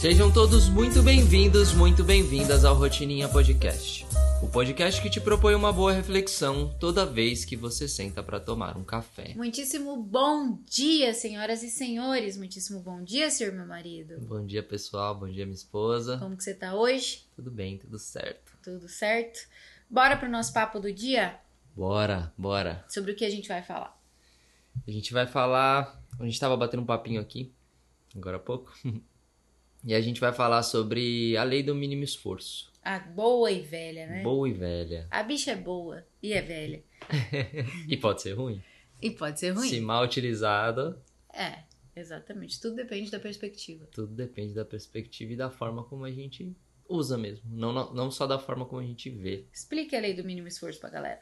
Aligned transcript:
Sejam 0.00 0.32
todos 0.32 0.66
muito 0.66 1.02
bem-vindos, 1.02 1.74
muito 1.74 2.02
bem-vindas 2.02 2.64
ao 2.64 2.74
Rotininha 2.74 3.28
Podcast. 3.28 4.06
O 4.42 4.48
podcast 4.48 4.98
que 5.02 5.10
te 5.10 5.20
propõe 5.20 5.54
uma 5.54 5.70
boa 5.70 5.92
reflexão 5.92 6.74
toda 6.80 7.04
vez 7.04 7.44
que 7.44 7.54
você 7.54 7.86
senta 7.86 8.22
para 8.22 8.40
tomar 8.40 8.78
um 8.78 8.82
café. 8.82 9.34
Muitíssimo 9.36 10.02
bom 10.02 10.58
dia, 10.64 11.12
senhoras 11.12 11.62
e 11.62 11.68
senhores. 11.68 12.38
Muitíssimo 12.38 12.80
bom 12.80 13.02
dia, 13.02 13.30
senhor 13.30 13.52
meu 13.52 13.66
marido. 13.66 14.18
Bom 14.20 14.42
dia, 14.42 14.62
pessoal. 14.62 15.14
Bom 15.14 15.28
dia, 15.28 15.44
minha 15.44 15.54
esposa. 15.54 16.16
Como 16.16 16.34
que 16.34 16.44
você 16.44 16.54
tá 16.54 16.74
hoje? 16.74 17.26
Tudo 17.36 17.50
bem, 17.50 17.76
tudo 17.76 17.98
certo. 17.98 18.54
Tudo 18.64 18.88
certo? 18.88 19.46
Bora 19.90 20.16
pro 20.16 20.30
nosso 20.30 20.50
papo 20.54 20.80
do 20.80 20.90
dia? 20.90 21.38
Bora, 21.76 22.32
bora. 22.38 22.86
Sobre 22.88 23.12
o 23.12 23.14
que 23.14 23.26
a 23.26 23.30
gente 23.30 23.48
vai 23.48 23.62
falar? 23.62 24.00
A 24.88 24.90
gente 24.90 25.12
vai 25.12 25.26
falar. 25.26 26.02
A 26.18 26.24
gente 26.24 26.40
tava 26.40 26.56
batendo 26.56 26.82
um 26.82 26.86
papinho 26.86 27.20
aqui, 27.20 27.52
agora 28.16 28.38
há 28.38 28.40
pouco. 28.40 28.72
E 29.84 29.94
a 29.94 30.00
gente 30.00 30.20
vai 30.20 30.32
falar 30.32 30.62
sobre 30.62 31.36
a 31.36 31.42
lei 31.42 31.62
do 31.62 31.74
mínimo 31.74 32.04
esforço. 32.04 32.70
A 32.82 32.98
boa 32.98 33.50
e 33.50 33.60
velha, 33.60 34.06
né? 34.06 34.22
Boa 34.22 34.48
e 34.48 34.52
velha. 34.52 35.06
A 35.10 35.22
bicha 35.22 35.52
é 35.52 35.56
boa 35.56 36.04
e 36.22 36.32
é 36.32 36.40
velha. 36.42 36.82
e 37.88 37.96
pode 37.96 38.22
ser 38.22 38.32
ruim. 38.32 38.62
E 39.00 39.10
pode 39.10 39.40
ser 39.40 39.50
ruim. 39.52 39.68
Se 39.68 39.80
mal 39.80 40.04
utilizada, 40.04 41.00
É, 41.32 41.60
exatamente. 41.96 42.60
Tudo 42.60 42.76
depende 42.76 43.10
da 43.10 43.18
perspectiva. 43.18 43.86
tudo 43.92 44.12
depende 44.14 44.54
da 44.54 44.64
perspectiva 44.64 45.32
e 45.32 45.36
da 45.36 45.50
forma 45.50 45.82
como 45.84 46.04
a 46.04 46.10
gente 46.10 46.54
usa 46.88 47.16
mesmo. 47.16 47.44
Não, 47.50 47.72
não, 47.72 47.94
não 47.94 48.10
só 48.10 48.26
da 48.26 48.38
forma 48.38 48.64
como 48.66 48.80
a 48.80 48.84
gente 48.84 49.08
vê. 49.08 49.44
Explique 49.52 49.94
a 49.96 50.00
lei 50.00 50.12
do 50.14 50.24
mínimo 50.24 50.48
esforço 50.48 50.80
pra 50.80 50.90
galera. 50.90 51.20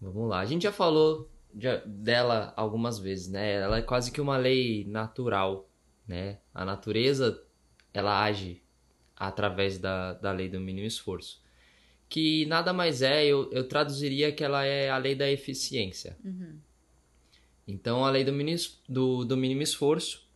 Vamos 0.00 0.28
lá. 0.28 0.40
A 0.40 0.44
gente 0.46 0.62
já 0.64 0.72
falou 0.72 1.30
já- 1.58 1.82
dela 1.86 2.52
algumas 2.56 2.98
vezes, 2.98 3.28
né? 3.28 3.52
Ela 3.60 3.78
é 3.78 3.82
quase 3.82 4.10
que 4.10 4.20
uma 4.20 4.36
lei 4.36 4.84
natural, 4.86 5.68
né? 6.06 6.38
A 6.52 6.64
natureza, 6.64 7.42
ela 7.92 8.22
age 8.22 8.62
através 9.16 9.78
da, 9.78 10.14
da 10.14 10.32
lei 10.32 10.48
do 10.48 10.60
mínimo 10.60 10.86
esforço. 10.86 11.42
Que 12.08 12.44
nada 12.46 12.72
mais 12.72 13.02
é, 13.02 13.24
eu, 13.24 13.50
eu 13.52 13.66
traduziria 13.66 14.32
que 14.32 14.44
ela 14.44 14.64
é 14.64 14.90
a 14.90 14.98
lei 14.98 15.14
da 15.14 15.30
eficiência. 15.30 16.16
Uhum. 16.24 16.58
Então, 17.66 18.04
a 18.04 18.10
lei 18.10 18.24
do 18.24 18.32
mínimo, 18.32 18.58
do, 18.88 19.24
do 19.24 19.36
mínimo 19.36 19.62
esforço 19.62 20.28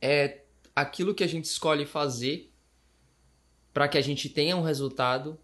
é 0.00 0.42
aquilo 0.74 1.14
que 1.14 1.22
a 1.22 1.26
gente 1.26 1.44
escolhe 1.44 1.86
fazer 1.86 2.52
para 3.72 3.88
que 3.88 3.98
a 3.98 4.00
gente 4.00 4.28
tenha 4.28 4.56
um 4.56 4.62
resultado 4.62 5.38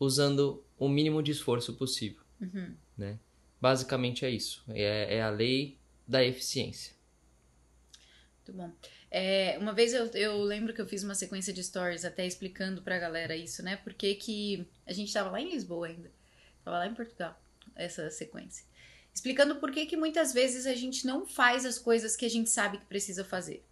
usando 0.00 0.64
o 0.78 0.88
mínimo 0.88 1.22
de 1.22 1.30
esforço 1.30 1.74
possível. 1.74 2.22
Uhum. 2.40 2.74
né? 2.96 3.18
Basicamente 3.60 4.24
é 4.24 4.30
isso. 4.30 4.64
É, 4.68 5.16
é 5.16 5.22
a 5.22 5.30
lei 5.30 5.78
da 6.06 6.24
eficiência. 6.24 6.94
Muito 8.46 8.58
bom. 8.58 8.72
É, 9.10 9.56
uma 9.58 9.72
vez 9.72 9.94
eu, 9.94 10.06
eu 10.08 10.42
lembro 10.42 10.74
que 10.74 10.80
eu 10.80 10.86
fiz 10.86 11.02
uma 11.02 11.14
sequência 11.14 11.52
de 11.52 11.62
stories 11.62 12.04
até 12.04 12.26
explicando 12.26 12.82
pra 12.82 12.98
galera 12.98 13.36
isso, 13.36 13.62
né? 13.62 13.76
Porque 13.76 14.14
que 14.14 14.66
a 14.86 14.92
gente 14.92 15.12
tava 15.12 15.30
lá 15.30 15.40
em 15.40 15.50
Lisboa 15.50 15.86
ainda. 15.86 16.10
Tava 16.64 16.78
lá 16.78 16.86
em 16.86 16.94
Portugal, 16.94 17.40
essa 17.74 18.10
sequência. 18.10 18.64
Explicando 19.14 19.56
por 19.56 19.70
que 19.70 19.86
que 19.86 19.96
muitas 19.96 20.32
vezes 20.32 20.66
a 20.66 20.74
gente 20.74 21.06
não 21.06 21.26
faz 21.26 21.64
as 21.64 21.78
coisas 21.78 22.16
que 22.16 22.26
a 22.26 22.30
gente 22.30 22.50
sabe 22.50 22.78
que 22.78 22.84
precisa 22.86 23.24
fazer. 23.24 23.64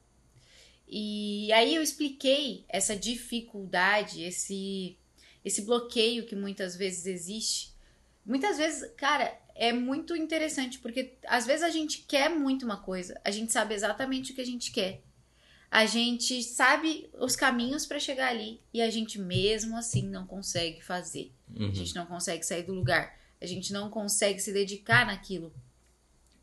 E 0.88 1.52
aí 1.52 1.74
eu 1.74 1.82
expliquei 1.82 2.64
essa 2.68 2.94
dificuldade, 2.94 4.22
esse, 4.22 4.96
esse 5.44 5.62
bloqueio 5.62 6.24
que 6.24 6.36
muitas 6.36 6.76
vezes 6.76 7.06
existe. 7.06 7.74
Muitas 8.24 8.56
vezes, 8.56 8.90
cara, 8.96 9.38
é 9.54 9.72
muito 9.72 10.16
interessante, 10.16 10.78
porque 10.78 11.18
às 11.26 11.44
vezes 11.44 11.62
a 11.62 11.70
gente 11.70 12.04
quer 12.08 12.30
muito 12.30 12.64
uma 12.64 12.78
coisa, 12.78 13.20
a 13.24 13.30
gente 13.30 13.52
sabe 13.52 13.74
exatamente 13.74 14.32
o 14.32 14.34
que 14.34 14.40
a 14.40 14.46
gente 14.46 14.72
quer. 14.72 15.02
A 15.74 15.86
gente 15.86 16.40
sabe 16.40 17.10
os 17.14 17.34
caminhos 17.34 17.84
para 17.84 17.98
chegar 17.98 18.28
ali 18.28 18.60
e 18.72 18.80
a 18.80 18.88
gente 18.88 19.20
mesmo 19.20 19.76
assim 19.76 20.08
não 20.08 20.24
consegue 20.24 20.80
fazer. 20.80 21.32
Uhum. 21.52 21.68
A 21.68 21.74
gente 21.74 21.96
não 21.96 22.06
consegue 22.06 22.46
sair 22.46 22.62
do 22.62 22.72
lugar. 22.72 23.18
A 23.42 23.44
gente 23.44 23.72
não 23.72 23.90
consegue 23.90 24.38
se 24.38 24.52
dedicar 24.52 25.04
naquilo. 25.04 25.52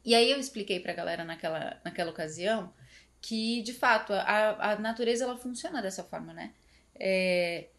E 0.03 0.13
aí 0.13 0.29
eu 0.29 0.37
expliquei 0.37 0.81
pra 0.81 0.91
galera 0.91 1.23
naquela, 1.23 1.79
naquela 1.81 2.11
ocasião 2.11 2.73
que, 3.21 3.61
de 3.61 3.71
fato, 3.71 4.11
a, 4.11 4.73
a 4.73 4.79
natureza 4.79 5.23
ela 5.23 5.37
funciona 5.37 5.81
dessa 5.81 6.03
forma, 6.03 6.33
né? 6.33 6.51
É, 6.99 7.69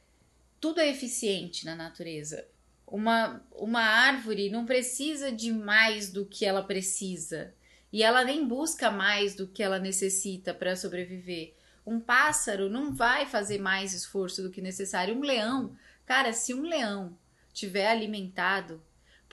tudo 0.58 0.80
é 0.80 0.88
eficiente 0.88 1.66
na 1.66 1.76
natureza. 1.76 2.48
Uma, 2.86 3.44
uma 3.52 3.82
árvore 3.82 4.48
não 4.48 4.64
precisa 4.64 5.30
de 5.30 5.52
mais 5.52 6.10
do 6.10 6.24
que 6.24 6.46
ela 6.46 6.62
precisa. 6.62 7.52
E 7.92 8.02
ela 8.02 8.24
nem 8.24 8.46
busca 8.46 8.90
mais 8.90 9.34
do 9.34 9.46
que 9.46 9.62
ela 9.62 9.78
necessita 9.78 10.54
para 10.54 10.76
sobreviver. 10.76 11.54
Um 11.84 12.00
pássaro 12.00 12.70
não 12.70 12.94
vai 12.94 13.26
fazer 13.26 13.58
mais 13.58 13.92
esforço 13.92 14.42
do 14.42 14.50
que 14.50 14.62
necessário. 14.62 15.14
Um 15.14 15.20
leão, 15.20 15.76
cara, 16.06 16.32
se 16.32 16.54
um 16.54 16.62
leão 16.62 17.18
tiver 17.52 17.88
alimentado, 17.88 18.80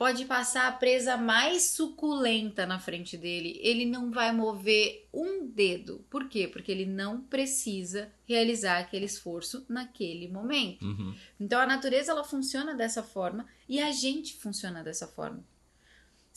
pode 0.00 0.24
passar 0.24 0.66
a 0.66 0.72
presa 0.72 1.14
mais 1.18 1.72
suculenta 1.72 2.64
na 2.64 2.78
frente 2.78 3.18
dele, 3.18 3.60
ele 3.62 3.84
não 3.84 4.10
vai 4.10 4.32
mover 4.32 5.06
um 5.12 5.46
dedo. 5.46 6.02
Por 6.08 6.26
quê? 6.26 6.48
Porque 6.48 6.72
ele 6.72 6.86
não 6.86 7.20
precisa 7.20 8.10
realizar 8.26 8.78
aquele 8.78 9.04
esforço 9.04 9.62
naquele 9.68 10.26
momento. 10.26 10.86
Uhum. 10.86 11.14
Então 11.38 11.60
a 11.60 11.66
natureza 11.66 12.12
ela 12.12 12.24
funciona 12.24 12.74
dessa 12.74 13.02
forma 13.02 13.46
e 13.68 13.78
a 13.78 13.92
gente 13.92 14.38
funciona 14.38 14.82
dessa 14.82 15.06
forma. 15.06 15.44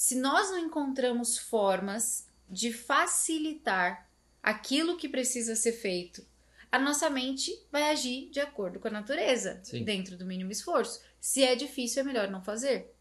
Se 0.03 0.16
nós 0.16 0.52
não 0.52 0.59
encontramos 0.59 1.38
formas 1.38 2.28
de 2.50 2.74
facilitar 2.74 4.06
aquilo 4.44 4.97
que 4.97 5.08
precisa 5.08 5.56
ser 5.56 5.72
feito, 5.72 6.28
a 6.69 6.78
nossa 6.78 7.09
mente 7.09 7.58
vai 7.72 7.84
agir 7.84 8.28
de 8.30 8.41
acordo 8.41 8.81
com 8.81 8.90
a 8.90 8.91
natureza, 8.91 9.62
Sim. 9.64 9.81
dentro 9.86 10.18
do 10.18 10.25
mínimo 10.25 10.52
esforço. 10.52 11.02
Se 11.22 11.41
é 11.41 11.56
difícil, 11.56 12.02
é 12.02 12.03
melhor 12.03 12.30
não 12.30 12.44
fazer. 12.44 12.94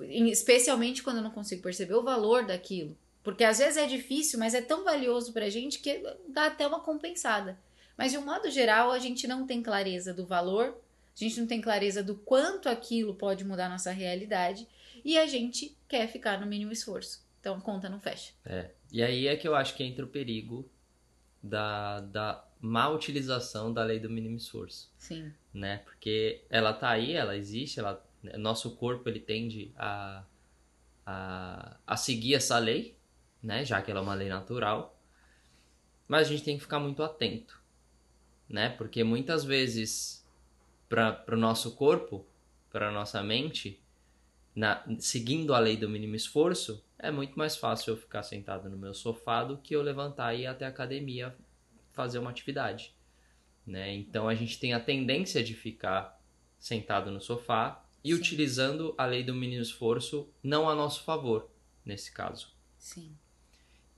Especialmente 0.00 1.00
quando 1.00 1.18
eu 1.18 1.22
não 1.22 1.30
consigo 1.30 1.62
perceber 1.62 1.94
o 1.94 2.02
valor 2.02 2.44
daquilo. 2.44 2.98
Porque 3.22 3.44
às 3.44 3.58
vezes 3.58 3.76
é 3.76 3.86
difícil, 3.86 4.36
mas 4.36 4.52
é 4.52 4.60
tão 4.60 4.82
valioso 4.82 5.32
pra 5.32 5.48
gente 5.48 5.78
que 5.78 6.02
dá 6.26 6.46
até 6.46 6.66
uma 6.66 6.80
compensada. 6.80 7.56
Mas 7.96 8.10
de 8.10 8.18
um 8.18 8.24
modo 8.24 8.50
geral, 8.50 8.90
a 8.90 8.98
gente 8.98 9.28
não 9.28 9.46
tem 9.46 9.62
clareza 9.62 10.12
do 10.12 10.26
valor, 10.26 10.76
a 11.14 11.18
gente 11.24 11.38
não 11.38 11.46
tem 11.46 11.60
clareza 11.60 12.02
do 12.02 12.16
quanto 12.16 12.68
aquilo 12.68 13.14
pode 13.14 13.44
mudar 13.44 13.68
nossa 13.68 13.92
realidade 13.92 14.66
e 15.04 15.18
a 15.18 15.26
gente 15.26 15.76
quer 15.88 16.06
ficar 16.08 16.40
no 16.40 16.46
mínimo 16.46 16.72
esforço. 16.72 17.24
Então 17.40 17.56
a 17.56 17.60
conta 17.60 17.88
não 17.88 18.00
fecha. 18.00 18.32
É. 18.44 18.70
E 18.92 19.02
aí 19.02 19.26
é 19.26 19.36
que 19.36 19.48
eu 19.48 19.54
acho 19.54 19.74
que 19.74 19.82
entra 19.82 20.04
o 20.04 20.08
perigo 20.08 20.68
da, 21.42 22.00
da 22.00 22.44
má 22.60 22.88
utilização 22.88 23.72
da 23.72 23.82
lei 23.82 23.98
do 23.98 24.10
mínimo 24.10 24.36
esforço. 24.36 24.92
Sim. 24.98 25.32
né? 25.52 25.78
Porque 25.78 26.44
ela 26.50 26.72
tá 26.72 26.90
aí, 26.90 27.12
ela 27.12 27.36
existe, 27.36 27.80
ela, 27.80 28.04
nosso 28.38 28.76
corpo 28.76 29.08
ele 29.08 29.20
tende 29.20 29.72
a, 29.76 30.24
a, 31.06 31.76
a 31.86 31.96
seguir 31.96 32.34
essa 32.34 32.58
lei, 32.58 32.96
né? 33.42 33.64
Já 33.64 33.80
que 33.80 33.90
ela 33.90 34.00
é 34.00 34.02
uma 34.02 34.14
lei 34.14 34.28
natural. 34.28 34.96
Mas 36.06 36.26
a 36.26 36.30
gente 36.30 36.44
tem 36.44 36.56
que 36.56 36.62
ficar 36.62 36.80
muito 36.80 37.02
atento, 37.02 37.62
né? 38.48 38.68
Porque 38.70 39.02
muitas 39.02 39.44
vezes 39.44 40.26
para 40.88 41.24
o 41.28 41.36
nosso 41.36 41.76
corpo, 41.76 42.26
para 42.70 42.90
nossa 42.90 43.22
mente, 43.22 43.80
na, 44.54 44.84
seguindo 44.98 45.54
a 45.54 45.58
lei 45.58 45.76
do 45.76 45.88
mínimo 45.88 46.14
esforço, 46.14 46.84
é 46.98 47.10
muito 47.10 47.38
mais 47.38 47.56
fácil 47.56 47.92
eu 47.92 47.96
ficar 47.96 48.22
sentado 48.22 48.68
no 48.68 48.76
meu 48.76 48.94
sofá 48.94 49.44
do 49.44 49.58
que 49.58 49.74
eu 49.74 49.82
levantar 49.82 50.34
e 50.34 50.42
ir 50.42 50.46
até 50.46 50.66
a 50.66 50.68
academia 50.68 51.34
fazer 51.92 52.18
uma 52.18 52.30
atividade 52.30 52.94
né? 53.70 53.94
Então 53.94 54.28
a 54.28 54.34
gente 54.34 54.58
tem 54.58 54.72
a 54.72 54.80
tendência 54.80 55.42
de 55.42 55.54
ficar 55.54 56.20
sentado 56.58 57.10
no 57.10 57.20
sofá 57.20 57.84
e 58.02 58.12
Sim. 58.12 58.18
utilizando 58.18 58.94
a 58.98 59.06
lei 59.06 59.22
do 59.22 59.34
mínimo 59.34 59.62
esforço 59.62 60.28
não 60.42 60.68
a 60.68 60.74
nosso 60.74 61.04
favor, 61.04 61.48
nesse 61.84 62.12
caso. 62.12 62.48
Sim. 62.78 63.16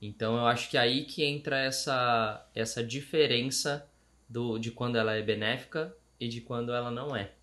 Então 0.01 0.35
eu 0.35 0.45
acho 0.45 0.69
que 0.69 0.77
é 0.77 0.81
aí 0.81 1.05
que 1.05 1.23
entra 1.23 1.57
essa 1.59 2.47
essa 2.53 2.83
diferença 2.83 3.89
do 4.29 4.57
de 4.57 4.71
quando 4.71 4.97
ela 4.97 5.15
é 5.15 5.21
benéfica 5.21 5.95
e 6.19 6.27
de 6.27 6.41
quando 6.41 6.73
ela 6.73 6.91
não 6.91 7.15
é. 7.15 7.33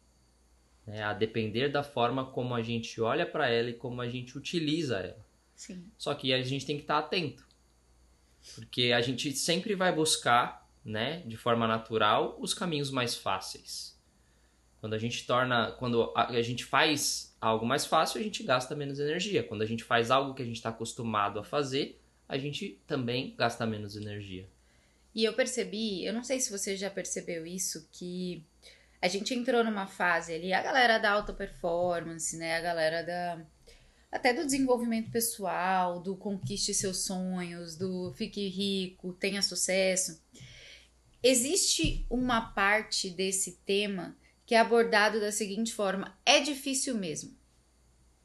Né? 0.91 1.05
A 1.05 1.13
depender 1.13 1.69
da 1.69 1.85
forma 1.85 2.27
como 2.27 2.53
a 2.53 2.63
gente 2.63 3.01
olha 3.01 3.25
para 3.25 3.49
ela 3.49 3.71
e 3.71 3.75
como 3.75 4.01
a 4.01 4.09
gente 4.09 4.37
utiliza 4.37 4.99
ela. 4.99 5.25
Sim. 5.55 5.87
Só 5.97 6.15
que 6.15 6.33
a 6.33 6.43
gente 6.43 6.67
tem 6.67 6.77
que 6.77 6.83
estar 6.83 6.99
atento. 6.99 7.47
Porque 8.57 8.91
a 8.93 9.01
gente 9.01 9.31
sempre 9.33 9.75
vai 9.77 9.95
buscar, 9.95 10.69
né, 10.85 11.23
de 11.27 11.37
forma 11.37 11.69
natural, 11.69 12.37
os 12.41 12.53
caminhos 12.53 12.91
mais 12.91 13.15
fáceis. 13.15 13.97
Quando 14.81 14.95
a 14.95 14.99
gente 14.99 15.27
torna, 15.27 15.73
quando 15.73 16.13
a, 16.17 16.29
a 16.29 16.43
gente 16.43 16.65
faz 16.65 17.37
algo 17.41 17.65
mais 17.65 17.87
fácil, 17.87 18.19
a 18.19 18.25
gente 18.25 18.43
gasta 18.43 18.75
menos 18.75 18.99
energia. 18.99 19.45
Quando 19.45 19.63
a 19.63 19.67
gente 19.67 19.85
faz 19.85 20.11
algo 20.11 20.35
que 20.35 20.43
a 20.43 20.45
gente 20.45 20.57
está 20.57 20.71
acostumado 20.71 21.39
a 21.39 21.45
fazer, 21.45 22.01
a 22.29 22.37
gente 22.37 22.81
também 22.87 23.35
gasta 23.37 23.65
menos 23.65 23.95
energia. 23.95 24.49
E 25.15 25.25
eu 25.25 25.35
percebi, 25.35 26.05
eu 26.05 26.13
não 26.13 26.25
sei 26.25 26.41
se 26.41 26.51
você 26.51 26.77
já 26.77 26.89
percebeu 26.89 27.47
isso, 27.47 27.89
que 27.93 28.43
a 29.03 29.09
gente 29.09 29.35
entrou 29.35 29.65
numa 29.65 29.87
fase 29.87 30.35
ali, 30.35 30.53
a 30.53 30.63
galera 30.63 30.99
da 30.99 31.13
alta 31.13 31.33
performance, 31.33 32.37
né? 32.37 32.57
A 32.57 32.61
galera 32.61 33.03
da. 33.03 33.47
Até 34.13 34.35
do 34.35 34.45
desenvolvimento 34.45 35.11
pessoal, 35.11 36.01
do 36.01 36.17
conquiste 36.17 36.75
seus 36.75 37.05
sonhos, 37.05 37.77
do 37.77 38.13
fique 38.17 38.49
rico, 38.49 39.13
tenha 39.13 39.41
sucesso. 39.41 40.21
existe 41.23 42.05
uma 42.11 42.41
parte 42.41 43.09
desse 43.09 43.53
tema 43.65 44.17
que 44.45 44.55
é 44.55 44.59
abordado 44.59 45.21
da 45.21 45.33
seguinte 45.33 45.73
forma: 45.73 46.19
é 46.27 46.41
difícil 46.41 46.95
mesmo. 46.95 47.39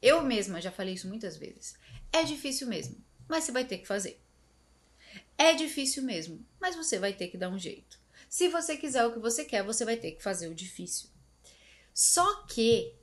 Eu 0.02 0.22
mesma 0.22 0.60
já 0.60 0.70
falei 0.70 0.94
isso 0.94 1.08
muitas 1.08 1.36
vezes. 1.36 1.74
É 2.12 2.22
difícil 2.22 2.66
mesmo, 2.66 2.96
mas 3.28 3.44
você 3.44 3.52
vai 3.52 3.64
ter 3.64 3.78
que 3.78 3.86
fazer. 3.86 4.20
É 5.38 5.54
difícil 5.54 6.02
mesmo, 6.02 6.44
mas 6.60 6.76
você 6.76 6.98
vai 6.98 7.12
ter 7.12 7.28
que 7.28 7.38
dar 7.38 7.48
um 7.48 7.58
jeito. 7.58 7.98
Se 8.28 8.48
você 8.48 8.76
quiser 8.76 9.04
o 9.04 9.12
que 9.12 9.18
você 9.18 9.44
quer, 9.44 9.62
você 9.62 9.84
vai 9.84 9.96
ter 9.96 10.12
que 10.12 10.22
fazer 10.22 10.48
o 10.48 10.54
difícil. 10.54 11.08
Só 11.94 12.42
que 12.44 12.94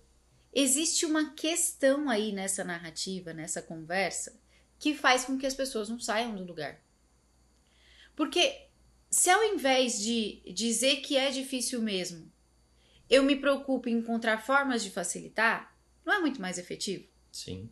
existe 0.53 1.05
uma 1.05 1.33
questão 1.33 2.09
aí 2.09 2.31
nessa 2.31 2.63
narrativa, 2.63 3.33
nessa 3.33 3.61
conversa, 3.61 4.39
que 4.77 4.93
faz 4.93 5.25
com 5.25 5.37
que 5.37 5.45
as 5.45 5.55
pessoas 5.55 5.89
não 5.89 5.99
saiam 5.99 6.35
do 6.35 6.43
lugar. 6.43 6.81
Porque 8.15 8.67
se 9.09 9.29
ao 9.29 9.43
invés 9.43 9.99
de 9.99 10.41
dizer 10.53 10.97
que 10.97 11.15
é 11.15 11.31
difícil 11.31 11.81
mesmo, 11.81 12.31
eu 13.09 13.23
me 13.23 13.35
preocupo 13.35 13.89
em 13.89 13.97
encontrar 13.97 14.43
formas 14.43 14.83
de 14.83 14.91
facilitar, 14.91 15.75
não 16.05 16.13
é 16.13 16.19
muito 16.19 16.41
mais 16.41 16.57
efetivo? 16.57 17.07
Sim. 17.31 17.69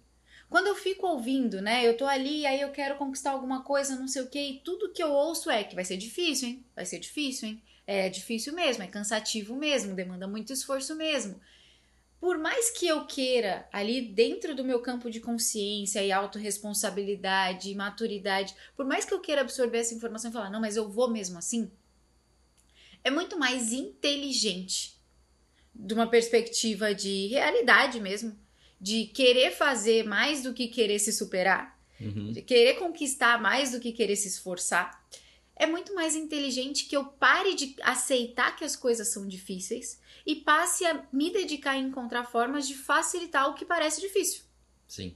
Quando 0.51 0.67
eu 0.67 0.75
fico 0.75 1.07
ouvindo, 1.07 1.61
né? 1.61 1.87
Eu 1.87 1.95
tô 1.95 2.05
ali, 2.05 2.45
aí 2.45 2.59
eu 2.59 2.73
quero 2.73 2.97
conquistar 2.97 3.31
alguma 3.31 3.63
coisa, 3.63 3.95
não 3.95 4.05
sei 4.05 4.21
o 4.21 4.29
quê, 4.29 4.49
e 4.49 4.59
tudo 4.59 4.91
que 4.91 5.01
eu 5.01 5.09
ouço 5.09 5.49
é 5.49 5.63
que 5.63 5.73
vai 5.73 5.85
ser 5.85 5.95
difícil, 5.95 6.49
hein? 6.49 6.65
Vai 6.75 6.85
ser 6.85 6.99
difícil, 6.99 7.47
hein? 7.47 7.63
É 7.87 8.09
difícil 8.09 8.53
mesmo, 8.53 8.83
é 8.83 8.87
cansativo 8.87 9.55
mesmo, 9.55 9.95
demanda 9.95 10.27
muito 10.27 10.51
esforço 10.51 10.93
mesmo. 10.93 11.39
Por 12.19 12.37
mais 12.37 12.69
que 12.69 12.85
eu 12.85 13.05
queira, 13.05 13.65
ali 13.71 14.01
dentro 14.01 14.53
do 14.53 14.61
meu 14.61 14.81
campo 14.81 15.09
de 15.09 15.21
consciência 15.21 16.03
e 16.03 16.11
autorresponsabilidade 16.11 17.71
e 17.71 17.75
maturidade, 17.75 18.53
por 18.75 18.85
mais 18.85 19.05
que 19.05 19.13
eu 19.13 19.21
queira 19.21 19.39
absorver 19.39 19.77
essa 19.77 19.93
informação 19.93 20.31
e 20.31 20.33
falar, 20.33 20.49
não, 20.49 20.59
mas 20.59 20.75
eu 20.75 20.89
vou 20.89 21.09
mesmo 21.09 21.37
assim, 21.37 21.71
é 23.05 23.09
muito 23.09 23.39
mais 23.39 23.71
inteligente, 23.71 24.99
de 25.73 25.93
uma 25.93 26.07
perspectiva 26.07 26.93
de 26.93 27.27
realidade 27.27 28.01
mesmo, 28.01 28.37
de 28.81 29.05
querer 29.05 29.51
fazer 29.51 30.03
mais 30.03 30.41
do 30.41 30.53
que 30.53 30.67
querer 30.67 30.97
se 30.97 31.13
superar, 31.13 31.79
Uhum. 31.99 32.31
de 32.31 32.41
querer 32.41 32.73
conquistar 32.79 33.39
mais 33.39 33.71
do 33.71 33.79
que 33.79 33.91
querer 33.91 34.15
se 34.15 34.27
esforçar, 34.27 35.05
é 35.55 35.67
muito 35.67 35.93
mais 35.93 36.15
inteligente 36.15 36.85
que 36.85 36.97
eu 36.97 37.05
pare 37.05 37.53
de 37.53 37.75
aceitar 37.83 38.55
que 38.55 38.63
as 38.63 38.75
coisas 38.75 39.09
são 39.09 39.27
difíceis 39.27 40.01
e 40.25 40.35
passe 40.37 40.83
a 40.83 41.07
me 41.13 41.31
dedicar 41.31 41.71
a 41.73 41.77
encontrar 41.77 42.23
formas 42.23 42.67
de 42.67 42.73
facilitar 42.73 43.47
o 43.47 43.53
que 43.53 43.63
parece 43.63 44.01
difícil. 44.01 44.41
Sim. 44.87 45.15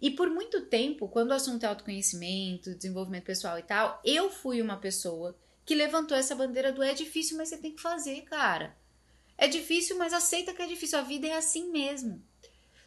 E 0.00 0.10
por 0.10 0.30
muito 0.30 0.62
tempo, 0.62 1.08
quando 1.08 1.30
o 1.30 1.34
assunto 1.34 1.64
é 1.64 1.66
autoconhecimento, 1.66 2.74
desenvolvimento 2.74 3.24
pessoal 3.24 3.58
e 3.58 3.62
tal, 3.62 4.00
eu 4.02 4.30
fui 4.30 4.62
uma 4.62 4.78
pessoa 4.78 5.36
que 5.66 5.74
levantou 5.74 6.16
essa 6.16 6.34
bandeira 6.34 6.72
do 6.72 6.82
é 6.82 6.94
difícil, 6.94 7.36
mas 7.36 7.50
você 7.50 7.58
tem 7.58 7.74
que 7.74 7.82
fazer, 7.82 8.22
cara. 8.22 8.74
É 9.36 9.46
difícil, 9.46 9.98
mas 9.98 10.12
aceita 10.14 10.54
que 10.54 10.62
é 10.62 10.66
difícil. 10.66 10.98
A 10.98 11.02
vida 11.02 11.26
é 11.26 11.36
assim 11.36 11.70
mesmo. 11.70 12.22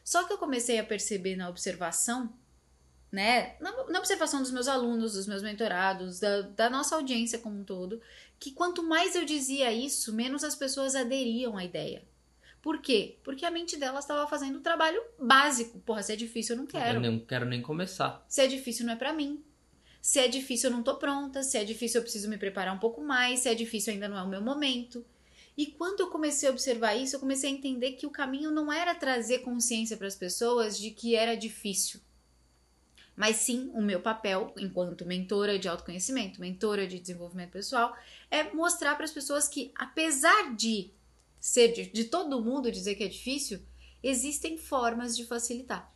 Só 0.05 0.23
que 0.23 0.31
eu 0.31 0.37
comecei 0.37 0.77
a 0.77 0.83
perceber 0.83 1.35
na 1.35 1.49
observação, 1.49 2.31
né? 3.11 3.55
Na, 3.59 3.71
na 3.85 3.97
observação 3.97 4.39
dos 4.39 4.51
meus 4.51 4.67
alunos, 4.67 5.13
dos 5.13 5.25
meus 5.25 5.41
mentorados, 5.41 6.19
da, 6.19 6.41
da 6.41 6.69
nossa 6.69 6.95
audiência 6.95 7.39
como 7.39 7.59
um 7.59 7.63
todo, 7.63 7.99
que 8.39 8.51
quanto 8.51 8.83
mais 8.83 9.15
eu 9.15 9.25
dizia 9.25 9.73
isso, 9.73 10.13
menos 10.13 10.43
as 10.43 10.55
pessoas 10.55 10.95
aderiam 10.95 11.57
à 11.57 11.65
ideia. 11.65 12.03
Por 12.61 12.81
quê? 12.81 13.17
Porque 13.23 13.45
a 13.45 13.51
mente 13.51 13.77
delas 13.77 14.03
estava 14.03 14.27
fazendo 14.27 14.57
o 14.57 14.61
trabalho 14.61 15.01
básico. 15.19 15.79
Porra, 15.79 16.03
se 16.03 16.13
é 16.13 16.15
difícil, 16.15 16.55
eu 16.55 16.59
não 16.59 16.67
quero. 16.67 17.03
Eu 17.03 17.11
não 17.11 17.19
quero 17.19 17.45
nem 17.45 17.61
começar. 17.61 18.23
Se 18.27 18.41
é 18.41 18.47
difícil, 18.47 18.85
não 18.85 18.93
é 18.93 18.95
pra 18.95 19.11
mim. 19.11 19.43
Se 20.01 20.19
é 20.19 20.27
difícil, 20.27 20.69
eu 20.69 20.75
não 20.75 20.83
tô 20.83 20.97
pronta. 20.97 21.41
Se 21.41 21.57
é 21.57 21.63
difícil, 21.63 21.99
eu 21.99 22.03
preciso 22.03 22.29
me 22.29 22.37
preparar 22.37 22.75
um 22.75 22.79
pouco 22.79 23.01
mais. 23.01 23.39
Se 23.39 23.49
é 23.49 23.55
difícil, 23.55 23.93
ainda 23.93 24.07
não 24.07 24.17
é 24.17 24.21
o 24.21 24.27
meu 24.27 24.41
momento. 24.41 25.03
E 25.57 25.67
quando 25.67 26.01
eu 26.01 26.07
comecei 26.07 26.49
a 26.49 26.51
observar 26.51 26.95
isso, 26.95 27.15
eu 27.15 27.19
comecei 27.19 27.49
a 27.49 27.53
entender 27.53 27.93
que 27.93 28.05
o 28.05 28.11
caminho 28.11 28.51
não 28.51 28.71
era 28.71 28.93
trazer 28.93 29.39
consciência 29.39 29.95
para 29.95 30.07
as 30.07 30.15
pessoas 30.15 30.77
de 30.77 30.91
que 30.91 31.15
era 31.15 31.35
difícil. 31.35 32.01
Mas 33.15 33.37
sim, 33.37 33.71
o 33.73 33.81
meu 33.81 34.01
papel 34.01 34.53
enquanto 34.57 35.05
mentora 35.05 35.57
de 35.57 35.69
autoconhecimento, 35.69 36.41
mentora 36.41 36.85
de 36.85 36.99
desenvolvimento 36.99 37.51
pessoal, 37.51 37.95
é 38.29 38.51
mostrar 38.53 38.95
para 38.95 39.05
as 39.05 39.11
pessoas 39.11 39.47
que, 39.47 39.71
apesar 39.73 40.53
de 40.53 40.91
ser 41.39 41.71
de, 41.71 41.85
de 41.85 42.05
todo 42.05 42.43
mundo 42.43 42.71
dizer 42.71 42.95
que 42.95 43.03
é 43.03 43.07
difícil, 43.07 43.61
existem 44.03 44.57
formas 44.57 45.15
de 45.15 45.25
facilitar. 45.25 45.93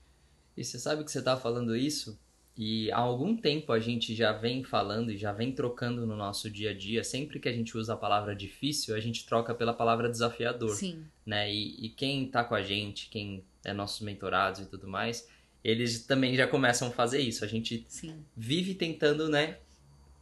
E 0.55 0.63
você 0.63 0.79
sabe 0.79 1.03
que 1.03 1.11
você 1.11 1.21
tá 1.21 1.35
falando 1.35 1.75
isso? 1.75 2.17
E 2.61 2.91
há 2.91 2.97
algum 2.97 3.37
tempo 3.37 3.71
a 3.71 3.79
gente 3.79 4.13
já 4.13 4.33
vem 4.33 4.65
falando 4.65 5.13
e 5.13 5.17
já 5.17 5.31
vem 5.31 5.49
trocando 5.49 6.05
no 6.05 6.13
nosso 6.13 6.49
dia 6.49 6.71
a 6.71 6.73
dia. 6.73 7.05
Sempre 7.05 7.39
que 7.39 7.47
a 7.47 7.53
gente 7.53 7.77
usa 7.77 7.93
a 7.93 7.95
palavra 7.95 8.35
difícil, 8.35 8.93
a 8.93 8.99
gente 8.99 9.25
troca 9.25 9.55
pela 9.55 9.73
palavra 9.73 10.09
desafiador. 10.09 10.75
Sim. 10.75 11.05
né? 11.25 11.49
E, 11.49 11.85
e 11.85 11.87
quem 11.87 12.29
tá 12.29 12.43
com 12.43 12.53
a 12.53 12.61
gente, 12.61 13.07
quem 13.09 13.45
é 13.63 13.71
nossos 13.71 14.01
mentorados 14.01 14.59
e 14.59 14.65
tudo 14.65 14.89
mais, 14.89 15.25
eles 15.63 16.05
também 16.05 16.35
já 16.35 16.45
começam 16.47 16.89
a 16.89 16.91
fazer 16.91 17.21
isso. 17.21 17.45
A 17.45 17.47
gente 17.47 17.85
Sim. 17.87 18.25
vive 18.35 18.73
tentando, 18.73 19.29
né? 19.29 19.57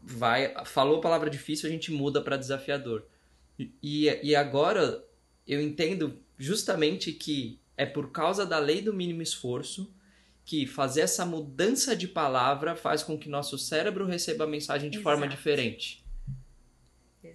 Vai, 0.03 0.53
falou 0.63 0.99
a 0.99 1.01
palavra 1.01 1.31
difícil, 1.31 1.67
a 1.67 1.71
gente 1.71 1.91
muda 1.91 2.21
para 2.21 2.37
desafiador. 2.37 3.03
E, 3.81 4.05
e 4.21 4.35
agora 4.35 5.03
eu 5.47 5.59
entendo 5.59 6.15
justamente 6.37 7.11
que 7.13 7.59
é 7.75 7.87
por 7.87 8.11
causa 8.11 8.45
da 8.45 8.59
lei 8.59 8.79
do 8.79 8.93
mínimo 8.93 9.23
esforço 9.23 9.91
que 10.47 10.65
fazer 10.65 11.01
essa 11.01 11.25
mudança 11.25 11.93
de 11.93 12.07
palavra 12.07 12.73
faz 12.73 13.03
com 13.03 13.17
que 13.17 13.27
nosso 13.27 13.57
cérebro 13.57 14.05
receba 14.05 14.45
a 14.45 14.47
mensagem 14.47 14.89
de 14.89 14.97
forma 14.97 15.25
Exato. 15.25 15.35
diferente. 15.35 16.05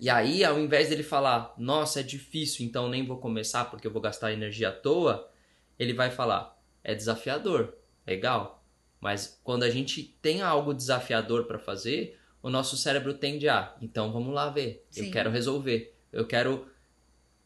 E 0.00 0.08
aí, 0.08 0.42
ao 0.42 0.58
invés 0.58 0.88
dele 0.88 1.02
falar, 1.02 1.54
nossa, 1.58 2.00
é 2.00 2.02
difícil, 2.02 2.64
então 2.64 2.88
nem 2.88 3.04
vou 3.04 3.18
começar 3.18 3.66
porque 3.66 3.86
eu 3.86 3.90
vou 3.90 4.00
gastar 4.00 4.32
energia 4.32 4.70
à 4.70 4.72
toa, 4.72 5.30
ele 5.78 5.92
vai 5.92 6.10
falar, 6.10 6.58
é 6.82 6.94
desafiador, 6.94 7.74
legal. 8.06 8.64
Mas 8.98 9.38
quando 9.44 9.64
a 9.64 9.70
gente 9.70 10.02
tem 10.22 10.40
algo 10.40 10.72
desafiador 10.72 11.44
para 11.44 11.58
fazer, 11.58 12.18
o 12.42 12.48
nosso 12.48 12.78
cérebro 12.78 13.12
tende 13.12 13.46
a, 13.46 13.76
então 13.82 14.10
vamos 14.10 14.32
lá 14.32 14.48
ver, 14.48 14.86
Sim. 14.88 15.04
eu 15.04 15.12
quero 15.12 15.30
resolver, 15.30 15.94
eu 16.10 16.26
quero 16.26 16.66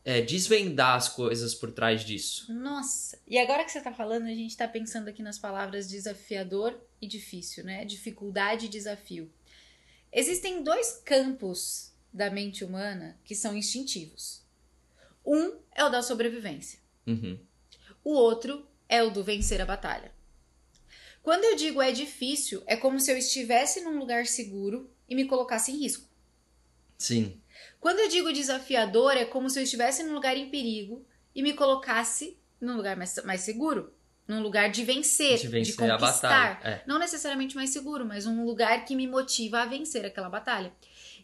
é, 0.09 0.21
desvendar 0.23 0.95
as 0.95 1.09
coisas 1.09 1.53
por 1.53 1.73
trás 1.73 2.05
disso. 2.05 2.53
Nossa, 2.55 3.19
e 3.27 3.37
agora 3.37 3.65
que 3.65 3.73
você 3.73 3.81
tá 3.81 3.93
falando, 3.93 4.27
a 4.27 4.35
gente 4.35 4.57
tá 4.57 4.69
pensando 4.69 5.09
aqui 5.09 5.21
nas 5.21 5.37
palavras 5.37 5.89
desafiador 5.89 6.79
e 7.03 7.09
difícil, 7.09 7.65
né? 7.65 7.85
Dificuldade 7.85 8.67
e 8.67 8.69
desafio. 8.69 9.29
Existem 10.13 10.63
dois 10.63 11.03
campos 11.05 11.93
da 12.13 12.31
mente 12.31 12.65
humana 12.65 13.19
que 13.25 13.35
são 13.35 13.57
instintivos. 13.57 14.43
Um 15.27 15.59
é 15.75 15.85
o 15.85 15.89
da 15.89 16.01
sobrevivência, 16.03 16.79
Uhum. 17.05 17.37
o 18.05 18.13
outro 18.13 18.65
é 18.89 19.03
o 19.03 19.11
do 19.11 19.25
vencer 19.25 19.61
a 19.61 19.67
batalha. 19.67 20.13
Quando 21.21 21.43
eu 21.43 21.57
digo 21.57 21.83
é 21.83 21.91
difícil, 21.91 22.63
é 22.65 22.77
como 22.77 23.01
se 23.01 23.11
eu 23.11 23.19
estivesse 23.19 23.81
num 23.81 23.99
lugar 23.99 24.25
seguro 24.29 24.89
e 25.09 25.17
me 25.17 25.25
colocasse 25.25 25.73
em 25.73 25.79
risco. 25.79 26.09
Sim, 26.97 27.41
Quando 27.81 28.01
eu 28.01 28.09
digo 28.09 28.33
desafiador, 28.33 29.17
é 29.17 29.25
como 29.25 29.49
se 29.49 29.59
eu 29.59 29.63
estivesse 29.63 30.03
num 30.03 30.15
lugar 30.15 30.37
em 30.37 30.51
perigo 30.51 31.05
e 31.35 31.43
me 31.43 31.53
colocasse 31.53 32.39
num 32.61 32.77
lugar 32.77 32.97
mais, 32.97 33.15
mais 33.25 33.41
seguro. 33.43 33.93
Num 34.27 34.43
lugar 34.43 34.71
de 34.71 34.85
vencer, 34.85 35.39
de 35.39 35.47
vencer 35.47 35.73
de 35.73 35.79
conquistar. 35.79 36.01
batalha. 36.01 36.59
É. 36.65 36.83
Não 36.85 36.99
necessariamente 36.99 37.55
mais 37.55 37.71
seguro, 37.71 38.05
mas 38.05 38.27
um 38.27 38.45
lugar 38.45 38.85
que 38.85 38.97
me 38.97 39.07
motiva 39.07 39.61
a 39.61 39.67
vencer 39.67 40.05
aquela 40.05 40.29
batalha. 40.29 40.73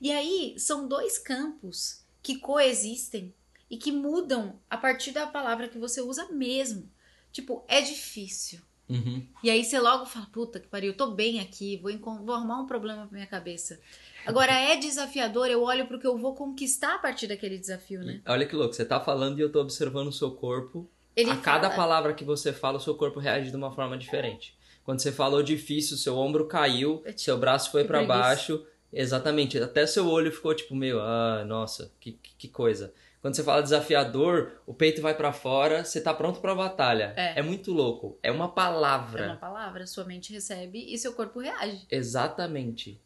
E 0.01 0.13
aí, 0.13 0.55
são 0.57 0.87
dois 0.87 1.19
campos 1.19 2.05
que 2.23 2.39
coexistem 2.39 3.35
e 3.69 3.77
que 3.77 3.91
mudam 3.91 4.61
a 4.71 4.77
partir 4.77 5.11
da 5.11 5.27
palavra 5.27 5.69
que 5.69 5.79
você 5.79 6.01
usa 6.01 6.29
mesmo. 6.29 6.89
Tipo, 7.33 7.65
é 7.67 7.81
difícil. 7.81 8.61
Uhum. 8.93 9.23
E 9.43 9.51
aí 9.51 9.65
você 9.65 9.79
logo 9.81 10.07
fala, 10.07 10.27
puta 10.33 10.61
que 10.61 10.69
pariu, 10.69 10.93
eu 10.93 10.97
tô 10.97 11.13
bem 11.13 11.41
aqui, 11.41 11.77
vou, 11.79 11.93
vou 12.25 12.35
arrumar 12.35 12.61
um 12.61 12.67
problema 12.67 13.07
pra 13.07 13.15
minha 13.15 13.27
cabeça. 13.27 13.81
Agora 14.27 14.53
é 14.53 14.77
desafiador, 14.77 15.49
eu 15.49 15.63
olho 15.63 15.87
pro 15.87 15.99
que 15.99 16.07
eu 16.07 16.17
vou 16.17 16.35
conquistar 16.35 16.95
a 16.95 16.99
partir 16.99 17.27
daquele 17.27 17.59
desafio, 17.59 18.01
né? 18.05 18.21
Olha 18.27 18.47
que 18.47 18.55
louco, 18.55 18.75
você 18.75 18.85
tá 18.85 19.01
falando 19.01 19.39
e 19.39 19.43
eu 19.43 19.51
tô 19.51 19.61
observando 19.61 20.09
o 20.09 20.13
seu 20.13 20.31
corpo 20.31 20.89
Ele 21.17 21.31
a 21.31 21.37
cada 21.37 21.69
fala- 21.71 21.75
palavra 21.77 22.15
que 22.15 22.25
você 22.25 22.53
fala, 22.53 22.79
o 22.79 22.81
seu 22.81 22.95
corpo 22.95 23.19
reage 23.19 23.51
de 23.51 23.57
uma 23.57 23.73
forma 23.73 23.97
diferente. 23.99 24.55
Quando 24.85 25.01
você 25.01 25.11
falou 25.13 25.43
difícil, 25.43 25.97
seu 25.97 26.17
ombro 26.19 26.47
caiu, 26.47 27.03
seu 27.17 27.39
braço 27.39 27.71
foi 27.71 27.85
preguiça. 27.85 28.09
baixo. 28.09 28.67
Exatamente. 28.93 29.59
Até 29.59 29.87
seu 29.87 30.07
olho 30.07 30.31
ficou 30.31 30.55
tipo, 30.55 30.75
meu, 30.75 31.01
ah, 31.01 31.45
nossa, 31.47 31.91
que 31.99 32.13
que 32.37 32.49
coisa. 32.49 32.93
Quando 33.23 33.37
você 33.37 33.45
fala 33.45 33.63
desafiador, 33.63 34.61
o 34.67 34.75
peito 34.75 35.01
vai 35.01 35.15
pra 35.17 35.33
fora, 35.33 35.85
você 35.85 36.01
tá 36.01 36.13
pronto 36.13 36.41
pra 36.41 36.57
batalha. 36.57 37.15
É. 37.17 37.41
muito 37.41 37.73
louco. 37.73 38.19
É 38.21 38.33
uma 38.33 38.47
É 38.47 38.49
palavra. 38.49 39.27
uma 39.27 39.37
palavra, 39.37 39.87
sua 39.87 40.05
mente 40.05 40.33
recebe 40.33 40.85
e 40.93 40.99
seu 40.99 41.13
corpo 41.13 41.39
reage. 41.39 41.87
Exatamente. 41.89 43.01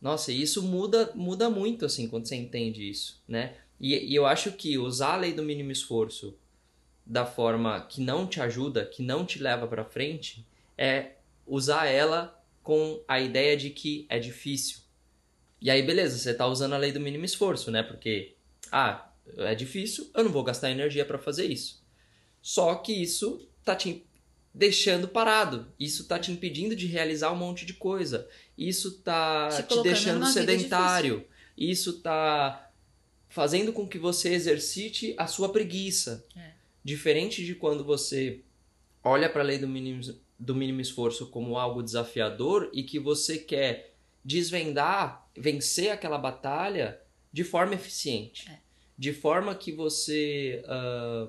Nossa, 0.00 0.30
e 0.30 0.42
isso 0.42 0.62
muda, 0.62 1.10
muda 1.14 1.48
muito, 1.48 1.86
assim, 1.86 2.06
quando 2.06 2.26
você 2.26 2.36
entende 2.36 2.88
isso, 2.88 3.22
né? 3.26 3.54
E, 3.80 4.12
e 4.12 4.14
eu 4.14 4.26
acho 4.26 4.52
que 4.52 4.76
usar 4.76 5.14
a 5.14 5.16
lei 5.16 5.32
do 5.32 5.42
mínimo 5.42 5.70
esforço 5.72 6.36
da 7.06 7.24
forma 7.24 7.80
que 7.88 8.00
não 8.00 8.26
te 8.26 8.40
ajuda, 8.42 8.84
que 8.84 9.02
não 9.02 9.24
te 9.24 9.38
leva 9.42 9.66
pra 9.66 9.84
frente, 9.84 10.46
é 10.76 11.12
usar 11.46 11.86
ela 11.86 12.38
com 12.62 13.00
a 13.08 13.18
ideia 13.20 13.56
de 13.56 13.70
que 13.70 14.04
é 14.08 14.18
difícil. 14.18 14.80
E 15.60 15.70
aí, 15.70 15.82
beleza, 15.82 16.18
você 16.18 16.34
tá 16.34 16.46
usando 16.46 16.74
a 16.74 16.78
lei 16.78 16.92
do 16.92 17.00
mínimo 17.00 17.24
esforço, 17.24 17.70
né? 17.70 17.82
Porque, 17.82 18.34
ah, 18.70 19.08
é 19.38 19.54
difícil, 19.54 20.10
eu 20.14 20.24
não 20.24 20.30
vou 20.30 20.44
gastar 20.44 20.70
energia 20.70 21.04
para 21.04 21.18
fazer 21.18 21.46
isso. 21.46 21.82
Só 22.40 22.74
que 22.74 22.92
isso 22.92 23.48
tá 23.64 23.74
te 23.74 24.04
deixando 24.54 25.08
parado. 25.08 25.72
Isso 25.78 26.04
tá 26.06 26.18
te 26.18 26.30
impedindo 26.30 26.76
de 26.76 26.86
realizar 26.86 27.32
um 27.32 27.36
monte 27.36 27.64
de 27.64 27.74
coisa. 27.74 28.28
Isso 28.56 28.98
tá 28.98 29.48
Te 29.48 29.82
deixando 29.82 30.26
sedentário. 30.26 31.26
Isso 31.56 32.00
tá 32.00 32.70
fazendo 33.28 33.72
com 33.72 33.88
que 33.88 33.98
você 33.98 34.30
exercite 34.30 35.14
a 35.16 35.26
sua 35.26 35.50
preguiça. 35.50 36.24
É. 36.36 36.52
Diferente 36.84 37.44
de 37.44 37.54
quando 37.54 37.84
você 37.84 38.40
olha 39.02 39.28
para 39.28 39.42
a 39.42 39.44
lei 39.44 39.58
do 39.58 39.68
mínimo, 39.68 40.02
do 40.38 40.54
mínimo 40.54 40.80
esforço 40.80 41.28
como 41.28 41.56
algo 41.56 41.82
desafiador 41.82 42.70
e 42.74 42.82
que 42.82 42.98
você 42.98 43.38
quer 43.38 43.94
desvendar, 44.24 45.28
vencer 45.36 45.90
aquela 45.90 46.18
batalha 46.18 47.00
de 47.32 47.44
forma 47.44 47.74
eficiente. 47.74 48.50
É. 48.50 48.61
De 48.96 49.12
forma 49.12 49.54
que 49.54 49.72
você 49.72 50.62
ah, 50.66 51.28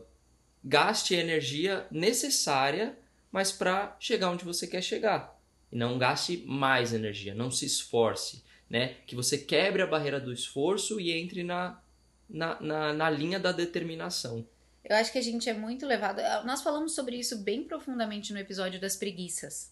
gaste 0.63 1.15
a 1.15 1.19
energia 1.19 1.87
necessária, 1.91 2.97
mas 3.31 3.51
para 3.51 3.95
chegar 3.99 4.29
onde 4.29 4.45
você 4.45 4.67
quer 4.67 4.81
chegar. 4.81 5.39
E 5.71 5.75
não 5.75 5.97
gaste 5.97 6.43
mais 6.45 6.93
energia, 6.93 7.33
não 7.33 7.49
se 7.49 7.65
esforce. 7.65 8.43
Né? 8.69 8.95
Que 9.05 9.15
você 9.15 9.37
quebre 9.37 9.81
a 9.81 9.87
barreira 9.87 10.19
do 10.19 10.31
esforço 10.31 10.99
e 10.99 11.11
entre 11.11 11.43
na, 11.43 11.81
na, 12.29 12.59
na, 12.61 12.93
na 12.93 13.09
linha 13.09 13.39
da 13.39 13.51
determinação. 13.51 14.47
Eu 14.83 14.95
acho 14.95 15.11
que 15.11 15.17
a 15.17 15.21
gente 15.23 15.49
é 15.49 15.53
muito 15.53 15.85
levado. 15.85 16.21
Nós 16.45 16.61
falamos 16.61 16.93
sobre 16.93 17.15
isso 17.15 17.37
bem 17.37 17.63
profundamente 17.63 18.33
no 18.33 18.39
episódio 18.39 18.79
das 18.79 18.95
preguiças. 18.95 19.71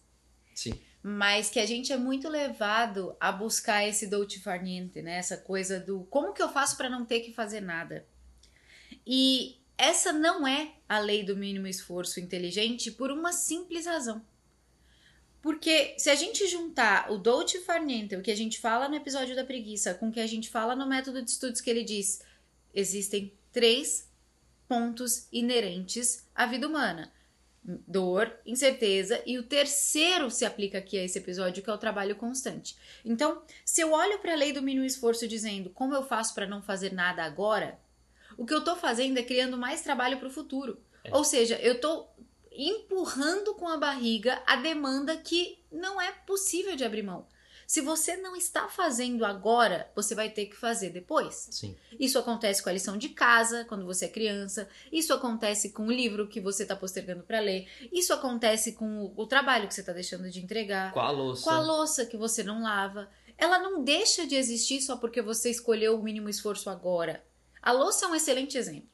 Sim. 0.54 0.80
Mas 1.04 1.50
que 1.50 1.60
a 1.60 1.66
gente 1.66 1.92
é 1.92 1.98
muito 1.98 2.30
levado 2.30 3.16
a 3.20 3.32
buscar 3.32 3.88
esse 3.88 4.08
dolce 4.08 4.40
far 4.40 4.62
niente, 4.62 5.02
né? 5.02 5.18
Essa 5.18 5.38
coisa 5.38 5.80
do 5.80 6.04
como 6.10 6.34
que 6.34 6.42
eu 6.42 6.50
faço 6.50 6.78
para 6.78 6.90
não 6.90 7.06
ter 7.06 7.22
que 7.22 7.34
fazer 7.34 7.62
nada. 7.62 8.06
E 9.06 9.58
essa 9.78 10.14
não 10.14 10.48
é 10.48 10.74
a 10.88 11.00
lei 11.00 11.24
do 11.24 11.36
mínimo 11.36 11.66
esforço 11.66 12.20
inteligente 12.20 12.92
por 12.92 13.12
uma 13.12 13.34
simples 13.34 13.88
razão. 13.88 14.22
Porque 15.42 15.96
se 15.98 16.10
a 16.10 16.16
gente 16.16 16.48
juntar 16.48 17.12
o 17.12 17.18
dolce 17.18 17.62
far 17.62 17.84
niente, 17.84 18.16
o 18.16 18.22
que 18.22 18.30
a 18.30 18.38
gente 18.38 18.60
fala 18.60 18.88
no 18.88 18.96
episódio 18.96 19.36
da 19.36 19.44
preguiça, 19.44 19.96
com 19.96 20.10
o 20.10 20.12
que 20.12 20.20
a 20.20 20.28
gente 20.28 20.50
fala 20.50 20.76
no 20.76 20.88
método 20.88 21.22
de 21.22 21.32
estudos 21.32 21.62
que 21.62 21.70
ele 21.70 21.84
diz, 21.84 22.22
existem 22.74 23.34
três 23.52 24.08
pontos 24.68 25.28
inerentes 25.32 26.28
à 26.36 26.46
vida 26.46 26.68
humana: 26.68 27.12
dor, 27.64 28.32
incerteza 28.46 29.22
e 29.26 29.38
o 29.38 29.44
terceiro 29.44 30.32
se 30.32 30.46
aplica 30.46 30.80
aqui 30.80 30.98
a 30.98 31.04
esse 31.04 31.20
episódio, 31.20 31.62
que 31.64 31.70
é 31.70 31.74
o 31.74 31.78
trabalho 31.78 32.16
constante. 32.16 32.76
Então, 33.06 33.44
se 33.64 33.82
eu 33.82 33.92
olho 33.92 34.20
para 34.20 34.34
a 34.34 34.36
lei 34.36 34.52
do 34.52 34.64
mínimo 34.64 34.86
esforço 34.86 35.28
dizendo 35.28 35.70
como 35.70 35.94
eu 35.94 36.04
faço 36.04 36.34
para 36.34 36.48
não 36.48 36.62
fazer 36.62 36.92
nada 36.92 37.24
agora, 37.24 37.80
o 38.38 38.46
que 38.46 38.54
eu 38.54 38.64
tô 38.64 38.76
fazendo 38.76 39.18
é 39.18 39.24
criando 39.24 39.58
mais 39.58 39.82
trabalho 39.82 40.18
para 40.18 40.28
o 40.28 40.32
futuro. 40.32 40.80
É. 41.04 41.16
Ou 41.16 41.24
seja, 41.24 41.56
eu 41.56 41.80
tô 41.80 42.08
empurrando 42.52 43.54
com 43.54 43.68
a 43.68 43.78
barriga 43.78 44.42
a 44.46 44.56
demanda 44.56 45.16
que 45.16 45.60
não 45.72 46.02
é 46.02 46.12
possível 46.12 46.76
de 46.76 46.84
abrir 46.84 47.04
mão. 47.04 47.28
Se 47.72 47.80
você 47.80 48.18
não 48.18 48.36
está 48.36 48.68
fazendo 48.68 49.24
agora, 49.24 49.90
você 49.96 50.14
vai 50.14 50.30
ter 50.30 50.48
que 50.48 50.58
fazer 50.58 50.90
depois. 50.90 51.48
Sim. 51.52 51.74
Isso 51.98 52.20
acontece 52.20 52.62
com 52.62 52.68
a 52.68 52.74
lição 52.74 52.98
de 52.98 53.08
casa, 53.08 53.64
quando 53.64 53.86
você 53.86 54.08
é 54.08 54.10
criança. 54.10 54.68
Isso 54.92 55.14
acontece 55.14 55.70
com 55.70 55.88
o 55.88 55.92
livro 55.92 56.28
que 56.28 56.42
você 56.42 56.64
está 56.64 56.76
postergando 56.76 57.24
para 57.24 57.40
ler. 57.40 57.70
Isso 57.90 58.12
acontece 58.12 58.74
com 58.74 59.06
o, 59.06 59.14
o 59.16 59.26
trabalho 59.26 59.70
que 59.70 59.74
você 59.74 59.80
está 59.80 59.94
deixando 59.94 60.30
de 60.30 60.44
entregar. 60.44 60.92
Com 60.92 61.00
a 61.00 61.12
louça. 61.12 61.44
Com 61.46 61.50
a 61.50 61.62
louça 61.62 62.06
que 62.06 62.18
você 62.18 62.44
não 62.44 62.62
lava. 62.62 63.10
Ela 63.38 63.58
não 63.58 63.82
deixa 63.82 64.28
de 64.28 64.36
existir 64.36 64.82
só 64.82 64.98
porque 64.98 65.22
você 65.22 65.50
escolheu 65.50 65.98
o 65.98 66.04
mínimo 66.04 66.28
esforço 66.28 66.70
agora. 66.70 67.24
A 67.62 67.72
louça 67.72 68.06
é 68.06 68.10
um 68.10 68.16
excelente 68.16 68.58
exemplo. 68.58 68.91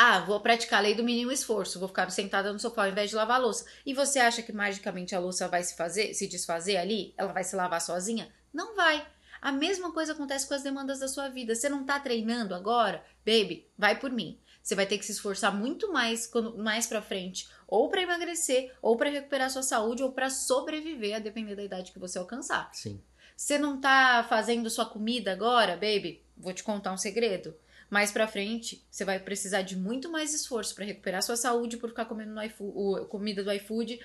Ah, 0.00 0.20
vou 0.20 0.38
praticar 0.38 0.78
a 0.78 0.82
lei 0.82 0.94
do 0.94 1.02
mínimo 1.02 1.32
esforço, 1.32 1.80
vou 1.80 1.88
ficar 1.88 2.08
sentada 2.10 2.52
no 2.52 2.58
sofá 2.60 2.84
ao 2.84 2.88
invés 2.88 3.10
de 3.10 3.16
lavar 3.16 3.40
a 3.40 3.42
louça. 3.42 3.64
E 3.84 3.92
você 3.92 4.20
acha 4.20 4.40
que 4.40 4.52
magicamente 4.52 5.12
a 5.12 5.18
louça 5.18 5.48
vai 5.48 5.60
se 5.64 5.76
fazer, 5.76 6.14
se 6.14 6.28
desfazer 6.28 6.76
ali? 6.76 7.12
Ela 7.18 7.32
vai 7.32 7.42
se 7.42 7.56
lavar 7.56 7.80
sozinha? 7.80 8.32
Não 8.54 8.76
vai. 8.76 9.04
A 9.42 9.50
mesma 9.50 9.90
coisa 9.90 10.12
acontece 10.12 10.46
com 10.46 10.54
as 10.54 10.62
demandas 10.62 11.00
da 11.00 11.08
sua 11.08 11.28
vida. 11.28 11.52
Você 11.52 11.68
não 11.68 11.84
tá 11.84 11.98
treinando 11.98 12.54
agora? 12.54 13.04
Baby, 13.26 13.66
vai 13.76 13.98
por 13.98 14.12
mim. 14.12 14.38
Você 14.62 14.76
vai 14.76 14.86
ter 14.86 14.98
que 14.98 15.04
se 15.04 15.10
esforçar 15.10 15.52
muito 15.52 15.92
mais 15.92 16.28
quando 16.28 16.56
mais 16.56 16.86
para 16.86 17.02
frente, 17.02 17.48
ou 17.66 17.88
para 17.88 18.02
emagrecer, 18.02 18.72
ou 18.80 18.96
para 18.96 19.10
recuperar 19.10 19.50
sua 19.50 19.64
saúde, 19.64 20.04
ou 20.04 20.12
para 20.12 20.30
sobreviver, 20.30 21.16
a 21.16 21.18
depender 21.18 21.56
da 21.56 21.64
idade 21.64 21.90
que 21.90 21.98
você 21.98 22.18
alcançar. 22.18 22.70
Sim. 22.72 23.02
Você 23.36 23.58
não 23.58 23.80
tá 23.80 24.24
fazendo 24.28 24.70
sua 24.70 24.86
comida 24.86 25.32
agora, 25.32 25.72
baby? 25.72 26.22
Vou 26.36 26.52
te 26.52 26.62
contar 26.62 26.92
um 26.92 26.96
segredo. 26.96 27.52
Mais 27.90 28.12
pra 28.12 28.28
frente, 28.28 28.86
você 28.90 29.04
vai 29.04 29.18
precisar 29.18 29.62
de 29.62 29.74
muito 29.76 30.10
mais 30.10 30.34
esforço 30.34 30.74
para 30.74 30.84
recuperar 30.84 31.22
sua 31.22 31.36
saúde 31.36 31.78
por 31.78 31.88
ficar 31.88 32.04
comendo 32.04 32.34
o- 32.60 33.06
comida 33.06 33.42
do 33.42 33.52
iFood, 33.52 33.98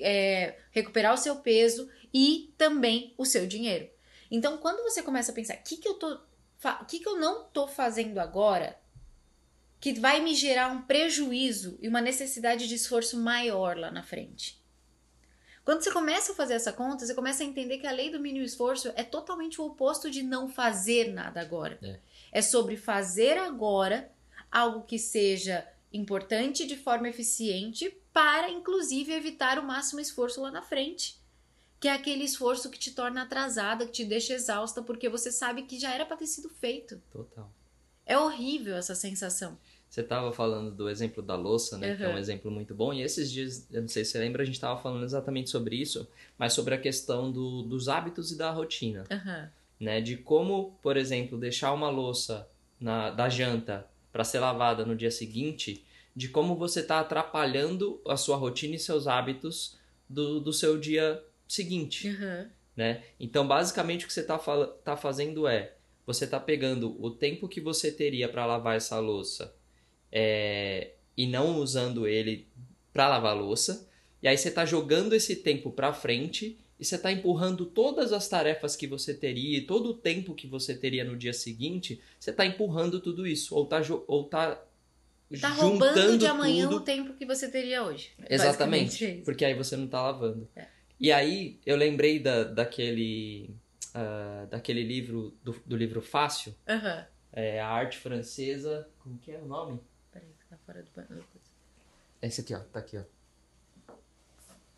é, 0.00 0.56
recuperar 0.70 1.12
o 1.12 1.18
seu 1.18 1.36
peso 1.36 1.90
e 2.12 2.54
também 2.56 3.12
o 3.18 3.24
seu 3.24 3.46
dinheiro. 3.46 3.90
Então, 4.30 4.58
quando 4.58 4.82
você 4.82 5.02
começa 5.02 5.32
a 5.32 5.34
pensar, 5.34 5.54
o 5.54 5.62
que, 5.62 5.76
que 5.76 5.88
eu 5.88 5.94
tô. 5.94 6.20
O 6.80 6.84
que, 6.86 7.00
que 7.00 7.08
eu 7.08 7.18
não 7.18 7.44
tô 7.44 7.66
fazendo 7.68 8.18
agora 8.18 8.78
que 9.78 9.92
vai 9.92 10.20
me 10.20 10.34
gerar 10.34 10.68
um 10.68 10.80
prejuízo 10.82 11.76
e 11.82 11.88
uma 11.88 12.00
necessidade 12.00 12.66
de 12.66 12.74
esforço 12.74 13.20
maior 13.20 13.76
lá 13.76 13.90
na 13.90 14.02
frente? 14.02 14.63
Quando 15.64 15.82
você 15.82 15.90
começa 15.90 16.32
a 16.32 16.34
fazer 16.34 16.54
essa 16.54 16.72
conta, 16.72 17.06
você 17.06 17.14
começa 17.14 17.42
a 17.42 17.46
entender 17.46 17.78
que 17.78 17.86
a 17.86 17.92
lei 17.92 18.10
do 18.10 18.20
mínimo 18.20 18.44
esforço 18.44 18.92
é 18.96 19.02
totalmente 19.02 19.60
o 19.60 19.64
oposto 19.64 20.10
de 20.10 20.22
não 20.22 20.48
fazer 20.48 21.12
nada 21.12 21.40
agora. 21.40 21.78
É. 21.82 21.98
É 22.30 22.42
sobre 22.42 22.76
fazer 22.76 23.38
agora 23.38 24.10
algo 24.52 24.82
que 24.82 24.98
seja 24.98 25.66
importante 25.92 26.66
de 26.66 26.76
forma 26.76 27.08
eficiente 27.08 27.96
para, 28.12 28.50
inclusive, 28.50 29.12
evitar 29.12 29.58
o 29.58 29.62
máximo 29.64 30.00
esforço 30.00 30.40
lá 30.42 30.50
na 30.50 30.60
frente. 30.60 31.18
Que 31.80 31.88
é 31.88 31.92
aquele 31.92 32.24
esforço 32.24 32.70
que 32.70 32.78
te 32.78 32.92
torna 32.92 33.22
atrasada, 33.22 33.86
que 33.86 33.92
te 33.92 34.04
deixa 34.04 34.34
exausta, 34.34 34.82
porque 34.82 35.08
você 35.08 35.32
sabe 35.32 35.62
que 35.62 35.78
já 35.78 35.92
era 35.94 36.04
para 36.04 36.16
ter 36.16 36.26
sido 36.26 36.48
feito. 36.50 37.00
Total. 37.10 37.50
É 38.04 38.18
horrível 38.18 38.76
essa 38.76 38.94
sensação. 38.94 39.58
Você 39.94 40.00
estava 40.00 40.32
falando 40.32 40.72
do 40.72 40.88
exemplo 40.90 41.22
da 41.22 41.36
louça, 41.36 41.78
né? 41.78 41.94
Que 41.94 42.02
é 42.02 42.08
um 42.08 42.14
Uhum. 42.14 42.18
exemplo 42.18 42.50
muito 42.50 42.74
bom. 42.74 42.92
E 42.92 43.00
esses 43.00 43.30
dias, 43.30 43.68
eu 43.70 43.80
não 43.80 43.86
sei 43.86 44.04
se 44.04 44.10
você 44.10 44.18
lembra, 44.18 44.42
a 44.42 44.44
gente 44.44 44.56
estava 44.56 44.82
falando 44.82 45.04
exatamente 45.04 45.50
sobre 45.50 45.76
isso, 45.76 46.04
mas 46.36 46.52
sobre 46.52 46.74
a 46.74 46.78
questão 46.80 47.30
do- 47.30 47.62
dos 47.62 47.88
hábitos 47.88 48.32
e 48.32 48.36
da 48.36 48.50
rotina. 48.50 49.04
Aham. 49.08 49.48
né? 49.78 50.00
De 50.00 50.16
como, 50.16 50.76
por 50.82 50.96
exemplo, 50.96 51.38
deixar 51.38 51.72
uma 51.72 51.88
louça 51.90 52.48
na, 52.80 53.10
da 53.10 53.28
janta 53.28 53.86
para 54.12 54.24
ser 54.24 54.40
lavada 54.40 54.84
no 54.84 54.96
dia 54.96 55.12
seguinte, 55.12 55.84
de 56.16 56.28
como 56.28 56.56
você 56.56 56.80
está 56.80 56.98
atrapalhando 56.98 58.00
a 58.04 58.16
sua 58.16 58.36
rotina 58.36 58.74
e 58.74 58.78
seus 58.80 59.06
hábitos 59.06 59.76
do, 60.08 60.40
do 60.40 60.52
seu 60.52 60.76
dia 60.76 61.22
seguinte, 61.46 62.08
Aham. 62.08 62.50
né? 62.76 63.04
Então, 63.20 63.46
basicamente, 63.46 64.04
o 64.04 64.08
que 64.08 64.12
você 64.14 64.22
está 64.22 64.38
tá 64.84 64.96
fazendo 64.96 65.46
é, 65.46 65.74
você 66.04 66.24
está 66.24 66.40
pegando 66.40 67.00
o 67.00 67.10
tempo 67.12 67.46
que 67.48 67.60
você 67.60 67.92
teria 67.92 68.28
para 68.28 68.44
lavar 68.44 68.76
essa 68.76 68.98
louça 68.98 69.54
é, 70.14 70.92
e 71.16 71.26
não 71.26 71.58
usando 71.58 72.06
ele 72.06 72.46
para 72.92 73.08
lavar 73.08 73.36
louça, 73.36 73.88
e 74.22 74.28
aí 74.28 74.38
você 74.38 74.48
está 74.48 74.64
jogando 74.64 75.12
esse 75.12 75.36
tempo 75.36 75.72
para 75.72 75.92
frente 75.92 76.56
e 76.78 76.84
você 76.84 76.94
está 76.94 77.12
empurrando 77.12 77.66
todas 77.66 78.12
as 78.12 78.28
tarefas 78.28 78.76
que 78.76 78.86
você 78.86 79.12
teria, 79.12 79.58
e 79.58 79.62
todo 79.62 79.90
o 79.90 79.94
tempo 79.94 80.34
que 80.34 80.46
você 80.46 80.74
teria 80.74 81.04
no 81.04 81.16
dia 81.16 81.32
seguinte, 81.32 82.00
você 82.18 82.30
está 82.30 82.46
empurrando 82.46 83.00
tudo 83.00 83.26
isso, 83.26 83.54
ou 83.54 83.64
está 83.64 83.82
ou 84.06 84.24
tá 84.24 84.62
Tá 85.40 85.48
roubando 85.48 85.94
juntando 85.94 86.18
de 86.18 86.26
amanhã 86.26 86.68
tudo 86.68 86.76
o 86.76 86.80
tempo 86.84 87.14
que 87.14 87.24
você 87.24 87.50
teria 87.50 87.82
hoje. 87.82 88.12
Exatamente, 88.28 89.04
é 89.04 89.14
porque 89.24 89.44
aí 89.44 89.54
você 89.54 89.76
não 89.76 89.88
tá 89.88 90.00
lavando. 90.00 90.46
É. 90.54 90.66
E 91.00 91.10
aí 91.10 91.58
eu 91.66 91.76
lembrei 91.76 92.20
da, 92.20 92.44
daquele, 92.44 93.50
ah, 93.92 94.46
daquele 94.50 94.82
livro, 94.84 95.36
do, 95.42 95.56
do 95.66 95.76
livro 95.76 96.00
Fácil, 96.00 96.54
Aham. 96.68 97.06
é, 97.32 97.60
a 97.60 97.66
arte 97.66 97.98
francesa, 97.98 98.88
como 98.98 99.18
que 99.18 99.32
é 99.32 99.38
o 99.38 99.46
nome? 99.46 99.80
Tá 100.54 100.58
fora 100.66 100.82
do. 100.82 101.24
Esse 102.22 102.40
aqui, 102.40 102.54
ó, 102.54 102.60
tá 102.60 102.78
aqui, 102.80 102.96
ó. 102.98 103.02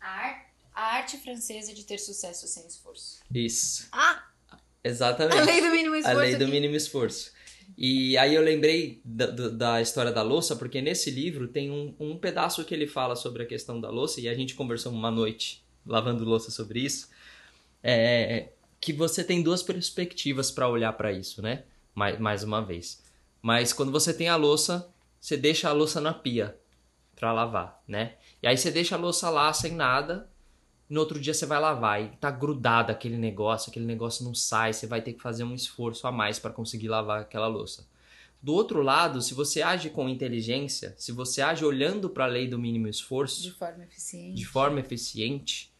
A, 0.01 0.07
ar- 0.09 0.45
a 0.73 0.81
arte 0.97 1.17
francesa 1.17 1.73
de 1.73 1.83
ter 1.85 1.97
sucesso 1.97 2.47
sem 2.47 2.65
esforço. 2.67 3.19
Isso, 3.33 3.87
Ah! 3.91 4.23
exatamente. 4.83 5.37
A 5.39 5.43
lei 5.45 5.61
do 5.61 5.69
mínimo 5.71 5.95
A 5.95 5.99
esforço. 5.99 6.19
lei 6.19 6.35
do 6.35 6.43
aqui. 6.43 6.51
mínimo 6.51 6.75
esforço. 6.75 7.31
E 7.77 8.17
aí 8.17 8.33
eu 8.33 8.41
lembrei 8.41 9.01
da, 9.03 9.25
da 9.27 9.81
história 9.81 10.11
da 10.11 10.21
louça, 10.21 10.55
porque 10.55 10.81
nesse 10.81 11.11
livro 11.11 11.47
tem 11.47 11.69
um, 11.69 11.93
um 11.99 12.17
pedaço 12.17 12.63
que 12.63 12.73
ele 12.73 12.87
fala 12.87 13.15
sobre 13.15 13.43
a 13.43 13.45
questão 13.45 13.79
da 13.81 13.89
louça, 13.89 14.21
e 14.21 14.27
a 14.29 14.33
gente 14.33 14.55
conversou 14.55 14.91
uma 14.91 15.11
noite 15.11 15.63
lavando 15.85 16.23
louça 16.23 16.49
sobre 16.51 16.79
isso, 16.79 17.09
é, 17.83 18.49
que 18.79 18.93
você 18.93 19.23
tem 19.23 19.41
duas 19.43 19.61
perspectivas 19.63 20.49
para 20.51 20.67
olhar 20.69 20.93
para 20.93 21.11
isso, 21.11 21.41
né? 21.41 21.63
Mais, 21.93 22.19
mais 22.19 22.43
uma 22.43 22.61
vez. 22.63 23.01
Mas 23.41 23.73
quando 23.73 23.91
você 23.91 24.13
tem 24.13 24.29
a 24.29 24.35
louça, 24.35 24.89
você 25.19 25.37
deixa 25.37 25.69
a 25.69 25.73
louça 25.73 25.99
na 26.01 26.13
pia 26.13 26.57
para 27.15 27.33
lavar, 27.33 27.81
né? 27.87 28.15
E 28.41 28.47
aí 28.47 28.57
você 28.57 28.69
deixa 28.71 28.95
a 28.95 28.99
louça 28.99 29.29
lá 29.29 29.51
sem 29.51 29.73
nada, 29.73 30.29
no 30.89 30.99
outro 30.99 31.19
dia 31.19 31.33
você 31.33 31.45
vai 31.45 31.59
lavar 31.59 32.01
e 32.01 32.09
tá 32.17 32.29
grudado 32.31 32.91
aquele 32.91 33.17
negócio, 33.17 33.69
aquele 33.69 33.85
negócio 33.85 34.23
não 34.23 34.33
sai, 34.35 34.71
você 34.73 34.87
vai 34.87 35.01
ter 35.01 35.13
que 35.13 35.21
fazer 35.21 35.43
um 35.43 35.53
esforço 35.53 36.07
a 36.07 36.11
mais 36.11 36.39
para 36.39 36.51
conseguir 36.51 36.87
lavar 36.87 37.21
aquela 37.21 37.47
louça. 37.47 37.87
Do 38.41 38.53
outro 38.53 38.83
lado, 38.83 39.21
se 39.21 39.33
você 39.33 39.61
age 39.63 39.89
com 39.89 40.07
inteligência, 40.07 40.93
se 40.97 41.11
você 41.11 41.41
age 41.41 41.65
olhando 41.65 42.09
para 42.09 42.25
a 42.25 42.27
lei 42.27 42.47
do 42.47 42.59
mínimo 42.59 42.87
esforço, 42.87 43.41
De 43.41 43.51
forma 43.51 43.83
eficiente. 43.83 44.35
de 44.35 44.45
forma 44.45 44.79
eficiente, 44.79 45.73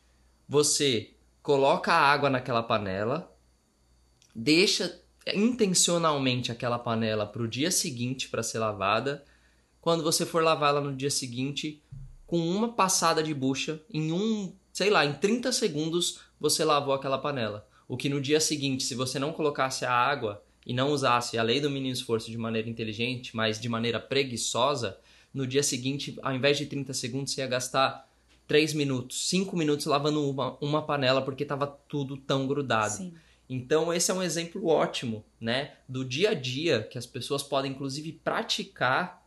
você 0.49 1.13
coloca 1.41 1.93
a 1.93 2.01
água 2.01 2.29
naquela 2.29 2.63
panela, 2.63 3.31
deixa 4.35 5.01
intencionalmente 5.35 6.51
aquela 6.51 6.77
panela 6.77 7.25
para 7.25 7.41
o 7.41 7.47
dia 7.47 7.71
seguinte 7.71 8.29
para 8.29 8.43
ser 8.43 8.59
lavada. 8.59 9.23
Quando 9.81 10.03
você 10.03 10.25
for 10.25 10.43
lavá-la 10.43 10.81
no 10.81 10.95
dia 10.95 11.09
seguinte, 11.09 11.81
com 12.25 12.37
uma 12.39 12.73
passada 12.73 13.23
de 13.23 13.33
bucha, 13.33 13.81
em 13.91 14.11
um, 14.11 14.53
sei 14.71 14.89
lá, 14.89 15.05
em 15.05 15.13
30 15.13 15.51
segundos 15.51 16.19
você 16.39 16.63
lavou 16.63 16.93
aquela 16.93 17.17
panela. 17.17 17.67
O 17.87 17.95
que 17.95 18.09
no 18.09 18.21
dia 18.21 18.39
seguinte, 18.39 18.83
se 18.83 18.95
você 18.95 19.17
não 19.17 19.31
colocasse 19.31 19.85
a 19.85 19.91
água 19.91 20.43
e 20.65 20.73
não 20.73 20.91
usasse 20.91 21.37
a 21.37 21.43
lei 21.43 21.61
do 21.61 21.69
mínimo 21.69 21.93
esforço 21.93 22.29
de 22.29 22.37
maneira 22.37 22.69
inteligente, 22.69 23.35
mas 23.35 23.59
de 23.59 23.69
maneira 23.69 23.99
preguiçosa, 23.99 24.97
no 25.33 25.47
dia 25.47 25.63
seguinte, 25.63 26.17
ao 26.21 26.35
invés 26.35 26.57
de 26.57 26.65
30 26.65 26.93
segundos, 26.93 27.33
você 27.33 27.41
ia 27.41 27.47
gastar 27.47 28.07
3 28.47 28.73
minutos, 28.73 29.29
5 29.29 29.55
minutos 29.55 29.85
lavando 29.85 30.29
uma, 30.29 30.57
uma 30.59 30.81
panela 30.81 31.21
porque 31.21 31.43
estava 31.43 31.67
tudo 31.67 32.17
tão 32.17 32.45
grudado. 32.45 32.97
Sim. 32.97 33.13
Então, 33.49 33.93
esse 33.93 34.11
é 34.11 34.13
um 34.13 34.21
exemplo 34.21 34.67
ótimo, 34.67 35.23
né? 35.39 35.75
Do 35.87 36.03
dia 36.03 36.31
a 36.31 36.33
dia 36.33 36.83
que 36.83 36.97
as 36.97 37.05
pessoas 37.05 37.41
podem, 37.41 37.71
inclusive, 37.71 38.11
praticar 38.11 39.25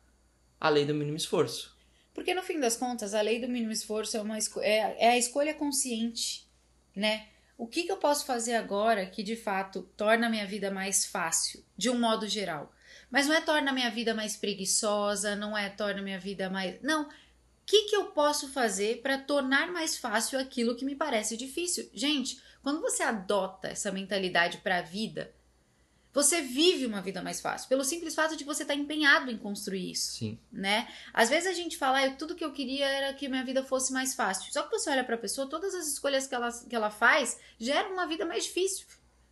a 0.61 0.69
lei 0.69 0.85
do 0.85 0.95
mínimo 0.95 1.17
esforço. 1.17 1.75
Porque 2.13 2.35
no 2.35 2.43
fim 2.43 2.61
das 2.61 2.77
contas, 2.77 3.15
a 3.15 3.21
lei 3.23 3.41
do 3.41 3.49
mínimo 3.49 3.73
esforço 3.73 4.17
é, 4.17 4.21
uma 4.21 4.37
é, 4.37 5.07
é 5.07 5.11
a 5.13 5.19
escolha 5.19 5.55
consciente, 5.55 6.47
né? 6.95 7.29
O 7.57 7.67
que, 7.67 7.83
que 7.85 7.93
eu 7.93 7.97
posso 7.99 8.27
fazer 8.27 8.55
agora 8.55 9.07
que 9.07 9.23
de 9.23 9.37
fato 9.37 9.83
torna 9.97 10.27
a 10.27 10.31
minha 10.31 10.47
vida 10.47 10.71
mais 10.71 11.07
fácil, 11.07 11.65
de 11.77 11.91
um 11.91 11.99
modo 11.99 12.27
geral? 12.27 12.73
Mas 13.11 13.27
não 13.27 13.35
é 13.35 13.41
torna 13.41 13.71
a 13.71 13.75
minha 13.75 13.91
vida 13.91 14.15
mais 14.15 14.37
preguiçosa, 14.37 15.37
não 15.37 15.57
é 15.57 15.69
torna 15.69 16.01
a 16.01 16.03
minha 16.03 16.19
vida 16.19 16.49
mais. 16.49 16.81
Não. 16.83 17.05
O 17.05 17.11
que, 17.67 17.83
que 17.83 17.97
eu 17.97 18.07
posso 18.07 18.49
fazer 18.49 19.01
para 19.01 19.19
tornar 19.19 19.71
mais 19.71 19.97
fácil 19.97 20.39
aquilo 20.39 20.75
que 20.75 20.85
me 20.85 20.97
parece 20.97 21.37
difícil? 21.37 21.89
Gente, 21.95 22.41
quando 22.63 22.81
você 22.81 23.03
adota 23.03 23.69
essa 23.69 23.91
mentalidade 23.91 24.59
para 24.59 24.79
a 24.79 24.83
vida, 24.83 25.33
você 26.13 26.43
vive 26.43 26.87
uma 26.87 27.01
vida 27.01 27.23
mais 27.23 27.41
fácil, 27.41 27.69
pelo 27.69 27.85
simples 27.85 28.15
fato 28.15 28.37
de 28.37 28.43
você 28.43 28.63
estar 28.63 28.75
empenhado 28.75 29.31
em 29.31 29.39
construir 29.39 29.93
isso 29.93 30.19
Sim. 30.19 30.39
né? 30.51 30.89
Às 31.15 31.29
vezes 31.29 31.49
a 31.49 31.53
gente 31.53 31.77
fala, 31.79 32.05
"Ah, 32.05 32.11
tudo 32.11 32.35
que 32.35 32.45
eu 32.45 32.53
queria 32.53 32.87
era 32.87 33.15
que 33.15 33.29
minha 33.29 33.45
vida 33.45 33.63
fosse 33.63 33.93
mais 33.93 34.15
fácil. 34.15 34.53
Só 34.53 34.65
que 34.65 34.71
você 34.71 34.91
olha 34.91 35.05
pra 35.05 35.17
pessoa, 35.17 35.49
todas 35.49 35.73
as 35.75 35.87
escolhas 35.87 36.27
que 36.27 36.35
ela, 36.35 36.51
que 36.69 36.75
ela 36.75 36.91
faz 36.91 37.39
geram 37.59 37.93
uma 37.93 38.07
vida 38.07 38.27
mais 38.27 38.45
difícil. 38.45 38.87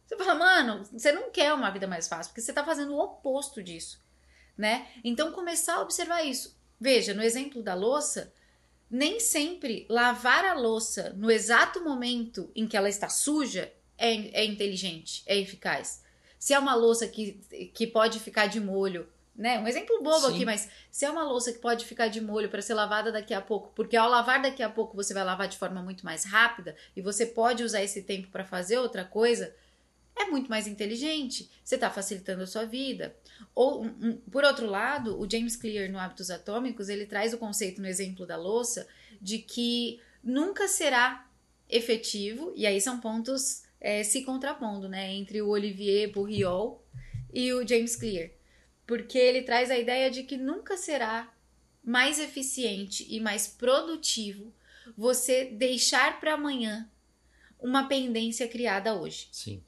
Você 0.07 0.17
fala, 0.17 0.35
mano, 0.37 0.85
você 0.85 1.13
não 1.13 1.31
quer 1.31 1.53
uma 1.53 1.71
vida 1.71 1.87
mais 1.87 2.09
fácil, 2.09 2.31
porque 2.31 2.41
você 2.41 2.53
tá 2.53 2.65
fazendo 2.65 2.95
o 2.95 2.99
oposto 2.99 3.63
disso, 3.63 4.01
né? 4.57 4.89
Então 5.05 5.33
começar 5.33 5.75
a 5.75 5.83
observar 5.83 6.23
isso. 6.23 6.57
Veja, 6.81 7.13
no 7.13 7.23
exemplo 7.23 7.63
da 7.63 7.75
louça, 7.75 8.33
nem 8.91 9.21
sempre 9.21 9.87
lavar 9.89 10.45
a 10.45 10.55
louça 10.55 11.15
no 11.17 11.31
exato 11.31 11.83
momento 11.83 12.51
em 12.55 12.67
que 12.67 12.77
ela 12.77 12.89
está 12.89 13.09
suja 13.09 13.73
é, 13.97 14.43
é 14.43 14.45
inteligente, 14.45 15.23
é 15.27 15.37
eficaz. 15.37 16.03
Se 16.39 16.55
é 16.55 16.59
uma 16.59 16.75
louça 16.75 17.07
que, 17.09 17.33
que 17.75 17.87
pode 17.87 18.21
ficar 18.21 18.47
de 18.47 18.61
molho, 18.61 19.09
né? 19.39 19.59
Um 19.59 19.69
exemplo 19.69 20.03
bobo 20.03 20.27
Sim. 20.27 20.35
aqui, 20.35 20.45
mas 20.45 20.69
se 20.91 21.05
é 21.05 21.11
uma 21.11 21.23
louça 21.23 21.53
que 21.53 21.59
pode 21.59 21.85
ficar 21.85 22.09
de 22.09 22.21
molho 22.21 22.49
para 22.49 22.63
ser 22.63 22.75
lavada 22.75 23.13
daqui 23.13 23.35
a 23.35 23.41
pouco, 23.41 23.71
porque 23.75 23.97
ao 23.97 24.09
lavar 24.09 24.43
daqui 24.43 24.63
a 24.63 24.71
pouco 24.71 24.97
você 24.97 25.15
vai 25.15 25.23
lavar 25.23 25.49
de 25.49 25.57
forma 25.57 25.83
muito 25.83 26.05
mais 26.05 26.25
rápida 26.25 26.75
e 26.97 27.01
você 27.01 27.27
pode 27.27 27.63
usar 27.63 27.83
esse 27.83 28.03
tempo 28.03 28.29
para 28.29 28.45
fazer 28.45 28.79
outra 28.79 29.05
coisa, 29.05 29.55
é 30.17 30.25
muito 30.25 30.51
mais 30.51 30.67
inteligente. 30.67 31.51
Você 31.63 31.77
está 31.77 31.89
facilitando 31.91 32.43
a 32.43 32.47
sua 32.47 32.65
vida. 32.65 33.15
Ou, 33.55 33.85
um- 33.85 34.17
por 34.31 34.45
outro 34.45 34.67
lado, 34.67 35.19
o 35.21 35.29
James 35.31 35.57
Clear 35.57 35.91
no 35.91 35.99
Hábitos 35.99 36.31
Atômicos 36.31 36.89
ele 36.89 37.07
traz 37.07 37.33
o 37.33 37.39
conceito 37.39 37.81
no 37.81 37.87
exemplo 37.87 38.27
da 38.27 38.37
louça 38.37 38.87
de 39.21 39.39
que 39.39 40.01
nunca 40.23 40.69
será 40.69 41.29
efetivo, 41.69 42.53
e 42.57 42.67
aí 42.67 42.81
são 42.81 42.99
pontos 43.01 43.63
é, 43.81 44.03
se 44.03 44.23
contrapondo, 44.23 44.89
né, 44.89 45.13
entre 45.13 45.41
o 45.41 45.49
Olivier 45.49 46.11
Bourriol 46.11 46.85
e 47.33 47.53
o 47.53 47.67
James 47.67 47.95
Clear, 47.95 48.31
porque 48.87 49.19
ele 49.19 49.43
traz 49.43 49.71
a 49.71 49.79
ideia 49.79 50.11
de 50.11 50.23
que 50.25 50.37
nunca 50.37 50.77
será 50.77 51.33
mais 51.85 52.19
eficiente 52.19 53.07
e 53.09 53.21
mais 53.21 53.47
produtivo 53.47 54.53
você 54.97 55.45
deixar 55.45 56.19
para 56.19 56.35
amanhã 56.35 56.91
uma 57.61 57.87
pendência 57.87 58.49
criada 58.49 58.95
hoje. 58.95 59.29
Sim. 59.31 59.63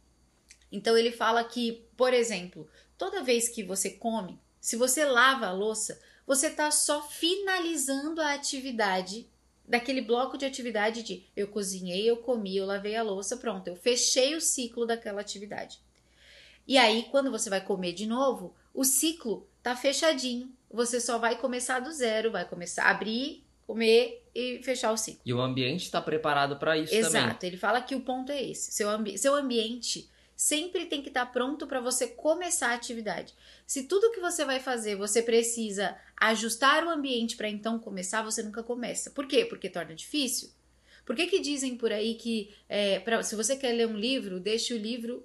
Então 0.72 0.96
ele 0.96 1.12
fala 1.12 1.44
que, 1.44 1.84
por 1.96 2.12
exemplo, 2.12 2.68
toda 3.00 3.22
vez 3.22 3.48
que 3.48 3.62
você 3.62 3.88
come, 3.88 4.38
se 4.60 4.76
você 4.76 5.06
lava 5.06 5.46
a 5.46 5.52
louça, 5.52 5.98
você 6.26 6.48
está 6.48 6.70
só 6.70 7.00
finalizando 7.00 8.20
a 8.20 8.34
atividade 8.34 9.26
daquele 9.66 10.02
bloco 10.02 10.36
de 10.36 10.44
atividade 10.44 11.02
de 11.02 11.24
eu 11.34 11.48
cozinhei, 11.48 12.10
eu 12.10 12.18
comi, 12.18 12.58
eu 12.58 12.66
lavei 12.66 12.96
a 12.96 13.02
louça, 13.02 13.38
pronto, 13.38 13.68
eu 13.68 13.74
fechei 13.74 14.34
o 14.34 14.40
ciclo 14.40 14.84
daquela 14.84 15.22
atividade. 15.22 15.78
E 16.68 16.76
aí, 16.76 17.06
quando 17.10 17.30
você 17.30 17.48
vai 17.48 17.62
comer 17.62 17.94
de 17.94 18.04
novo, 18.04 18.54
o 18.74 18.84
ciclo 18.84 19.48
tá 19.62 19.74
fechadinho. 19.74 20.52
Você 20.70 21.00
só 21.00 21.18
vai 21.18 21.38
começar 21.38 21.80
do 21.80 21.90
zero, 21.90 22.30
vai 22.30 22.44
começar 22.44 22.84
a 22.84 22.90
abrir, 22.90 23.42
comer 23.66 24.22
e 24.34 24.60
fechar 24.62 24.92
o 24.92 24.96
ciclo. 24.98 25.22
E 25.24 25.32
o 25.32 25.40
ambiente 25.40 25.84
está 25.84 26.02
preparado 26.02 26.58
para 26.58 26.76
isso 26.76 26.92
também. 26.92 27.06
Exato, 27.06 27.46
ele 27.46 27.56
fala 27.56 27.80
que 27.80 27.94
o 27.94 28.02
ponto 28.02 28.30
é 28.30 28.42
esse. 28.42 28.70
Seu, 28.72 28.90
ambi 28.90 29.16
seu 29.16 29.34
ambiente 29.34 30.10
sempre 30.40 30.86
tem 30.86 31.02
que 31.02 31.08
estar 31.08 31.26
pronto 31.26 31.66
para 31.66 31.82
você 31.82 32.06
começar 32.06 32.70
a 32.70 32.74
atividade. 32.74 33.34
Se 33.66 33.82
tudo 33.82 34.10
que 34.10 34.20
você 34.20 34.42
vai 34.42 34.58
fazer 34.58 34.96
você 34.96 35.20
precisa 35.20 35.94
ajustar 36.16 36.82
o 36.82 36.88
ambiente 36.88 37.36
para 37.36 37.46
então 37.46 37.78
começar, 37.78 38.22
você 38.22 38.42
nunca 38.42 38.62
começa. 38.62 39.10
Por 39.10 39.26
quê? 39.26 39.44
Porque 39.44 39.68
torna 39.68 39.94
difícil. 39.94 40.48
Por 41.04 41.14
que, 41.14 41.26
que 41.26 41.40
dizem 41.40 41.76
por 41.76 41.92
aí 41.92 42.14
que 42.14 42.54
é, 42.70 43.00
pra, 43.00 43.22
se 43.22 43.36
você 43.36 43.54
quer 43.54 43.72
ler 43.72 43.86
um 43.86 43.98
livro, 43.98 44.40
deixe 44.40 44.72
o 44.72 44.78
livro 44.78 45.22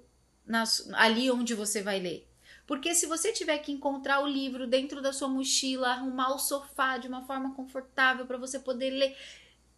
ali 0.92 1.30
onde 1.30 1.54
você 1.54 1.80
vai 1.80 1.98
ler? 1.98 2.28
Porque 2.66 2.94
se 2.94 3.06
você 3.06 3.32
tiver 3.32 3.56
que 3.60 3.72
encontrar 3.72 4.22
o 4.22 4.26
livro 4.26 4.66
dentro 4.66 5.00
da 5.00 5.14
sua 5.14 5.28
mochila, 5.28 5.92
arrumar 5.92 6.34
o 6.34 6.38
sofá 6.38 6.98
de 6.98 7.08
uma 7.08 7.24
forma 7.24 7.54
confortável 7.54 8.26
para 8.26 8.36
você 8.36 8.58
poder 8.58 8.90
ler, 8.90 9.16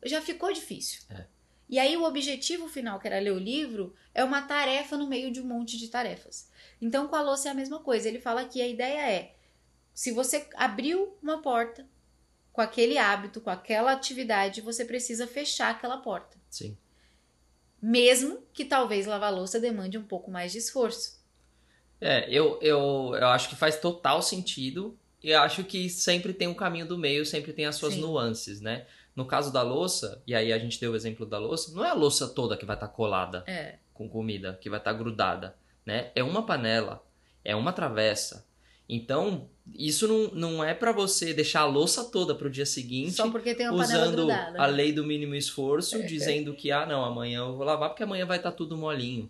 já 0.05 0.21
ficou 0.21 0.53
difícil. 0.53 1.03
É. 1.11 1.38
E 1.69 1.79
aí 1.79 1.97
o 1.97 2.05
objetivo 2.05 2.69
final, 2.69 2.99
que 2.99 3.07
era 3.07 3.19
ler 3.19 3.33
o 3.33 3.39
livro, 3.39 3.95
é 4.15 4.25
uma 4.25 4.43
tarefa 4.43 4.97
no 4.97 5.07
meio 5.07 5.31
de 5.31 5.41
um 5.41 5.45
monte 5.45 5.77
de 5.77 5.89
tarefas. 5.89 6.51
Então 6.81 7.09
com 7.09 7.17
a 7.17 7.21
louça 7.21 7.49
é 7.49 7.51
a 7.51 7.55
mesma 7.55 7.81
coisa. 7.81 8.09
Ele 8.09 8.21
fala 8.21 8.45
que 8.45 8.63
a 8.63 8.67
ideia 8.67 9.11
é, 9.11 9.35
se 9.93 10.13
você 10.13 10.49
abriu 10.55 11.17
uma 11.23 11.43
porta 11.43 11.87
com 12.53 12.63
aquele 12.63 12.97
hábito, 12.97 13.41
com 13.41 13.51
aquela 13.51 13.93
atividade, 13.93 14.61
você 14.61 14.85
precisa 14.85 15.27
fechar 15.27 15.71
aquela 15.71 15.99
porta. 15.99 16.37
Sim. 16.49 16.77
Mesmo 17.81 18.43
que 18.53 18.65
talvez 18.65 19.07
lavar 19.07 19.33
louça 19.33 19.61
demande 19.61 19.99
um 19.99 20.03
pouco 20.03 20.31
mais 20.31 20.53
de 20.53 20.59
esforço. 20.59 21.19
É, 22.01 22.29
eu, 22.31 22.59
eu, 22.63 23.13
eu 23.15 23.29
acho 23.29 23.49
que 23.49 23.57
faz 23.57 23.79
total 23.79 24.23
sentido. 24.23 24.99
E 25.23 25.35
acho 25.35 25.65
que 25.65 25.91
sempre 25.91 26.33
tem 26.33 26.47
um 26.47 26.55
caminho 26.55 26.87
do 26.87 26.97
meio, 26.97 27.27
sempre 27.27 27.53
tem 27.53 27.67
as 27.67 27.75
suas 27.75 27.95
Sim. 27.95 28.01
nuances, 28.01 28.61
né? 28.61 28.87
No 29.19 29.25
caso 29.27 29.53
da 29.53 29.63
louça, 29.63 30.23
e 30.25 30.33
aí 30.33 30.53
a 30.53 30.59
gente 30.61 30.79
deu 30.81 30.93
o 30.93 30.97
exemplo 30.97 31.27
da 31.27 31.39
louça, 31.39 31.73
não 31.75 31.85
é 31.85 31.91
a 31.91 31.95
louça 31.95 32.29
toda 32.29 32.57
que 32.57 32.65
vai 32.65 32.77
estar 32.77 32.87
colada 32.87 33.43
É. 33.49 33.75
com 33.93 34.09
comida, 34.09 34.57
que 34.61 34.71
vai 34.71 34.79
estar 34.79 34.93
grudada, 34.93 35.57
né? 35.85 36.13
É 36.15 36.23
uma 36.23 36.47
panela, 36.47 37.03
é 37.45 37.57
uma 37.57 37.73
travessa. 37.73 38.47
Então, 38.89 39.49
isso 39.75 40.07
não, 40.07 40.31
não 40.35 40.65
é 40.65 40.73
pra 40.73 40.93
você 40.93 41.35
deixar 41.35 41.63
a 41.63 41.67
louça 41.67 42.05
toda 42.05 42.33
pro 42.33 42.49
dia 42.49 42.65
seguinte, 42.65 43.15
Só 43.15 43.29
porque 43.29 43.57
tem 43.57 43.69
uma 43.69 43.83
panela 43.85 44.03
usando 44.05 44.17
grudada. 44.17 44.51
né? 44.53 44.59
a 44.61 44.67
lei 44.67 44.93
do 44.93 45.03
mínimo 45.05 45.35
esforço, 45.35 46.01
dizendo 46.07 46.55
que, 46.55 46.71
ah, 46.71 46.87
não, 46.87 47.05
amanhã 47.05 47.41
eu 47.41 47.57
vou 47.57 47.67
lavar 47.67 47.89
porque 47.91 48.05
amanhã 48.05 48.25
vai 48.25 48.37
estar 48.39 48.53
tudo 48.53 48.79
molinho. 48.79 49.29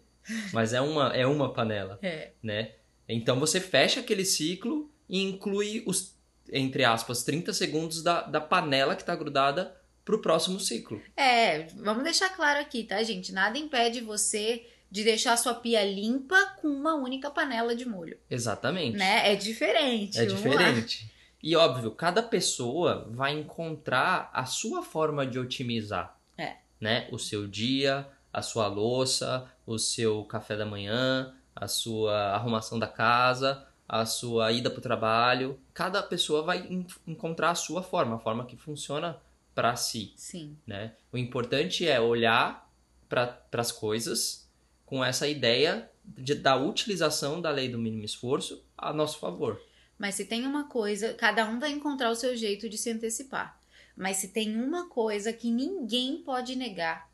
Mas 0.53 0.75
é 0.75 0.81
uma, 0.83 1.17
é 1.17 1.27
uma 1.27 1.51
panela 1.53 1.99
É. 2.03 2.33
né? 2.43 2.73
Então 3.09 3.41
você 3.41 3.59
fecha 3.59 4.01
aquele 4.01 4.25
ciclo 4.27 4.91
e 5.09 5.23
inclui 5.23 5.83
os, 5.87 6.15
entre 6.53 6.85
aspas, 6.85 7.25
30 7.25 7.55
segundos 7.55 8.03
da, 8.03 8.21
da 8.21 8.39
panela 8.41 8.95
que 8.95 9.03
tá 9.03 9.17
grudada 9.17 9.75
pro 10.09 10.23
próximo 10.23 10.59
ciclo. 10.59 11.03
É, 11.15 11.65
vamos 11.77 12.03
deixar 12.03 12.31
claro 12.31 12.59
aqui, 12.61 12.83
tá, 12.83 13.03
gente? 13.03 13.31
Nada 13.31 13.59
impede 13.59 14.01
você 14.01 14.67
de 14.91 15.05
deixar 15.05 15.37
sua 15.37 15.53
pia 15.53 15.85
limpa 15.85 16.35
com 16.63 16.67
uma 16.69 16.95
única 16.95 17.31
panela 17.31 17.77
de 17.77 17.87
molho, 17.87 18.17
Exatamente. 18.31 18.97
né? 18.97 19.31
É 19.31 19.37
diferente. 19.37 20.19
É 20.19 20.25
vamos 20.25 20.43
lá. 20.45 20.51
diferente. 20.51 21.13
E 21.43 21.55
óbvio, 21.55 21.91
cada 21.91 22.23
pessoa 22.23 23.07
vai 23.11 23.35
encontrar 23.39 24.31
a 24.33 24.47
sua 24.47 24.83
forma 24.83 25.27
de 25.27 25.39
otimizar. 25.39 26.17
É. 26.39 26.57
Né? 26.81 27.07
O 27.13 27.19
seu 27.19 27.47
dia, 27.47 28.09
a 28.33 28.41
sua 28.41 28.67
louça, 28.67 29.47
o 29.67 29.79
seu 29.79 30.25
café 30.25 30.57
da 30.57 30.65
manhã, 30.65 31.35
a 31.55 31.69
sua 31.69 32.15
arrumação 32.33 32.79
da 32.79 32.87
casa, 32.89 33.63
a 33.87 34.07
sua 34.07 34.51
ida 34.53 34.71
para 34.71 34.79
o 34.79 34.83
trabalho. 34.83 35.61
Cada 35.75 36.03
pessoa 36.03 36.43
vai 36.43 36.61
en- 36.61 36.87
encontrar 37.07 37.51
a 37.51 37.55
sua 37.55 37.83
forma, 37.83 38.17
a 38.17 38.19
forma 38.19 38.47
que 38.47 38.57
funciona 38.57 39.19
para 39.59 39.75
si, 39.75 40.13
Sim. 40.15 40.57
né? 40.65 40.93
O 41.13 41.19
importante 41.19 41.85
é 41.85 42.01
olhar 42.01 42.73
para 43.09 43.43
as 43.55 43.73
coisas 43.73 44.49
com 44.87 45.05
essa 45.05 45.27
ideia 45.27 45.91
de, 46.05 46.37
da 46.37 46.55
utilização 46.55 47.41
da 47.41 47.51
lei 47.51 47.69
do 47.69 47.77
mínimo 47.77 48.05
esforço 48.05 48.65
a 48.77 48.93
nosso 48.93 49.19
favor. 49.19 49.61
Mas 49.99 50.15
se 50.15 50.27
tem 50.27 50.47
uma 50.47 50.69
coisa, 50.69 51.13
cada 51.15 51.45
um 51.45 51.59
vai 51.59 51.73
encontrar 51.73 52.09
o 52.09 52.15
seu 52.15 52.37
jeito 52.37 52.69
de 52.69 52.79
se 52.79 52.89
antecipar. 52.89 53.61
Mas 53.97 54.19
se 54.19 54.29
tem 54.29 54.55
uma 54.55 54.89
coisa 54.89 55.33
que 55.33 55.51
ninguém 55.51 56.19
pode 56.19 56.55
negar 56.55 57.11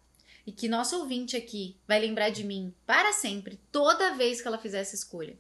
e 0.47 0.53
que 0.53 0.69
nosso 0.69 0.99
ouvinte 0.99 1.39
aqui 1.39 1.79
vai 1.89 1.99
lembrar 1.99 2.29
de 2.29 2.45
mim 2.45 2.75
para 2.85 3.15
sempre, 3.15 3.59
toda 3.73 4.17
vez 4.17 4.43
que 4.43 4.49
ela 4.49 4.59
fizer 4.59 4.81
essa 4.83 4.95
escolha, 4.95 5.35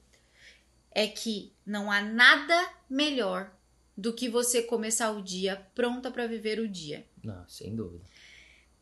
é 0.91 1.07
que 1.07 1.53
não 1.67 1.93
há 1.93 2.01
nada 2.01 2.67
melhor 2.89 3.53
do 3.97 4.13
que 4.13 4.29
você 4.29 4.63
começar 4.63 5.11
o 5.11 5.23
dia 5.23 5.67
pronta 5.75 6.11
para 6.11 6.27
viver 6.27 6.59
o 6.59 6.69
dia. 6.69 7.07
Não, 7.23 7.49
sem 7.49 7.75
dúvida. 7.75 8.05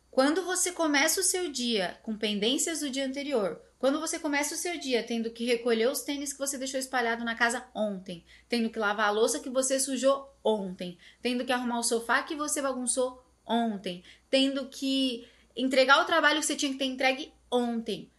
Quando 0.09 0.43
você 0.43 0.71
começa 0.71 1.21
o 1.21 1.23
seu 1.23 1.51
dia 1.51 1.99
com 2.03 2.15
pendências 2.15 2.81
do 2.81 2.89
dia 2.89 3.05
anterior, 3.05 3.59
quando 3.79 3.99
você 3.99 4.19
começa 4.19 4.53
o 4.55 4.57
seu 4.57 4.79
dia 4.79 5.03
tendo 5.03 5.31
que 5.31 5.43
recolher 5.43 5.89
os 5.89 6.01
tênis 6.01 6.31
que 6.31 6.39
você 6.39 6.57
deixou 6.57 6.79
espalhado 6.79 7.25
na 7.25 7.35
casa 7.35 7.65
ontem, 7.73 8.23
tendo 8.47 8.69
que 8.69 8.79
lavar 8.79 9.07
a 9.07 9.11
louça 9.11 9.39
que 9.39 9.49
você 9.49 9.79
sujou 9.79 10.31
ontem, 10.43 10.97
tendo 11.21 11.43
que 11.43 11.51
arrumar 11.51 11.79
o 11.79 11.83
sofá 11.83 12.21
que 12.21 12.35
você 12.35 12.61
bagunçou 12.61 13.23
ontem, 13.45 14.03
tendo 14.29 14.67
que 14.67 15.27
entregar 15.55 16.01
o 16.01 16.05
trabalho 16.05 16.39
que 16.39 16.45
você 16.45 16.55
tinha 16.55 16.71
que 16.71 16.77
ter 16.77 16.85
entregue 16.85 17.33
ontem. 17.51 18.09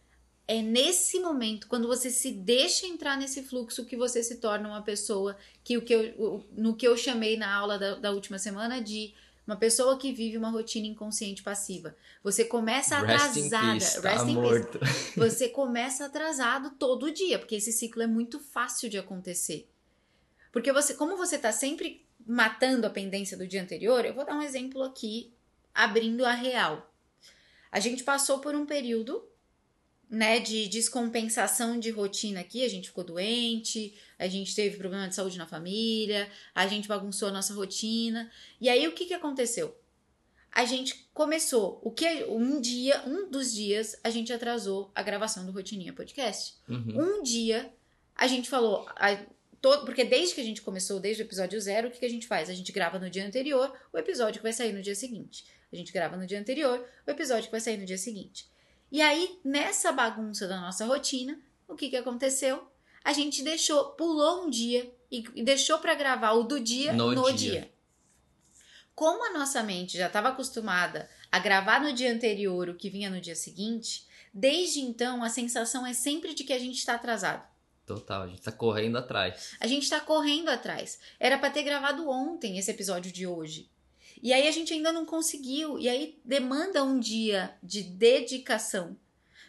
É 0.47 0.61
nesse 0.61 1.19
momento, 1.19 1.67
quando 1.67 1.87
você 1.87 2.11
se 2.11 2.31
deixa 2.31 2.85
entrar 2.85 3.17
nesse 3.17 3.41
fluxo, 3.41 3.85
que 3.85 3.97
você 3.97 4.21
se 4.21 4.35
torna 4.35 4.69
uma 4.69 4.81
pessoa 4.81 5.35
que 5.63 5.77
o 5.77 5.81
que 5.81 5.93
eu, 5.93 6.45
no 6.55 6.75
que 6.75 6.87
eu 6.87 6.95
chamei 6.95 7.35
na 7.35 7.51
aula 7.51 7.79
da, 7.79 7.95
da 7.95 8.11
última 8.11 8.37
semana 8.37 8.79
de 8.79 9.13
uma 9.47 9.55
pessoa 9.55 9.97
que 9.97 10.11
vive 10.11 10.37
uma 10.37 10.49
rotina 10.49 10.87
inconsciente 10.87 11.43
passiva. 11.43 11.95
Você 12.23 12.45
começa 12.45 12.99
Rest 12.99 13.37
in 13.37 13.47
atrasada. 13.47 13.73
peace, 13.73 14.01
tá 14.01 14.09
Rest 14.09 14.23
in 14.23 14.25
peace. 14.25 14.35
morto. 14.35 14.79
Você 15.17 15.49
começa 15.49 16.05
atrasado 16.05 16.71
todo 16.71 17.11
dia, 17.11 17.37
porque 17.37 17.55
esse 17.55 17.71
ciclo 17.71 18.01
é 18.01 18.07
muito 18.07 18.39
fácil 18.39 18.89
de 18.89 18.97
acontecer. 18.97 19.69
Porque 20.51 20.71
você, 20.71 20.93
como 20.93 21.17
você 21.17 21.37
tá 21.37 21.51
sempre 21.51 22.05
matando 22.25 22.87
a 22.87 22.89
pendência 22.89 23.37
do 23.37 23.47
dia 23.47 23.61
anterior, 23.61 24.05
eu 24.05 24.13
vou 24.13 24.25
dar 24.25 24.35
um 24.35 24.41
exemplo 24.41 24.81
aqui, 24.83 25.33
abrindo 25.73 26.25
a 26.25 26.31
real. 26.33 26.91
A 27.71 27.79
gente 27.79 28.03
passou 28.03 28.39
por 28.39 28.55
um 28.55 28.65
período, 28.65 29.23
né, 30.09 30.39
de 30.39 30.67
descompensação 30.67 31.79
de 31.79 31.89
rotina 31.89 32.39
aqui, 32.39 32.63
a 32.63 32.69
gente 32.69 32.89
ficou 32.89 33.03
doente, 33.03 33.93
a 34.19 34.27
gente 34.27 34.55
teve 34.55 34.77
problema 34.77 35.07
de 35.07 35.15
saúde 35.15 35.37
na 35.37 35.47
família, 35.47 36.29
a 36.53 36.67
gente 36.67 36.87
bagunçou 36.87 37.29
a 37.29 37.31
nossa 37.31 37.53
rotina. 37.53 38.29
E 38.61 38.69
aí 38.69 38.87
o 38.87 38.93
que 38.93 39.05
que 39.05 39.13
aconteceu? 39.13 39.75
A 40.51 40.63
gente 40.63 41.07
começou, 41.13 41.79
o 41.83 41.91
que 41.91 42.05
um 42.29 42.61
dia, 42.61 43.03
um 43.05 43.29
dos 43.29 43.53
dias, 43.53 43.97
a 44.03 44.09
gente 44.09 44.31
atrasou 44.31 44.89
a 44.95 45.03
gravação 45.03 45.45
do 45.45 45.51
Rotininha 45.51 45.91
Podcast. 45.91 46.55
Uhum. 46.69 47.19
Um 47.19 47.23
dia 47.23 47.69
a 48.15 48.27
gente 48.27 48.49
falou, 48.49 48.87
a- 48.95 49.21
todo, 49.61 49.83
porque 49.85 50.05
desde 50.05 50.33
que 50.35 50.39
a 50.41 50.43
gente 50.45 50.61
começou, 50.61 50.99
desde 50.99 51.23
o 51.23 51.25
episódio 51.25 51.59
zero, 51.59 51.87
o 51.87 51.91
que, 51.91 51.99
que 51.99 52.05
a 52.05 52.09
gente 52.09 52.27
faz? 52.27 52.49
A 52.49 52.53
gente 52.53 52.71
grava 52.71 52.97
no 52.99 53.09
dia 53.09 53.25
anterior 53.27 53.73
o 53.91 53.97
episódio 53.97 54.39
que 54.39 54.43
vai 54.43 54.53
sair 54.53 54.71
no 54.71 54.81
dia 54.81 54.95
seguinte. 54.95 55.45
A 55.73 55.75
gente 55.75 55.91
grava 55.91 56.15
no 56.15 56.25
dia 56.25 56.39
anterior 56.39 56.87
o 57.05 57.11
episódio 57.11 57.45
que 57.45 57.51
vai 57.51 57.59
sair 57.59 57.75
no 57.77 57.85
dia 57.85 57.97
seguinte. 57.97 58.47
E 58.95 59.01
aí, 59.01 59.41
nessa 59.43 59.91
bagunça 59.91 60.47
da 60.47 60.57
nossa 60.57 60.85
rotina, 60.85 61.37
o 61.67 61.75
que, 61.75 61.89
que 61.89 61.97
aconteceu? 61.97 62.65
A 63.03 63.11
gente 63.11 63.43
deixou, 63.43 63.89
pulou 63.89 64.45
um 64.45 64.49
dia 64.49 64.89
e, 65.11 65.21
deixou 65.43 65.79
pra 65.79 65.95
gravar 65.95 66.31
o 66.31 66.43
do 66.43 66.61
dia 66.61 66.93
No 66.93 67.13
no, 67.13 67.25
dia. 67.33 67.51
dia. 67.51 67.73
Como 68.95 69.25
a 69.25 69.37
nossa 69.37 69.61
mente 69.61 69.97
já 69.97 70.07
estava 70.07 70.29
acostumada 70.29 71.09
a 71.29 71.39
gravar 71.39 71.81
no 71.81 71.91
dia 71.91 72.13
anterior 72.13 72.69
o 72.69 72.75
que 72.75 72.89
vinha 72.89 73.09
no 73.09 73.19
dia 73.19 73.35
seguinte, 73.35 74.07
desde 74.33 74.79
então 74.79 75.21
a 75.21 75.27
sensação 75.27 75.85
é 75.85 75.93
sempre 75.93 76.33
de 76.33 76.45
que 76.45 76.53
a 76.53 76.59
gente 76.59 76.77
está 76.77 76.93
atrasado. 76.93 77.45
Total, 77.85 78.21
a 78.21 78.27
gente 78.27 78.43
tá 78.43 78.51
correndo 78.53 78.97
atrás. 78.97 79.57
A 79.59 79.67
gente 79.67 79.89
tá 79.89 79.99
correndo 79.99 80.47
atrás. 80.47 81.01
Era 81.19 81.37
pra 81.37 81.49
ter 81.49 81.63
gravado 81.63 82.09
ontem 82.09 82.57
esse 82.57 82.71
episódio 82.71 83.11
de 83.11 83.27
hoje. 83.27 83.69
E 84.21 84.33
aí 84.33 84.47
a 84.47 84.51
gente 84.51 84.73
ainda 84.73 84.91
não 84.91 85.05
conseguiu. 85.05 85.79
E 85.79 85.87
aí 85.87 86.19
demanda 86.23 86.83
um 86.83 86.99
dia 86.99 87.55
de 87.61 87.83
dedicação 87.83 88.97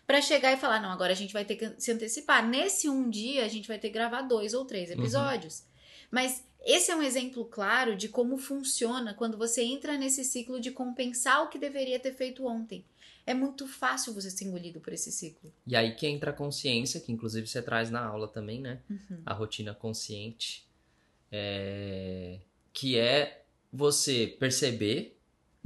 pra 0.07 0.21
chegar 0.21 0.53
e 0.53 0.57
falar: 0.57 0.81
não, 0.81 0.91
agora 0.91 1.13
a 1.13 1.17
gente 1.17 1.33
vai 1.33 1.45
ter 1.45 1.57
que 1.57 1.75
se 1.79 1.93
antecipar. 1.93 2.47
Nesse 2.47 2.89
um 2.89 3.09
dia 3.09 3.45
a 3.45 3.49
gente 3.49 3.69
vai 3.69 3.79
ter 3.79 3.89
que 3.89 3.95
gravar 3.95 4.23
dois 4.23 4.55
ou 4.55 4.65
três 4.65 4.91
episódios. 4.91 5.65
Mas 6.11 6.45
esse 6.65 6.91
é 6.91 6.97
um 6.97 7.03
exemplo 7.03 7.45
claro 7.45 7.97
de 7.97 8.09
como 8.09 8.37
funciona 8.39 9.15
quando 9.15 9.39
você 9.39 9.63
entra 9.63 9.97
nesse 9.97 10.25
ciclo 10.25 10.61
de 10.61 10.71
compensar 10.71 11.45
o 11.45 11.49
que 11.49 11.59
deveria 11.59 11.99
ter 11.99 12.13
feito 12.13 12.47
ontem. 12.47 12.85
É 13.25 13.35
muito 13.35 13.67
fácil 13.67 14.15
você 14.15 14.31
ser 14.31 14.45
engolido 14.45 14.81
por 14.81 14.93
esse 14.93 15.11
ciclo. 15.11 15.53
E 15.67 15.75
aí 15.75 15.95
que 15.97 16.07
entra 16.07 16.31
a 16.31 16.35
consciência, 16.35 17.01
que 17.01 17.11
inclusive 17.11 17.47
você 17.47 17.61
traz 17.61 17.91
na 17.91 18.05
aula 18.05 18.29
também, 18.29 18.61
né? 18.61 18.81
Uhum. 18.89 19.21
A 19.27 19.33
rotina 19.33 19.75
consciente. 19.75 20.65
É, 21.31 22.39
Que 22.73 22.97
é 22.99 23.46
você 23.77 24.27
perceber, 24.39 25.19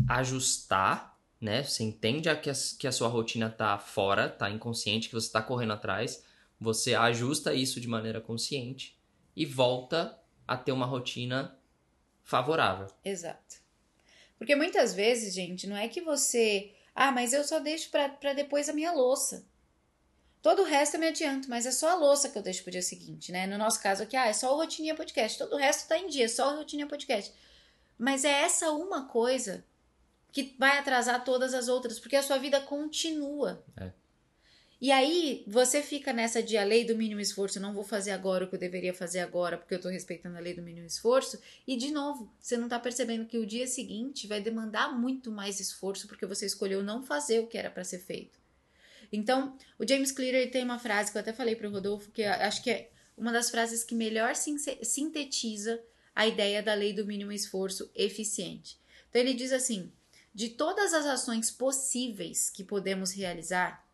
ajustar, 0.09 1.19
né? 1.41 1.63
Você 1.63 1.83
entende 1.85 2.29
a- 2.29 2.37
que, 2.37 2.51
a, 2.51 2.55
que 2.79 2.87
a 2.87 2.93
sua 2.93 3.09
rotina 3.09 3.49
tá 3.49 3.79
fora, 3.79 4.29
tá 4.29 4.51
inconsciente, 4.51 5.09
que 5.09 5.15
você 5.15 5.31
tá 5.31 5.41
correndo 5.43 5.73
atrás. 5.73 6.25
Você 6.61 6.95
ajusta 6.95 7.55
isso 7.55 7.81
de 7.81 7.89
maneira 7.89 8.21
consciente 8.21 8.99
e 9.35 9.47
volta 9.47 10.19
a 10.47 10.57
ter 10.57 10.73
uma 10.73 10.85
rotina 10.87 11.57
favorável. 12.23 12.89
Exato. 13.05 13.57
Porque 14.37 14.55
muitas 14.55 14.95
vezes, 14.95 15.35
gente, 15.35 15.67
não 15.67 15.77
é 15.77 15.89
que 15.89 16.01
você. 16.01 16.73
Ah, 16.95 17.13
mas 17.13 17.33
eu 17.33 17.45
só 17.45 17.59
deixo 17.61 17.91
pra 17.91 18.33
depois 18.35 18.69
a 18.69 18.73
minha 18.73 18.93
louça. 18.93 19.47
Todo 20.43 20.63
o 20.63 20.65
resto 20.65 20.95
eu 20.95 21.01
me 21.01 21.09
adianto, 21.09 21.49
mas 21.51 21.67
é 21.67 21.71
só 21.71 21.91
a 21.91 21.95
louça 21.95 22.31
que 22.31 22.39
eu 22.39 22.43
deixo 22.43 22.63
pro 22.63 22.73
dia 22.73 22.81
seguinte, 22.83 23.31
né? 23.31 23.47
No 23.47 23.59
nosso 23.59 23.83
caso 23.83 24.03
aqui, 24.03 24.17
ah, 24.17 24.27
é 24.27 24.33
só 24.33 24.53
o 24.55 24.57
Rotininha 24.57 24.95
Podcast. 24.95 25.37
Todo 25.39 25.53
o 25.55 25.59
resto 25.59 25.87
tá 25.87 25.99
em 25.99 26.09
dia, 26.09 26.29
só 26.29 26.55
o 26.55 26.57
Rotininha 26.57 26.87
Podcast. 26.89 27.33
Mas 28.01 28.25
é 28.25 28.31
essa 28.31 28.71
uma 28.73 29.05
coisa 29.05 29.63
que 30.33 30.55
vai 30.59 30.79
atrasar 30.79 31.23
todas 31.23 31.53
as 31.53 31.69
outras, 31.69 32.01
porque 32.01 32.17
a 32.17 32.23
sua 32.23 32.39
vida 32.39 32.59
continua. 32.59 33.63
É. 33.77 33.93
E 34.81 34.91
aí, 34.91 35.45
você 35.47 35.83
fica 35.83 36.11
nessa 36.11 36.43
de 36.43 36.57
a 36.57 36.65
lei 36.65 36.83
do 36.87 36.97
mínimo 36.97 37.21
esforço, 37.21 37.61
não 37.61 37.75
vou 37.75 37.85
fazer 37.85 38.13
agora 38.13 38.47
o 38.47 38.49
que 38.49 38.55
eu 38.55 38.59
deveria 38.59 38.95
fazer 38.95 39.19
agora, 39.19 39.59
porque 39.59 39.75
eu 39.75 39.81
tô 39.81 39.91
respeitando 39.91 40.39
a 40.39 40.41
lei 40.41 40.55
do 40.55 40.63
mínimo 40.63 40.87
esforço. 40.87 41.39
E, 41.67 41.77
de 41.77 41.91
novo, 41.91 42.33
você 42.41 42.57
não 42.57 42.71
tá 42.71 42.79
percebendo 42.81 43.27
que 43.27 43.37
o 43.37 43.45
dia 43.45 43.67
seguinte 43.67 44.27
vai 44.27 44.41
demandar 44.41 44.99
muito 44.99 45.31
mais 45.31 45.61
esforço, 45.61 46.09
porque 46.09 46.25
você 46.25 46.47
escolheu 46.47 46.83
não 46.83 47.03
fazer 47.03 47.41
o 47.41 47.47
que 47.47 47.59
era 47.59 47.71
para 47.71 47.85
ser 47.85 47.99
feito. 47.99 48.39
Então, 49.13 49.59
o 49.79 49.87
James 49.87 50.11
Clear 50.11 50.51
tem 50.51 50.65
uma 50.65 50.79
frase 50.79 51.13
que 51.13 51.19
eu 51.19 51.21
até 51.21 51.35
falei 51.35 51.55
pro 51.55 51.71
Rodolfo, 51.71 52.11
que 52.11 52.25
acho 52.25 52.63
que 52.63 52.71
é 52.71 52.91
uma 53.15 53.31
das 53.31 53.51
frases 53.51 53.85
que 53.85 53.95
melhor 53.95 54.33
sintetiza 54.35 55.79
a 56.15 56.27
ideia 56.27 56.63
da 56.63 56.75
lei 56.75 56.93
do 56.93 57.07
mínimo 57.07 57.33
esforço 57.33 57.91
eficiente. 57.95 58.79
Então, 59.09 59.21
ele 59.21 59.35
diz 59.35 59.53
assim: 59.53 59.93
de 60.35 60.51
todas 60.51 60.95
as 60.95 61.07
ações 61.07 61.51
possíveis 61.51 62.51
que 62.51 62.65
podemos 62.65 63.13
realizar, 63.13 63.87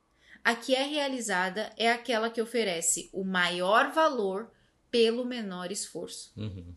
a 0.44 0.54
que 0.54 0.74
é 0.74 0.84
realizada 0.84 1.72
é 1.76 1.90
aquela 1.90 2.30
que 2.30 2.40
oferece 2.40 3.10
o 3.12 3.24
maior 3.24 3.92
valor 3.92 4.50
pelo 4.90 5.24
menor 5.24 5.72
esforço. 5.72 6.32
Uhum. 6.36 6.74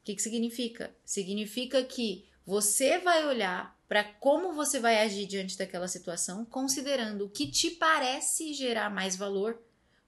O 0.00 0.04
que, 0.04 0.14
que 0.14 0.22
significa? 0.22 0.94
Significa 1.04 1.82
que 1.84 2.26
você 2.44 2.98
vai 2.98 3.26
olhar 3.26 3.76
para 3.88 4.02
como 4.02 4.52
você 4.52 4.80
vai 4.80 5.00
agir 5.02 5.26
diante 5.26 5.56
daquela 5.56 5.88
situação, 5.88 6.44
considerando 6.44 7.26
o 7.26 7.30
que 7.30 7.46
te 7.46 7.70
parece 7.70 8.52
gerar 8.52 8.90
mais 8.90 9.14
valor 9.14 9.60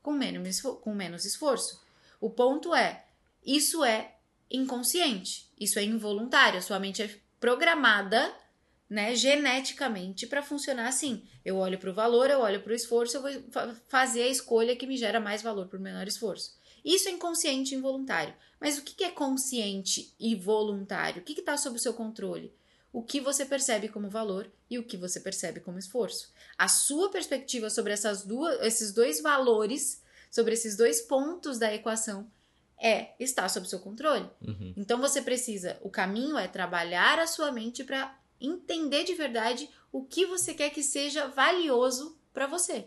com 0.02 0.12
menos, 0.12 0.60
com 0.60 0.94
menos 0.94 1.24
esforço. 1.24 1.80
O 2.20 2.30
ponto 2.30 2.74
é, 2.74 3.06
isso 3.44 3.84
é 3.84 4.16
inconsciente, 4.50 5.50
isso 5.58 5.78
é 5.78 5.84
involuntário, 5.84 6.62
sua 6.62 6.78
mente 6.78 7.02
é 7.02 7.10
programada, 7.40 8.32
né, 8.88 9.14
geneticamente 9.14 10.26
para 10.26 10.42
funcionar 10.42 10.88
assim. 10.88 11.22
Eu 11.44 11.56
olho 11.56 11.78
para 11.78 11.90
o 11.90 11.94
valor, 11.94 12.30
eu 12.30 12.40
olho 12.40 12.62
para 12.62 12.72
o 12.72 12.76
esforço, 12.76 13.16
eu 13.16 13.22
vou 13.22 13.30
fa- 13.50 13.74
fazer 13.88 14.22
a 14.22 14.28
escolha 14.28 14.74
que 14.74 14.86
me 14.86 14.96
gera 14.96 15.20
mais 15.20 15.42
valor 15.42 15.68
por 15.68 15.78
menor 15.78 16.06
esforço. 16.08 16.56
Isso 16.84 17.08
é 17.08 17.12
inconsciente 17.12 17.74
e 17.74 17.78
involuntário. 17.78 18.34
Mas 18.60 18.78
o 18.78 18.82
que 18.82 19.04
é 19.04 19.10
consciente 19.10 20.14
e 20.18 20.34
voluntário? 20.34 21.20
O 21.20 21.24
que 21.24 21.38
está 21.38 21.56
sob 21.56 21.76
o 21.76 21.80
seu 21.80 21.92
controle? 21.92 22.52
O 22.92 23.02
que 23.02 23.20
você 23.20 23.44
percebe 23.44 23.88
como 23.88 24.08
valor 24.08 24.50
e 24.70 24.78
o 24.78 24.84
que 24.84 24.96
você 24.96 25.20
percebe 25.20 25.60
como 25.60 25.78
esforço. 25.78 26.32
A 26.56 26.66
sua 26.66 27.10
perspectiva 27.10 27.68
sobre 27.68 27.92
essas 27.92 28.24
duas, 28.24 28.58
esses 28.62 28.92
dois 28.92 29.20
valores, 29.20 30.02
sobre 30.30 30.54
esses 30.54 30.76
dois 30.76 31.02
pontos 31.02 31.58
da 31.58 31.72
equação, 31.72 32.30
é 32.80 33.14
está 33.18 33.48
sob 33.48 33.68
seu 33.68 33.80
controle. 33.80 34.28
Uhum. 34.46 34.74
Então 34.76 35.00
você 35.00 35.20
precisa, 35.22 35.78
o 35.82 35.90
caminho 35.90 36.38
é 36.38 36.46
trabalhar 36.46 37.18
a 37.18 37.26
sua 37.26 37.50
mente 37.50 37.84
para 37.84 38.16
entender 38.40 39.04
de 39.04 39.14
verdade 39.14 39.68
o 39.90 40.04
que 40.04 40.26
você 40.26 40.54
quer 40.54 40.70
que 40.70 40.82
seja 40.82 41.26
valioso 41.28 42.18
para 42.32 42.46
você. 42.46 42.86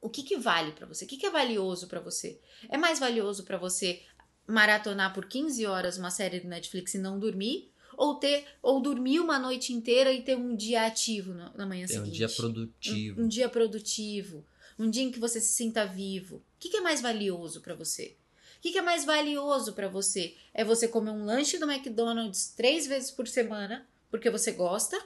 O 0.00 0.08
que 0.08 0.22
que 0.22 0.38
vale 0.38 0.72
para 0.72 0.86
você? 0.86 1.04
O 1.04 1.08
que 1.08 1.18
que 1.18 1.26
é 1.26 1.30
valioso 1.30 1.86
para 1.86 2.00
você? 2.00 2.40
É 2.70 2.78
mais 2.78 2.98
valioso 2.98 3.44
para 3.44 3.58
você 3.58 4.02
maratonar 4.46 5.12
por 5.12 5.26
15 5.26 5.66
horas 5.66 5.98
uma 5.98 6.10
série 6.10 6.40
do 6.40 6.48
Netflix 6.48 6.94
e 6.94 6.98
não 6.98 7.18
dormir? 7.18 7.70
ou 8.00 8.14
ter 8.14 8.46
ou 8.62 8.80
dormir 8.80 9.20
uma 9.20 9.38
noite 9.38 9.74
inteira 9.74 10.10
e 10.10 10.22
ter 10.22 10.34
um 10.34 10.56
dia 10.56 10.86
ativo 10.86 11.34
na, 11.34 11.52
na 11.52 11.66
manhã 11.66 11.86
Tem 11.86 11.98
um 11.98 12.04
seguinte. 12.04 12.16
dia 12.16 12.28
produtivo. 12.30 13.20
Um, 13.20 13.24
um 13.24 13.28
dia 13.28 13.48
produtivo, 13.48 14.46
um 14.78 14.88
dia 14.88 15.02
em 15.02 15.10
que 15.10 15.18
você 15.18 15.38
se 15.38 15.52
sinta 15.52 15.84
vivo. 15.84 16.36
O 16.36 16.42
que, 16.58 16.70
que 16.70 16.78
é 16.78 16.80
mais 16.80 17.02
valioso 17.02 17.60
pra 17.60 17.74
você? 17.74 18.16
O 18.60 18.62
que, 18.62 18.72
que 18.72 18.78
é 18.78 18.82
mais 18.82 19.06
valioso 19.06 19.72
pra 19.72 19.88
você? 19.88 20.36
É 20.52 20.62
você 20.62 20.86
comer 20.86 21.12
um 21.12 21.24
lanche 21.24 21.56
do 21.56 21.64
McDonald's 21.70 22.52
três 22.54 22.86
vezes 22.86 23.10
por 23.10 23.26
semana 23.26 23.86
porque 24.10 24.28
você 24.28 24.52
gosta? 24.52 25.00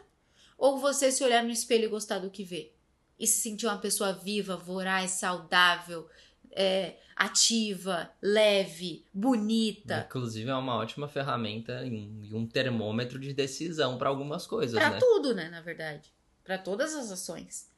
Ou 0.58 0.78
você 0.80 1.12
se 1.12 1.22
olhar 1.22 1.44
no 1.44 1.50
espelho 1.50 1.84
e 1.84 1.88
gostar 1.88 2.18
do 2.18 2.30
que 2.30 2.42
vê? 2.42 2.72
E 3.16 3.28
se 3.28 3.40
sentir 3.42 3.66
uma 3.66 3.78
pessoa 3.78 4.12
viva, 4.12 4.56
voraz, 4.56 5.12
saudável, 5.12 6.08
é, 6.50 6.96
ativa, 7.14 8.10
leve, 8.20 9.04
bonita. 9.14 10.04
Inclusive 10.08 10.50
é 10.50 10.54
uma 10.56 10.74
ótima 10.74 11.06
ferramenta 11.06 11.84
e 11.84 12.34
um, 12.34 12.44
termômetro 12.48 13.20
de 13.20 13.32
decisão 13.32 13.96
para 13.98 14.08
algumas 14.08 14.48
coisas, 14.48 14.76
Pra 14.76 14.90
né? 14.90 14.98
tudo, 14.98 15.32
né, 15.32 15.48
na 15.48 15.60
verdade. 15.60 16.12
Pra 16.42 16.58
todas 16.58 16.92
as 16.92 17.12
ações. 17.12 17.72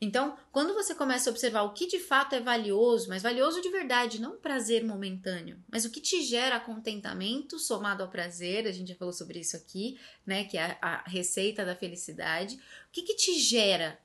Então, 0.00 0.36
quando 0.52 0.74
você 0.74 0.94
começa 0.94 1.30
a 1.30 1.32
observar 1.32 1.62
o 1.62 1.72
que 1.72 1.86
de 1.86 1.98
fato 1.98 2.34
é 2.34 2.40
valioso, 2.40 3.08
mas 3.08 3.22
valioso 3.22 3.62
de 3.62 3.70
verdade, 3.70 4.20
não 4.20 4.34
um 4.34 4.38
prazer 4.38 4.84
momentâneo, 4.84 5.58
mas 5.70 5.84
o 5.84 5.90
que 5.90 6.00
te 6.00 6.22
gera 6.22 6.60
contentamento 6.60 7.58
somado 7.58 8.02
ao 8.02 8.10
prazer, 8.10 8.66
a 8.66 8.72
gente 8.72 8.88
já 8.88 8.94
falou 8.94 9.12
sobre 9.12 9.38
isso 9.40 9.56
aqui, 9.56 9.98
né, 10.26 10.44
que 10.44 10.58
é 10.58 10.78
a, 10.82 11.02
a 11.04 11.08
receita 11.08 11.64
da 11.64 11.74
felicidade. 11.74 12.56
O 12.56 12.60
que, 12.92 13.02
que 13.02 13.14
te 13.14 13.38
gera 13.38 13.98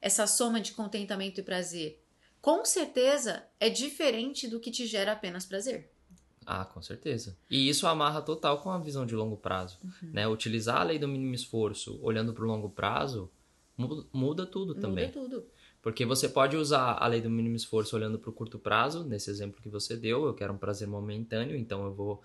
essa 0.00 0.26
soma 0.26 0.60
de 0.60 0.72
contentamento 0.72 1.38
e 1.38 1.42
prazer? 1.42 2.02
Com 2.40 2.64
certeza 2.64 3.44
é 3.60 3.68
diferente 3.68 4.48
do 4.48 4.60
que 4.60 4.70
te 4.70 4.86
gera 4.86 5.12
apenas 5.12 5.44
prazer. 5.44 5.90
Ah, 6.46 6.64
com 6.64 6.80
certeza. 6.80 7.36
E 7.50 7.68
isso 7.68 7.88
amarra 7.88 8.22
total 8.22 8.62
com 8.62 8.70
a 8.70 8.78
visão 8.78 9.04
de 9.04 9.16
longo 9.16 9.36
prazo, 9.36 9.78
Uhum. 9.82 10.10
né? 10.12 10.28
Utilizar 10.28 10.80
a 10.80 10.84
lei 10.84 10.98
do 10.98 11.08
mínimo 11.08 11.34
esforço 11.34 11.98
olhando 12.00 12.32
para 12.32 12.44
o 12.44 12.46
longo 12.46 12.70
prazo 12.70 13.28
mu- 13.76 14.06
muda 14.12 14.46
tudo 14.46 14.74
também. 14.74 15.06
Muda 15.08 15.20
tudo. 15.20 15.46
Porque 15.82 16.04
você 16.04 16.28
pode 16.28 16.56
usar 16.56 16.96
a 17.00 17.06
lei 17.06 17.20
do 17.20 17.30
mínimo 17.30 17.54
esforço 17.56 17.94
olhando 17.94 18.18
para 18.18 18.30
o 18.30 18.32
curto 18.32 18.58
prazo, 18.58 19.04
nesse 19.04 19.30
exemplo 19.30 19.60
que 19.62 19.68
você 19.68 19.96
deu, 19.96 20.24
eu 20.26 20.34
quero 20.34 20.52
um 20.52 20.58
prazer 20.58 20.88
momentâneo, 20.88 21.56
então 21.56 21.84
eu 21.84 21.94
vou 21.94 22.22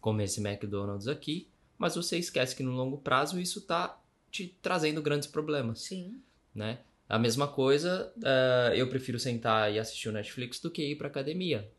comer 0.00 0.24
esse 0.24 0.40
McDonald's 0.44 1.06
aqui, 1.06 1.48
mas 1.78 1.94
você 1.94 2.18
esquece 2.18 2.56
que 2.56 2.62
no 2.62 2.72
longo 2.72 2.98
prazo 2.98 3.38
isso 3.40 3.60
tá 3.60 4.00
te 4.30 4.56
trazendo 4.60 5.00
grandes 5.00 5.28
problemas, 5.28 5.82
Sim. 5.82 6.20
né? 6.54 6.80
A 7.08 7.18
mesma 7.18 7.46
coisa, 7.46 8.12
eh, 8.24 8.72
eu 8.76 8.88
prefiro 8.88 9.18
sentar 9.20 9.72
e 9.72 9.78
assistir 9.78 10.08
o 10.08 10.12
Netflix 10.12 10.58
do 10.58 10.70
que 10.70 10.82
ir 10.90 10.96
para 10.96 11.06
academia. 11.06 11.70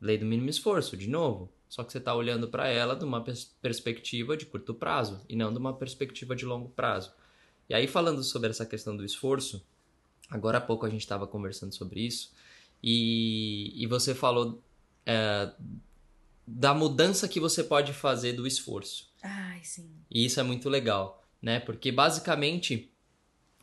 Lei 0.00 0.18
do 0.18 0.26
mínimo 0.26 0.48
esforço, 0.50 0.96
de 0.96 1.08
novo. 1.08 1.52
Só 1.68 1.82
que 1.84 1.92
você 1.92 1.98
está 1.98 2.14
olhando 2.14 2.48
para 2.48 2.68
ela 2.68 2.94
de 2.96 3.04
uma 3.04 3.22
pers- 3.22 3.56
perspectiva 3.60 4.36
de 4.36 4.46
curto 4.46 4.72
prazo 4.74 5.24
e 5.28 5.36
não 5.36 5.52
de 5.52 5.58
uma 5.58 5.74
perspectiva 5.76 6.34
de 6.34 6.44
longo 6.44 6.68
prazo. 6.70 7.12
E 7.68 7.74
aí, 7.74 7.86
falando 7.86 8.22
sobre 8.22 8.50
essa 8.50 8.64
questão 8.64 8.96
do 8.96 9.04
esforço, 9.04 9.64
agora 10.30 10.58
há 10.58 10.60
pouco 10.60 10.86
a 10.86 10.90
gente 10.90 11.00
estava 11.00 11.26
conversando 11.26 11.74
sobre 11.74 12.00
isso 12.00 12.32
e, 12.82 13.72
e 13.74 13.86
você 13.86 14.14
falou 14.14 14.62
é, 15.04 15.52
da 16.46 16.72
mudança 16.72 17.28
que 17.28 17.40
você 17.40 17.64
pode 17.64 17.92
fazer 17.92 18.32
do 18.32 18.46
esforço. 18.46 19.10
Ai, 19.22 19.60
sim. 19.64 19.90
E 20.10 20.24
isso 20.24 20.38
é 20.38 20.42
muito 20.42 20.68
legal, 20.68 21.24
né? 21.42 21.58
Porque 21.58 21.90
basicamente 21.90 22.92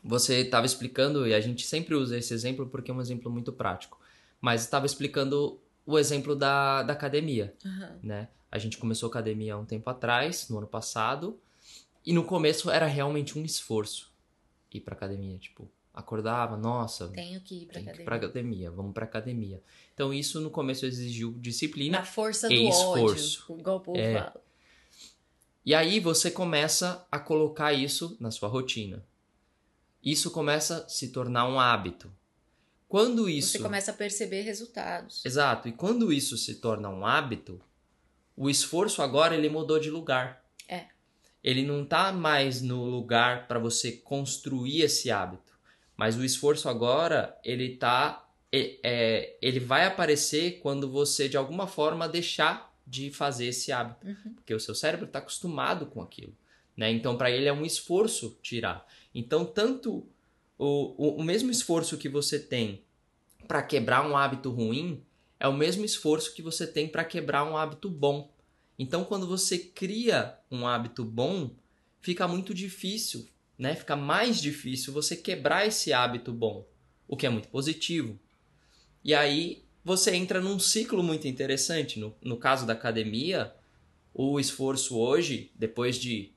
você 0.02 0.40
estava 0.40 0.66
explicando, 0.66 1.26
e 1.26 1.32
a 1.32 1.40
gente 1.40 1.66
sempre 1.66 1.94
usa 1.94 2.18
esse 2.18 2.34
exemplo 2.34 2.66
porque 2.66 2.90
é 2.90 2.94
um 2.94 3.00
exemplo 3.00 3.30
muito 3.30 3.52
prático, 3.52 3.98
mas 4.38 4.62
estava 4.62 4.84
explicando 4.84 5.58
o 5.86 5.98
exemplo 5.98 6.36
da, 6.36 6.82
da 6.82 6.92
academia, 6.92 7.54
Aham. 7.64 7.98
né? 8.02 8.28
A 8.50 8.58
gente 8.58 8.76
começou 8.76 9.08
a 9.08 9.10
academia 9.10 9.54
há 9.54 9.58
um 9.58 9.64
tempo 9.64 9.88
atrás, 9.88 10.48
no 10.48 10.58
ano 10.58 10.66
passado, 10.66 11.40
e 12.04 12.12
no 12.12 12.24
começo 12.24 12.70
era 12.70 12.86
realmente 12.86 13.38
um 13.38 13.44
esforço 13.44 14.12
ir 14.72 14.80
pra 14.80 14.94
academia, 14.94 15.38
tipo, 15.38 15.70
acordava, 15.92 16.56
nossa, 16.56 17.06
Tenho 17.08 17.40
que 17.40 17.62
ir 17.62 17.66
pra 17.66 17.74
tem 17.74 17.84
que 17.84 17.88
ir 17.88 17.92
academia. 17.92 18.04
pra 18.04 18.16
academia, 18.16 18.70
vamos 18.70 18.92
pra 18.92 19.04
academia. 19.04 19.62
Então 19.94 20.12
isso 20.12 20.40
no 20.40 20.50
começo 20.50 20.84
exigiu 20.84 21.32
disciplina 21.38 21.98
Na 21.98 22.04
força 22.04 22.48
do 22.48 22.54
e 22.54 22.68
esforço. 22.68 23.44
ódio, 23.52 23.60
igual 23.60 23.76
o 23.76 23.80
povo 23.80 23.98
É. 23.98 24.14
fala. 24.18 24.42
E 25.64 25.74
aí 25.74 26.00
você 26.00 26.30
começa 26.30 27.06
a 27.10 27.18
colocar 27.18 27.72
isso 27.72 28.16
na 28.20 28.30
sua 28.30 28.48
rotina. 28.48 29.04
Isso 30.02 30.30
começa 30.30 30.78
a 30.84 30.88
se 30.88 31.08
tornar 31.08 31.48
um 31.48 31.58
hábito. 31.58 32.12
Quando 32.88 33.28
isso. 33.30 33.52
Você 33.52 33.58
começa 33.60 33.90
a 33.90 33.94
perceber 33.94 34.42
resultados. 34.42 35.24
Exato. 35.24 35.68
E 35.68 35.72
quando 35.72 36.12
isso 36.12 36.36
se 36.36 36.56
torna 36.56 36.88
um 36.90 37.06
hábito, 37.06 37.60
o 38.36 38.50
esforço 38.50 39.00
agora 39.00 39.34
ele 39.34 39.48
mudou 39.48 39.78
de 39.78 39.90
lugar. 39.90 40.43
Ele 41.44 41.62
não 41.62 41.84
tá 41.84 42.10
mais 42.10 42.62
no 42.62 42.84
lugar 42.86 43.46
para 43.46 43.58
você 43.58 43.92
construir 43.92 44.80
esse 44.80 45.10
hábito, 45.10 45.52
mas 45.96 46.16
o 46.16 46.24
esforço 46.24 46.68
agora 46.68 47.38
ele 47.44 47.76
tá 47.76 48.26
é, 48.50 49.36
ele 49.42 49.58
vai 49.60 49.84
aparecer 49.84 50.60
quando 50.60 50.88
você 50.88 51.28
de 51.28 51.36
alguma 51.36 51.66
forma 51.66 52.08
deixar 52.08 52.72
de 52.86 53.10
fazer 53.10 53.46
esse 53.46 53.72
hábito, 53.72 54.06
Uhum. 54.06 54.34
porque 54.34 54.54
o 54.54 54.60
seu 54.60 54.74
cérebro 54.74 55.06
está 55.06 55.18
acostumado 55.18 55.86
com 55.86 56.00
aquilo, 56.00 56.32
né? 56.76 56.90
Então 56.92 57.16
para 57.16 57.30
ele 57.30 57.48
é 57.48 57.52
um 57.52 57.64
esforço 57.64 58.38
tirar. 58.42 58.86
Então 59.14 59.44
tanto 59.44 60.06
o, 60.56 60.94
o, 60.96 61.16
o 61.20 61.22
mesmo 61.22 61.50
esforço 61.50 61.98
que 61.98 62.08
você 62.08 62.38
tem 62.38 62.84
para 63.48 63.62
quebrar 63.62 64.08
um 64.08 64.16
hábito 64.16 64.50
ruim 64.50 65.02
é 65.40 65.48
o 65.48 65.52
mesmo 65.52 65.84
esforço 65.84 66.32
que 66.34 66.40
você 66.40 66.66
tem 66.66 66.88
para 66.88 67.04
quebrar 67.04 67.44
um 67.44 67.56
hábito 67.56 67.90
bom. 67.90 68.32
Então, 68.78 69.04
quando 69.04 69.26
você 69.26 69.58
cria 69.58 70.38
um 70.50 70.66
hábito 70.66 71.04
bom, 71.04 71.50
fica 72.00 72.26
muito 72.26 72.52
difícil, 72.52 73.28
né? 73.58 73.74
Fica 73.74 73.94
mais 73.94 74.40
difícil 74.40 74.92
você 74.92 75.16
quebrar 75.16 75.66
esse 75.66 75.92
hábito 75.92 76.32
bom, 76.32 76.66
o 77.06 77.16
que 77.16 77.26
é 77.26 77.30
muito 77.30 77.48
positivo. 77.48 78.18
E 79.04 79.14
aí 79.14 79.64
você 79.84 80.14
entra 80.14 80.40
num 80.40 80.58
ciclo 80.58 81.02
muito 81.02 81.28
interessante. 81.28 81.98
No, 81.98 82.14
no 82.22 82.36
caso 82.36 82.66
da 82.66 82.72
academia, 82.72 83.54
o 84.12 84.40
esforço 84.40 84.98
hoje, 84.98 85.52
depois 85.54 85.96
de 85.96 86.32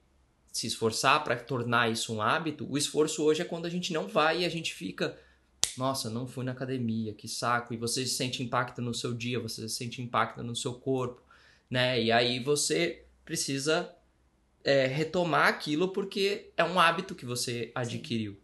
se 0.51 0.67
esforçar 0.67 1.23
para 1.23 1.35
tornar 1.35 1.91
isso 1.91 2.13
um 2.13 2.21
hábito, 2.21 2.69
o 2.69 2.77
esforço 2.77 3.23
hoje 3.23 3.41
é 3.41 3.45
quando 3.45 3.65
a 3.65 3.69
gente 3.69 3.93
não 3.93 4.07
vai 4.07 4.41
e 4.41 4.45
a 4.45 4.49
gente 4.49 4.73
fica 4.73 5.17
nossa, 5.77 6.09
não 6.09 6.25
fui 6.25 6.43
na 6.43 6.53
academia, 6.53 7.13
que 7.13 7.27
saco. 7.27 7.73
E 7.73 7.77
você 7.77 8.05
sente 8.05 8.41
impacto 8.41 8.81
no 8.81 8.93
seu 8.93 9.13
dia, 9.13 9.39
você 9.39 9.69
sente 9.69 10.01
impacto 10.01 10.43
no 10.43 10.55
seu 10.55 10.73
corpo, 10.73 11.21
né? 11.69 12.01
E 12.01 12.11
aí 12.11 12.39
você 12.39 13.03
precisa 13.25 13.93
é, 14.63 14.85
retomar 14.85 15.47
aquilo 15.47 15.89
porque 15.89 16.51
é 16.55 16.63
um 16.63 16.79
hábito 16.79 17.15
que 17.15 17.25
você 17.25 17.71
adquiriu. 17.75 18.37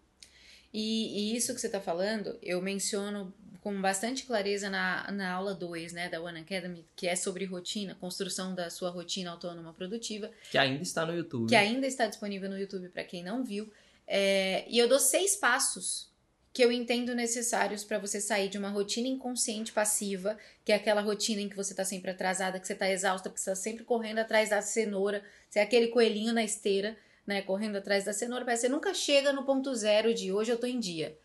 E, 0.74 1.34
e 1.34 1.38
isso 1.38 1.54
que 1.54 1.62
você 1.62 1.68
está 1.68 1.80
falando, 1.80 2.38
eu 2.42 2.62
menciono 2.62 3.34
com 3.62 3.80
bastante 3.82 4.26
clareza 4.26 4.70
na, 4.70 5.10
na 5.12 5.32
aula 5.32 5.54
2 5.54 5.94
né, 5.94 6.10
da 6.10 6.20
One 6.22 6.42
Academy, 6.42 6.86
que 6.98 7.08
é 7.08 7.16
sobre 7.16 7.46
rotina, 7.46 7.96
construção 7.96 8.54
da 8.54 8.70
sua 8.70 8.90
rotina 8.90 9.32
autônoma 9.32 9.74
produtiva, 9.74 10.30
Que 10.52 10.58
ainda 10.58 10.84
está 10.84 11.06
no 11.06 11.16
YouTube. 11.16 11.48
que 11.48 11.56
ainda 11.56 11.88
está 11.88 12.08
disponível 12.08 12.50
no 12.50 12.60
YouTube 12.60 12.90
para 12.90 13.06
quem 13.06 13.24
não 13.24 13.44
viu. 13.44 13.72
É, 14.06 14.66
e 14.68 14.78
eu 14.78 14.88
dou 14.90 15.00
seis 15.00 15.38
passos 15.38 16.12
que 16.54 16.64
eu 16.64 16.72
entendo 16.72 17.16
necessários 17.16 17.84
para 17.84 17.98
você 17.98 18.22
sair 18.22 18.48
de 18.48 18.60
uma 18.60 18.70
rotina 18.70 19.08
inconsciente 19.08 19.74
passiva, 19.74 20.38
que 20.64 20.72
é 20.72 20.76
aquela 20.76 21.02
rotina 21.02 21.42
em 21.42 21.50
que 21.50 21.56
você 21.56 21.74
está 21.74 21.84
sempre 21.84 22.12
atrasada, 22.12 22.60
que 22.60 22.68
você 22.68 22.74
está 22.74 22.88
exausta, 22.88 23.28
porque 23.28 23.42
você 23.42 23.50
está 23.50 23.62
sempre 23.62 23.84
correndo 23.84 24.20
atrás 24.20 24.52
da 24.52 24.62
cenoura, 24.62 25.24
você 25.50 25.58
é 25.58 25.64
aquele 25.64 25.88
coelhinho 25.88 26.32
na 26.32 26.44
esteira, 26.44 26.96
né, 27.26 27.42
correndo 27.42 27.78
atrás 27.78 28.06
da 28.06 28.14
cenoura, 28.14 28.46
que 28.46 28.56
você 28.56 28.70
nunca 28.70 28.94
chega 28.94 29.34
no 29.34 29.44
ponto 29.44 29.74
zero 29.74 30.14
de 30.14 30.32
hoje 30.32 30.52
eu 30.52 30.58
tô 30.60 30.68
em 30.68 30.80
dia. 30.80 31.18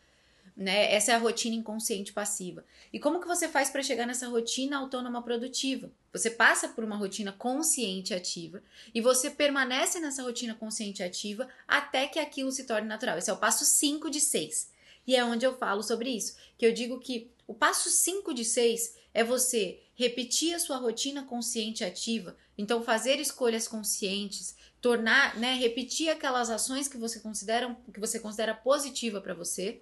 Né? 0.56 0.92
Essa 0.92 1.12
é 1.12 1.14
a 1.14 1.18
rotina 1.18 1.54
inconsciente 1.54 2.12
passiva. 2.12 2.64
E 2.92 2.98
como 2.98 3.20
que 3.20 3.28
você 3.28 3.46
faz 3.46 3.70
para 3.70 3.82
chegar 3.82 4.06
nessa 4.06 4.26
rotina 4.26 4.78
autônoma 4.78 5.22
produtiva? 5.22 5.88
Você 6.12 6.30
passa 6.30 6.68
por 6.68 6.82
uma 6.82 6.96
rotina 6.96 7.30
consciente 7.30 8.12
ativa 8.12 8.60
e 8.92 9.00
você 9.00 9.30
permanece 9.30 10.00
nessa 10.00 10.22
rotina 10.22 10.54
consciente 10.54 11.00
ativa 11.00 11.46
até 11.68 12.08
que 12.08 12.18
aquilo 12.18 12.50
se 12.50 12.64
torne 12.64 12.88
natural. 12.88 13.18
Esse 13.18 13.30
é 13.30 13.32
o 13.32 13.36
passo 13.36 13.64
5 13.64 14.10
de 14.10 14.20
6. 14.20 14.77
E 15.08 15.16
é 15.16 15.24
onde 15.24 15.46
eu 15.46 15.56
falo 15.56 15.82
sobre 15.82 16.10
isso. 16.10 16.36
Que 16.58 16.66
eu 16.66 16.72
digo 16.72 17.00
que 17.00 17.30
o 17.46 17.54
passo 17.54 17.88
5 17.88 18.34
de 18.34 18.44
6 18.44 18.94
é 19.14 19.24
você 19.24 19.80
repetir 19.94 20.54
a 20.54 20.58
sua 20.58 20.76
rotina 20.76 21.22
consciente 21.22 21.82
ativa. 21.82 22.36
Então, 22.58 22.82
fazer 22.82 23.18
escolhas 23.18 23.66
conscientes, 23.66 24.54
tornar, 24.82 25.34
né, 25.38 25.54
repetir 25.54 26.10
aquelas 26.10 26.50
ações 26.50 26.88
que 26.88 26.98
você 26.98 27.20
considera, 27.20 27.74
que 27.92 27.98
você 27.98 28.20
considera 28.20 28.54
positiva 28.54 29.18
para 29.18 29.32
você, 29.32 29.80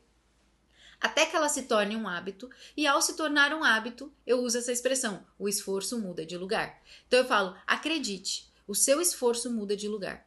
até 1.00 1.26
que 1.26 1.34
ela 1.34 1.48
se 1.48 1.64
torne 1.64 1.96
um 1.96 2.06
hábito. 2.06 2.48
E 2.76 2.86
ao 2.86 3.02
se 3.02 3.16
tornar 3.16 3.52
um 3.52 3.64
hábito, 3.64 4.12
eu 4.24 4.38
uso 4.38 4.58
essa 4.58 4.70
expressão: 4.70 5.26
o 5.36 5.48
esforço 5.48 5.98
muda 5.98 6.24
de 6.24 6.38
lugar. 6.38 6.80
Então 7.08 7.18
eu 7.18 7.26
falo, 7.26 7.56
acredite, 7.66 8.48
o 8.66 8.76
seu 8.76 9.00
esforço 9.00 9.50
muda 9.50 9.76
de 9.76 9.88
lugar. 9.88 10.25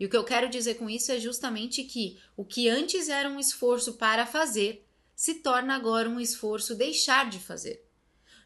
E 0.00 0.06
o 0.06 0.08
que 0.08 0.16
eu 0.16 0.24
quero 0.24 0.48
dizer 0.48 0.74
com 0.74 0.90
isso 0.90 1.12
é 1.12 1.20
justamente 1.20 1.84
que 1.84 2.18
o 2.36 2.44
que 2.44 2.68
antes 2.68 3.08
era 3.08 3.28
um 3.28 3.38
esforço 3.38 3.92
para 3.94 4.26
fazer, 4.26 4.84
se 5.14 5.34
torna 5.34 5.76
agora 5.76 6.08
um 6.08 6.18
esforço 6.18 6.74
deixar 6.74 7.30
de 7.30 7.38
fazer. 7.38 7.86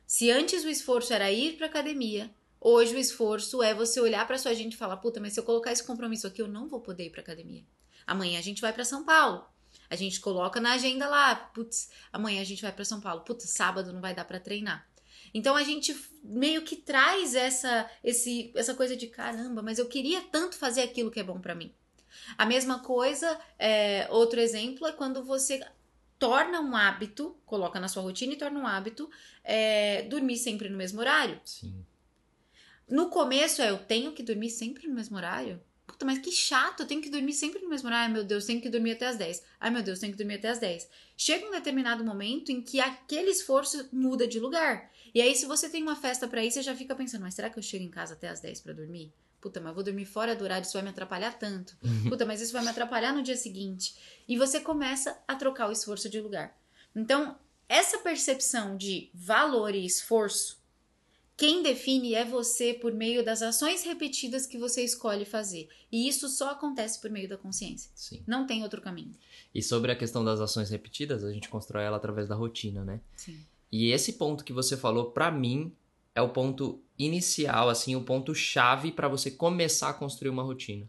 Se 0.07 0.31
antes 0.31 0.65
o 0.65 0.69
esforço 0.69 1.15
era 1.15 1.33
ir 1.33 1.57
para 1.57 1.67
academia, 1.67 2.35
Hoje 2.67 2.95
o 2.95 2.99
esforço 2.99 3.63
é 3.63 3.75
você 3.75 4.01
olhar 4.01 4.27
pra 4.27 4.39
sua 4.39 4.53
agenda 4.53 4.75
e 4.75 4.79
falar: 4.79 4.97
puta, 4.97 5.21
mas 5.21 5.35
se 5.35 5.39
eu 5.39 5.45
colocar 5.45 5.71
esse 5.71 5.85
compromisso 5.85 6.27
aqui, 6.27 6.41
eu 6.41 6.49
não 6.49 6.67
vou 6.67 6.81
poder 6.81 7.05
ir 7.05 7.11
pra 7.11 7.21
academia. 7.21 7.63
Amanhã 8.07 8.39
a 8.39 8.43
gente 8.43 8.63
vai 8.63 8.73
pra 8.73 8.87
São 8.87 9.05
Paulo. 9.05 9.45
A 9.91 9.97
gente 9.97 10.19
coloca 10.19 10.59
na 10.63 10.73
agenda 10.73 11.07
lá, 11.07 11.37
putz, 11.37 11.91
amanhã 12.11 12.41
a 12.41 12.45
gente 12.45 12.63
vai 12.63 12.73
pra 12.73 12.83
São 12.83 13.03
Paulo. 13.03 13.21
Putz, 13.21 13.51
sábado 13.51 13.93
não 13.93 14.01
vai 14.01 14.15
dar 14.15 14.25
pra 14.25 14.41
treinar. 14.41 14.89
Então 15.35 15.57
a 15.57 15.65
gente 15.65 15.95
meio 16.23 16.63
que 16.63 16.77
traz 16.77 17.35
essa, 17.35 17.91
esse, 18.03 18.53
essa 18.55 18.75
coisa 18.75 18.97
de 18.97 19.09
caramba, 19.09 19.61
mas 19.61 19.79
eu 19.79 19.87
queria 19.87 20.23
tanto 20.23 20.57
fazer 20.57 20.83
aquilo 20.83 21.11
que 21.11 21.19
é 21.19 21.25
bom 21.25 21.41
pra 21.41 21.57
mim. 21.57 21.73
A 22.39 22.47
mesma 22.47 22.79
coisa, 22.79 23.39
é, 23.59 24.07
outro 24.11 24.41
exemplo 24.41 24.87
é 24.87 24.93
quando 24.93 25.25
você 25.25 25.61
torna 26.19 26.61
um 26.61 26.77
hábito, 26.77 27.37
coloca 27.45 27.81
na 27.81 27.89
sua 27.89 28.03
rotina 28.03 28.33
e 28.33 28.39
torna 28.39 28.61
um 28.61 28.67
hábito, 28.67 29.11
é, 29.43 30.03
dormir 30.03 30.37
sempre 30.37 30.69
no 30.69 30.79
mesmo 30.79 31.01
horário. 31.01 31.41
Sim. 31.45 31.85
No 32.89 33.09
começo 33.09 33.61
é 33.61 33.71
eu 33.71 33.79
tenho 33.79 34.13
que 34.13 34.23
dormir 34.23 34.51
sempre 34.51 34.87
no 34.87 34.95
mesmo 34.95 35.17
horário. 35.17 35.61
Puta, 35.87 36.05
mas 36.05 36.19
que 36.19 36.31
chato, 36.31 36.81
eu 36.81 36.87
tenho 36.87 37.03
que 37.03 37.11
dormir 37.11 37.33
sempre 37.33 37.61
no 37.63 37.69
mesmo 37.69 37.89
horário. 37.89 38.07
Ai, 38.07 38.13
meu 38.13 38.25
Deus, 38.25 38.47
tenho 38.47 38.61
que 38.61 38.71
dormir 38.71 38.93
até 38.93 39.07
as 39.07 39.17
10. 39.17 39.43
Ai, 39.61 39.71
meu 39.71 39.83
Deus, 39.83 39.99
tenho 39.99 40.13
que 40.13 40.19
dormir 40.19 40.37
até 40.37 40.49
as 40.49 40.59
10. 40.59 40.89
Chega 41.17 41.47
um 41.47 41.51
determinado 41.51 42.05
momento 42.05 42.51
em 42.51 42.63
que 42.63 42.81
aquele 42.81 43.31
esforço 43.31 43.89
muda 43.93 44.27
de 44.27 44.41
lugar. 44.41 44.91
E 45.15 45.23
aí, 45.23 45.35
se 45.35 45.47
você 45.47 45.69
tem 45.69 45.83
uma 45.83 45.95
festa 45.95 46.27
pra 46.27 46.45
ir, 46.45 46.51
você 46.51 46.61
já 46.61 46.75
fica 46.75 46.95
pensando, 46.95 47.23
mas 47.23 47.35
será 47.35 47.49
que 47.49 47.59
eu 47.59 47.63
chego 47.63 47.85
em 47.85 47.91
casa 47.91 48.15
até 48.15 48.29
as 48.29 48.41
10 48.41 48.61
pra 48.61 48.73
dormir? 48.73 49.13
Puta, 49.41 49.61
mas 49.61 49.69
eu 49.69 49.75
vou 49.75 49.85
dormir 49.85 50.07
fora 50.07 50.35
do 50.35 50.43
horário, 50.43 50.65
isso 50.65 50.73
vai 50.73 50.83
me 50.83 50.89
atrapalhar 50.89 51.39
tanto. 51.39 51.77
Puta, 52.09 52.27
mas 52.27 52.41
isso 52.41 52.53
vai 52.53 52.63
me 52.63 52.71
atrapalhar 52.71 53.13
no 53.13 53.23
dia 53.23 53.37
seguinte. 53.37 53.95
E 54.27 54.37
você 54.37 54.59
começa 54.59 55.17
a 55.29 55.37
trocar 55.37 55.69
o 55.69 55.73
esforço 55.73 56.09
de 56.09 56.21
lugar. 56.21 56.59
Então, 56.97 57.37
essa 57.69 57.99
percepção 57.99 58.77
de 58.77 59.11
valor 59.15 59.75
e 59.75 59.85
esforço, 59.85 60.59
quem 61.37 61.63
define 61.63 62.15
é 62.15 62.25
você 62.25 62.75
por 62.75 62.93
meio 62.93 63.25
das 63.25 63.43
ações 63.43 63.85
repetidas 63.85 64.47
que 64.47 64.57
você 64.57 64.83
escolhe 64.83 65.25
fazer. 65.25 65.69
E 65.93 66.09
isso 66.09 66.29
só 66.29 66.51
acontece 66.51 67.01
por 67.01 67.11
meio 67.11 67.29
da 67.29 67.37
consciência. 67.37 67.91
Sim. 67.95 68.23
Não 68.27 68.47
tem 68.47 68.63
outro 68.63 68.81
caminho. 68.81 69.15
E 69.55 69.63
sobre 69.63 69.93
a 69.93 69.97
questão 69.97 70.25
das 70.25 70.41
ações 70.41 70.71
repetidas, 70.71 71.23
a 71.23 71.33
gente 71.33 71.49
constrói 71.49 71.85
ela 71.85 71.97
através 71.97 72.29
da 72.29 72.35
rotina, 72.35 72.85
né? 72.85 73.01
Sim. 73.17 73.39
E 73.77 73.91
esse 73.91 74.13
ponto 74.13 74.45
que 74.45 74.53
você 74.53 74.77
falou, 74.77 75.07
pra 75.07 75.33
mim, 75.33 75.73
é 76.15 76.23
o 76.23 76.29
ponto 76.29 76.81
inicial, 76.97 77.69
assim, 77.69 77.97
o 77.97 78.03
ponto 78.03 78.33
chave 78.33 78.93
pra 78.93 79.09
você 79.09 79.33
começar 79.33 79.89
a 79.89 79.93
construir 79.93 80.31
uma 80.31 80.45
rotina, 80.45 80.89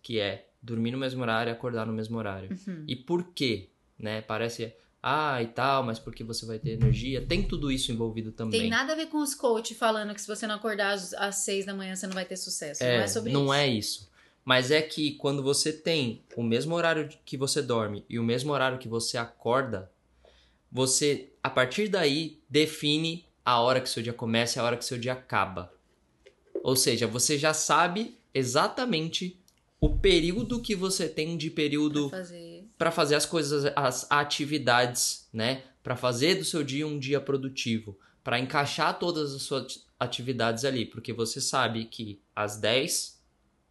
que 0.00 0.20
é 0.20 0.46
dormir 0.62 0.92
no 0.92 0.98
mesmo 0.98 1.22
horário 1.22 1.50
e 1.50 1.52
acordar 1.52 1.84
no 1.86 1.92
mesmo 1.92 2.16
horário. 2.16 2.56
Uhum. 2.68 2.84
E 2.86 2.94
por 2.94 3.24
quê? 3.34 3.68
Né? 3.98 4.20
Parece 4.22 4.72
ah, 5.02 5.42
e 5.42 5.48
tal, 5.48 5.82
mas 5.82 5.98
porque 5.98 6.22
você 6.22 6.46
vai 6.46 6.60
ter 6.60 6.70
energia. 6.70 7.26
Tem 7.26 7.42
tudo 7.42 7.72
isso 7.72 7.90
envolvido 7.90 8.30
também. 8.30 8.60
Tem 8.60 8.70
nada 8.70 8.92
a 8.92 8.96
ver 8.96 9.06
com 9.06 9.18
os 9.18 9.34
coach 9.34 9.74
falando 9.74 10.14
que 10.14 10.20
se 10.20 10.28
você 10.28 10.46
não 10.46 10.54
acordar 10.54 10.92
às, 10.92 11.12
às 11.14 11.34
seis 11.34 11.66
da 11.66 11.74
manhã 11.74 11.96
você 11.96 12.06
não 12.06 12.14
vai 12.14 12.24
ter 12.24 12.36
sucesso. 12.36 12.84
não 12.84 12.90
é 12.90 13.08
sobre 13.08 13.32
não 13.32 13.46
isso. 13.46 13.54
é 13.54 13.66
isso. 13.66 14.10
Mas 14.44 14.70
é 14.70 14.80
que 14.80 15.14
quando 15.14 15.42
você 15.42 15.72
tem 15.72 16.22
o 16.36 16.44
mesmo 16.44 16.76
horário 16.76 17.08
que 17.24 17.36
você 17.36 17.60
dorme 17.60 18.04
e 18.08 18.20
o 18.20 18.22
mesmo 18.22 18.52
horário 18.52 18.78
que 18.78 18.86
você 18.86 19.18
acorda, 19.18 19.90
você, 20.70 21.29
a 21.42 21.50
partir 21.50 21.88
daí, 21.88 22.38
define 22.48 23.24
a 23.44 23.60
hora 23.60 23.80
que 23.80 23.88
seu 23.88 24.02
dia 24.02 24.12
começa 24.12 24.58
e 24.58 24.60
a 24.60 24.64
hora 24.64 24.76
que 24.76 24.84
seu 24.84 24.98
dia 24.98 25.12
acaba. 25.12 25.72
Ou 26.62 26.76
seja, 26.76 27.06
você 27.06 27.38
já 27.38 27.54
sabe 27.54 28.18
exatamente 28.34 29.38
o 29.80 29.88
período 29.96 30.60
que 30.60 30.74
você 30.74 31.08
tem 31.08 31.36
de 31.36 31.50
período 31.50 32.10
Pra 32.10 32.18
fazer. 32.18 32.64
para 32.76 32.90
fazer 32.90 33.14
as 33.14 33.26
coisas, 33.26 33.72
as 33.74 34.06
atividades, 34.10 35.26
né? 35.32 35.62
Para 35.82 35.96
fazer 35.96 36.34
do 36.34 36.44
seu 36.44 36.62
dia 36.62 36.86
um 36.86 36.98
dia 36.98 37.20
produtivo, 37.20 37.98
para 38.22 38.38
encaixar 38.38 38.98
todas 38.98 39.34
as 39.34 39.42
suas 39.42 39.86
atividades 39.98 40.64
ali, 40.66 40.84
porque 40.84 41.12
você 41.12 41.40
sabe 41.40 41.86
que 41.86 42.20
às 42.36 42.58
10 42.58 43.19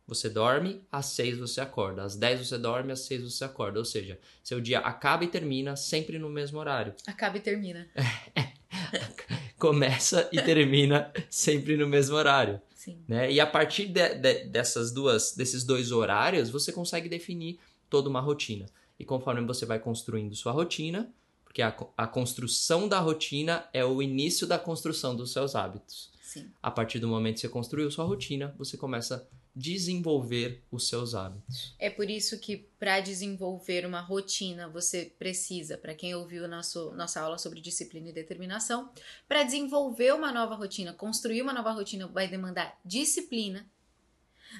você 0.09 0.29
dorme, 0.29 0.81
às 0.91 1.05
6 1.07 1.37
você 1.37 1.61
acorda, 1.61 2.03
às 2.03 2.15
10 2.15 2.47
você 2.47 2.57
dorme, 2.57 2.91
às 2.91 3.01
6 3.01 3.23
você 3.23 3.43
acorda, 3.45 3.79
ou 3.79 3.85
seja, 3.85 4.19
seu 4.43 4.59
dia 4.59 4.79
acaba 4.79 5.23
e 5.23 5.27
termina 5.27 5.75
sempre 5.75 6.17
no 6.19 6.29
mesmo 6.29 6.59
horário. 6.59 6.93
Acaba 7.07 7.37
e 7.37 7.39
termina. 7.39 7.87
Começa 9.57 10.29
e 10.31 10.41
termina 10.41 11.11
sempre 11.29 11.75
no 11.75 11.87
mesmo 11.87 12.15
horário. 12.15 12.61
Sim. 12.75 12.97
né? 13.07 13.29
E 13.29 13.41
a 13.41 13.45
partir 13.45 13.87
de- 13.87 14.15
de- 14.15 14.45
dessas 14.45 14.89
duas, 14.91 15.33
desses 15.35 15.65
dois 15.65 15.91
horários, 15.91 16.49
você 16.49 16.71
consegue 16.71 17.09
definir 17.09 17.59
toda 17.89 18.09
uma 18.09 18.21
rotina. 18.21 18.67
E 18.97 19.03
conforme 19.03 19.45
você 19.45 19.65
vai 19.65 19.79
construindo 19.79 20.33
sua 20.33 20.53
rotina, 20.53 21.11
porque 21.43 21.61
a, 21.61 21.75
a 21.97 22.07
construção 22.07 22.87
da 22.87 22.99
rotina 22.99 23.65
é 23.73 23.83
o 23.83 24.01
início 24.01 24.47
da 24.47 24.57
construção 24.57 25.13
dos 25.13 25.33
seus 25.33 25.55
hábitos. 25.55 26.09
Sim. 26.21 26.49
A 26.63 26.71
partir 26.71 26.99
do 26.99 27.07
momento 27.07 27.35
que 27.35 27.41
você 27.41 27.49
construiu 27.49 27.91
sua 27.91 28.05
rotina, 28.05 28.55
você 28.57 28.77
começa 28.77 29.15
a 29.15 29.38
desenvolver 29.55 30.63
os 30.71 30.87
seus 30.87 31.13
hábitos. 31.15 31.73
É 31.79 31.89
por 31.89 32.09
isso 32.09 32.39
que 32.39 32.57
para 32.79 32.99
desenvolver 32.99 33.85
uma 33.85 33.99
rotina 33.99 34.69
você 34.69 35.11
precisa, 35.17 35.77
para 35.77 35.93
quem 35.93 36.15
ouviu 36.15 36.47
nosso, 36.47 36.91
nossa 36.91 37.19
aula 37.19 37.37
sobre 37.37 37.59
disciplina 37.59 38.09
e 38.09 38.13
determinação, 38.13 38.89
para 39.27 39.43
desenvolver 39.43 40.13
uma 40.13 40.31
nova 40.31 40.55
rotina, 40.55 40.93
construir 40.93 41.41
uma 41.41 41.53
nova 41.53 41.71
rotina 41.71 42.07
vai 42.07 42.27
demandar 42.27 42.79
disciplina, 42.85 43.65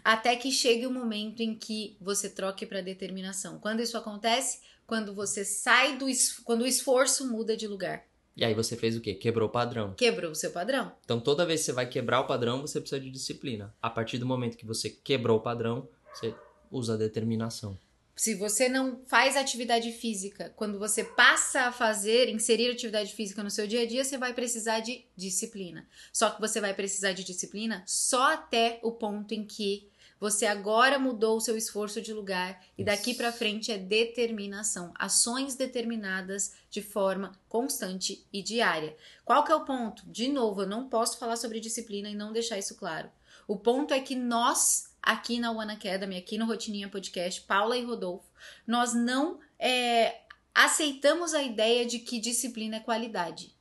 até 0.04 0.36
que 0.36 0.52
chegue 0.52 0.86
o 0.86 0.92
momento 0.92 1.42
em 1.42 1.56
que 1.56 1.98
você 2.00 2.30
troque 2.30 2.66
para 2.66 2.82
determinação. 2.82 3.60
Quando 3.60 3.82
isso 3.82 3.98
acontece? 3.98 4.60
Quando 4.86 5.14
você 5.14 5.46
sai 5.46 5.98
do 5.98 6.08
quando 6.44 6.62
o 6.62 6.68
esforço 6.68 7.32
muda 7.32 7.56
de 7.56 7.68
lugar, 7.68 8.09
E 8.40 8.46
aí 8.46 8.54
você 8.54 8.78
fez 8.78 8.96
o 8.96 9.02
quê? 9.02 9.14
Quebrou 9.14 9.50
o 9.50 9.52
padrão. 9.52 9.94
quebrou 9.96 10.32
o 10.32 10.36
seu 10.36 10.50
padrão. 10.50 10.94
Então 11.04 11.20
toda 11.20 11.46
vez 11.46 11.60
que 11.60 11.66
você 11.66 11.74
vai 11.74 11.86
quebrar 11.86 12.22
o 12.22 12.26
padrão, 12.26 12.62
você 12.62 12.80
precisa 12.80 13.02
de 13.02 13.12
disciplina. 13.12 13.76
A 13.82 13.90
partir 13.90 14.18
do 14.18 14.26
momento 14.26 14.56
que 14.56 14.66
você 14.66 14.90
quebrou 14.90 15.40
o 15.40 15.42
padrão, 15.42 15.90
você 16.14 16.34
usa 16.72 16.94
a 16.94 16.98
determinação. 16.98 17.78
Se 18.16 18.36
você 18.36 18.70
não 18.70 19.02
faz 19.08 19.36
atividade 19.36 19.92
física, 19.92 20.54
quando 20.56 20.80
você 20.80 21.04
passa 21.04 21.64
a 21.64 21.72
fazer, 21.72 22.30
inserir 22.30 22.72
atividade 22.72 23.14
física 23.14 23.44
no 23.44 23.50
seu 23.50 23.68
dia 23.68 23.82
a 23.82 23.86
dia, 23.86 24.06
você 24.06 24.18
vai 24.18 24.34
precisar 24.34 24.80
de 24.80 25.06
disciplina. 25.18 25.86
Só 26.14 26.30
que 26.30 26.40
você 26.40 26.62
vai 26.62 26.74
precisar 26.74 27.12
de 27.12 27.26
disciplina 27.26 27.84
só 27.86 28.34
até 28.34 28.80
o 28.84 28.94
ponto 28.94 29.34
em 29.34 29.46
que 29.46 29.89
você 30.20 30.46
agora 30.46 31.00
mudou 31.00 31.38
o 31.38 31.42
seu 31.42 31.56
esforço 31.56 32.02
de 32.02 32.14
lugar 32.14 32.62
e 32.78 32.84
daqui 32.84 33.14
pra 33.14 33.32
frente 33.32 33.72
é 33.72 33.78
determinação, 33.78 34.92
ações 34.96 35.56
determinadas 35.56 36.56
de 36.70 36.82
forma 36.82 37.40
constante 37.48 38.26
e 38.32 38.44
diária. 38.44 38.96
Qual 39.24 39.44
que 39.44 39.52
é 39.52 39.56
o 39.56 39.64
ponto? 39.64 40.04
De 40.06 40.28
novo, 40.28 40.64
eu 40.64 40.68
não 40.68 40.90
posso 40.90 41.18
falar 41.18 41.38
sobre 41.38 41.60
disciplina 41.60 42.10
e 42.10 42.16
não 42.16 42.34
deixar 42.34 42.58
isso 42.58 42.76
claro. 42.76 43.10
O 43.48 43.58
ponto 43.58 43.94
é 43.94 44.00
que 44.00 44.16
nós, 44.16 44.94
aqui 45.02 45.40
na 45.40 45.52
One 45.52 45.72
Academy, 45.72 46.18
aqui 46.18 46.38
no 46.38 46.46
Rotininha 46.46 46.90
Podcast, 46.90 47.42
Paula 47.42 47.78
e 47.78 47.84
Rodolfo, 47.84 48.30
nós 48.68 48.94
não 48.94 49.40
é, 49.58 50.22
aceitamos 50.54 51.34
a 51.34 51.42
ideia 51.42 51.86
de 51.86 52.00
que 52.00 52.20
disciplina 52.20 52.76
é 52.78 52.80
qualidade. 52.82 53.56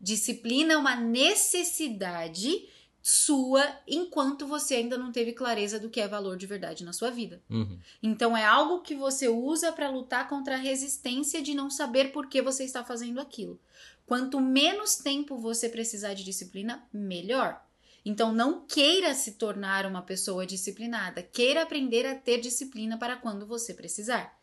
Disciplina 0.00 0.74
é 0.74 0.76
uma 0.76 0.96
necessidade 0.96 2.68
sua 3.08 3.64
enquanto 3.86 4.48
você 4.48 4.74
ainda 4.74 4.98
não 4.98 5.12
teve 5.12 5.32
clareza 5.32 5.78
do 5.78 5.88
que 5.88 6.00
é 6.00 6.08
valor 6.08 6.36
de 6.36 6.44
verdade 6.44 6.82
na 6.82 6.92
sua 6.92 7.08
vida. 7.08 7.40
Uhum. 7.48 7.78
Então 8.02 8.36
é 8.36 8.44
algo 8.44 8.80
que 8.80 8.96
você 8.96 9.28
usa 9.28 9.70
para 9.70 9.88
lutar 9.88 10.28
contra 10.28 10.56
a 10.56 10.58
resistência 10.58 11.40
de 11.40 11.54
não 11.54 11.70
saber 11.70 12.10
por 12.10 12.26
que 12.26 12.42
você 12.42 12.64
está 12.64 12.82
fazendo 12.82 13.20
aquilo. 13.20 13.60
Quanto 14.06 14.40
menos 14.40 14.96
tempo 14.96 15.38
você 15.38 15.68
precisar 15.68 16.14
de 16.14 16.24
disciplina, 16.24 16.84
melhor. 16.92 17.64
Então 18.04 18.32
não 18.32 18.66
queira 18.66 19.14
se 19.14 19.34
tornar 19.34 19.86
uma 19.86 20.02
pessoa 20.02 20.44
disciplinada, 20.44 21.22
queira 21.22 21.62
aprender 21.62 22.04
a 22.06 22.16
ter 22.16 22.40
disciplina 22.40 22.98
para 22.98 23.14
quando 23.14 23.46
você 23.46 23.72
precisar. 23.72 24.36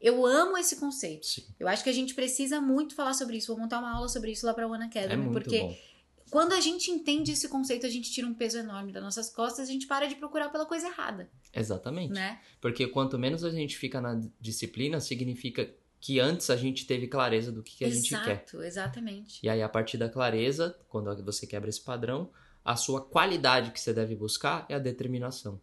Eu 0.00 0.24
amo 0.24 0.56
esse 0.56 0.76
conceito. 0.76 1.26
Sim. 1.26 1.44
Eu 1.58 1.66
acho 1.66 1.82
que 1.82 1.90
a 1.90 1.92
gente 1.92 2.14
precisa 2.14 2.60
muito 2.60 2.94
falar 2.94 3.14
sobre 3.14 3.36
isso. 3.36 3.48
Vou 3.48 3.58
montar 3.58 3.80
uma 3.80 3.96
aula 3.96 4.08
sobre 4.08 4.30
isso 4.30 4.46
lá 4.46 4.54
para 4.54 4.68
One 4.68 4.84
Academy, 4.84 5.28
É 5.28 5.32
porque 5.32 5.60
bom. 5.60 5.76
Quando 6.30 6.52
a 6.52 6.60
gente 6.60 6.90
entende 6.90 7.32
esse 7.32 7.48
conceito, 7.48 7.86
a 7.86 7.88
gente 7.88 8.10
tira 8.10 8.26
um 8.26 8.34
peso 8.34 8.58
enorme 8.58 8.92
das 8.92 9.02
nossas 9.02 9.30
costas, 9.30 9.68
a 9.68 9.72
gente 9.72 9.86
para 9.86 10.06
de 10.06 10.16
procurar 10.16 10.48
pela 10.48 10.66
coisa 10.66 10.88
errada, 10.88 11.30
Exatamente. 11.52 12.12
né? 12.12 12.40
Porque 12.60 12.86
quanto 12.86 13.18
menos 13.18 13.44
a 13.44 13.50
gente 13.50 13.76
fica 13.76 14.00
na 14.00 14.20
disciplina, 14.40 15.00
significa 15.00 15.70
que 16.00 16.20
antes 16.20 16.50
a 16.50 16.56
gente 16.56 16.86
teve 16.86 17.06
clareza 17.06 17.50
do 17.50 17.62
que, 17.62 17.76
que 17.76 17.84
a 17.84 17.90
gente 17.90 18.10
quer. 18.10 18.18
Exato, 18.18 18.62
exatamente. 18.62 19.40
E 19.44 19.48
aí, 19.48 19.62
a 19.62 19.68
partir 19.68 19.96
da 19.96 20.08
clareza, 20.08 20.78
quando 20.88 21.24
você 21.24 21.46
quebra 21.46 21.68
esse 21.68 21.80
padrão, 21.80 22.30
a 22.64 22.76
sua 22.76 23.00
qualidade 23.00 23.70
que 23.70 23.80
você 23.80 23.92
deve 23.92 24.14
buscar 24.14 24.66
é 24.68 24.74
a 24.74 24.78
determinação. 24.78 25.60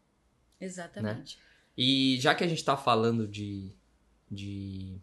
Exatamente. 0.59 1.37
E 1.77 2.17
já 2.19 2.33
que 2.33 2.43
a 2.43 2.47
gente 2.47 2.59
está 2.59 2.77
falando 2.77 3.27
de, 3.27 3.71
de, 4.29 4.97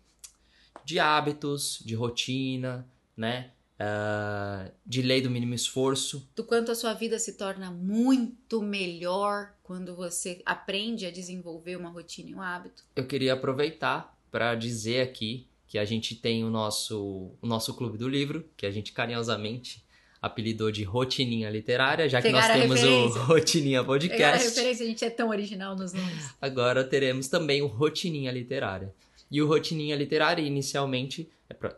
de 0.84 0.98
hábitos, 0.98 1.82
de 1.84 1.94
rotina, 1.94 2.88
né? 3.16 3.52
Ah, 3.82 4.70
de 4.84 5.00
lei 5.00 5.22
do 5.22 5.30
mínimo 5.30 5.54
esforço, 5.54 6.28
Do 6.36 6.44
quanto 6.44 6.70
a 6.70 6.74
sua 6.74 6.92
vida 6.92 7.18
se 7.18 7.38
torna 7.38 7.70
muito 7.70 8.60
melhor 8.60 9.54
quando 9.62 9.96
você 9.96 10.42
aprende 10.44 11.06
a 11.06 11.10
desenvolver 11.10 11.76
uma 11.76 11.88
rotina 11.88 12.28
e 12.28 12.34
um 12.34 12.42
hábito. 12.42 12.84
eu 12.94 13.06
queria 13.06 13.32
aproveitar 13.32 14.14
para 14.30 14.54
dizer 14.54 15.00
aqui 15.00 15.46
que 15.66 15.78
a 15.78 15.84
gente 15.86 16.14
tem 16.14 16.44
o 16.44 16.50
nosso, 16.50 17.30
o 17.40 17.46
nosso 17.46 17.72
clube 17.72 17.96
do 17.96 18.06
livro, 18.06 18.44
que 18.54 18.66
a 18.66 18.70
gente 18.70 18.92
carinhosamente 18.92 19.82
apelidou 20.20 20.70
de 20.70 20.82
Rotininha 20.84 21.48
Literária, 21.48 22.06
já 22.06 22.20
que 22.20 22.28
Pegaram 22.28 22.54
a 22.54 22.66
nós 22.66 22.80
temos 22.80 23.16
o. 23.16 23.18
Rotininha 23.24 23.82
Pegar 23.82 23.84
a 23.84 23.86
Podcast. 23.86 24.48
referência, 24.48 24.84
a 24.84 24.88
gente 24.88 25.04
é 25.06 25.10
tão 25.10 25.30
original 25.30 25.74
nos 25.74 25.94
nomes. 25.94 26.34
Agora 26.38 26.84
teremos 26.84 27.28
também 27.28 27.62
o 27.62 27.66
Rotininha 27.66 28.30
Literária. 28.30 28.92
E 29.30 29.40
o 29.40 29.46
Rotininha 29.46 29.96
Literária, 29.96 30.42
inicialmente, 30.42 31.30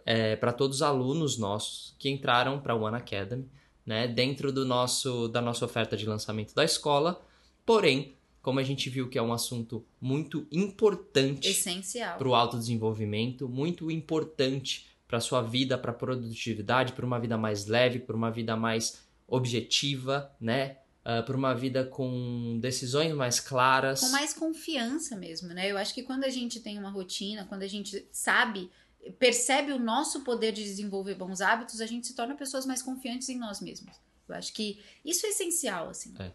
é 0.05 0.37
para 0.37 0.53
todos 0.53 0.77
os 0.77 0.83
alunos 0.83 1.39
nossos 1.39 1.95
que 1.99 2.09
entraram 2.09 2.61
para 2.61 2.75
o 2.75 2.83
One 2.83 2.97
Academy, 2.97 3.49
né, 3.85 4.07
dentro 4.07 4.53
do 4.53 4.65
nosso, 4.65 5.29
da 5.29 5.41
nossa 5.41 5.65
oferta 5.65 5.97
de 5.97 6.07
lançamento 6.07 6.55
da 6.55 6.65
escola. 6.65 7.21
Porém, 7.65 8.17
como 8.43 8.59
a 8.59 8.63
gente 8.63 8.91
viu 8.91 9.09
que 9.09 9.19
é 9.19 9.23
um 9.23 9.33
assunto 9.33 9.85
muito 10.01 10.47
importante 10.51 11.49
Essencial. 11.49 12.19
para 12.19 12.29
o 12.29 12.35
autodesenvolvimento, 12.35 13.49
muito 13.49 13.91
importante 13.91 14.87
para 15.07 15.21
sua 15.21 15.43
vida, 15.43 15.79
para 15.79 15.93
produtividade, 15.93 16.93
para 16.93 17.07
uma 17.07 17.21
vida 17.21 17.37
mais 17.37 17.67
leve, 17.67 18.01
para 18.01 18.17
uma 18.17 18.31
vida 18.31 18.57
mais 18.57 19.03
objetiva, 19.29 20.35
né? 20.41 20.79
Uh, 21.05 21.23
para 21.25 21.37
uma 21.37 21.53
vida 21.53 21.85
com 21.85 22.59
decisões 22.61 23.13
mais 23.13 23.41
claras. 23.41 24.01
Com 24.01 24.11
mais 24.11 24.33
confiança 24.33 25.17
mesmo, 25.17 25.49
né? 25.49 25.71
Eu 25.71 25.77
acho 25.77 25.93
que 25.93 26.03
quando 26.03 26.25
a 26.25 26.29
gente 26.29 26.61
tem 26.61 26.79
uma 26.79 26.91
rotina, 26.91 27.45
quando 27.45 27.63
a 27.63 27.69
gente 27.69 28.07
sabe, 28.13 28.71
percebe 29.19 29.73
o 29.73 29.79
nosso 29.79 30.21
poder 30.23 30.53
de 30.53 30.63
desenvolver 30.63 31.15
bons 31.15 31.41
hábitos, 31.41 31.81
a 31.81 31.87
gente 31.87 32.07
se 32.07 32.15
torna 32.15 32.35
pessoas 32.35 32.65
mais 32.67 32.83
confiantes 32.83 33.29
em 33.29 33.39
nós 33.39 33.61
mesmos. 33.61 33.95
Eu 34.29 34.35
acho 34.37 34.53
que 34.53 34.79
isso 35.05 35.27
é 35.27 35.31
essencial, 35.31 35.89
assim. 35.89 36.15
É. 36.19 36.31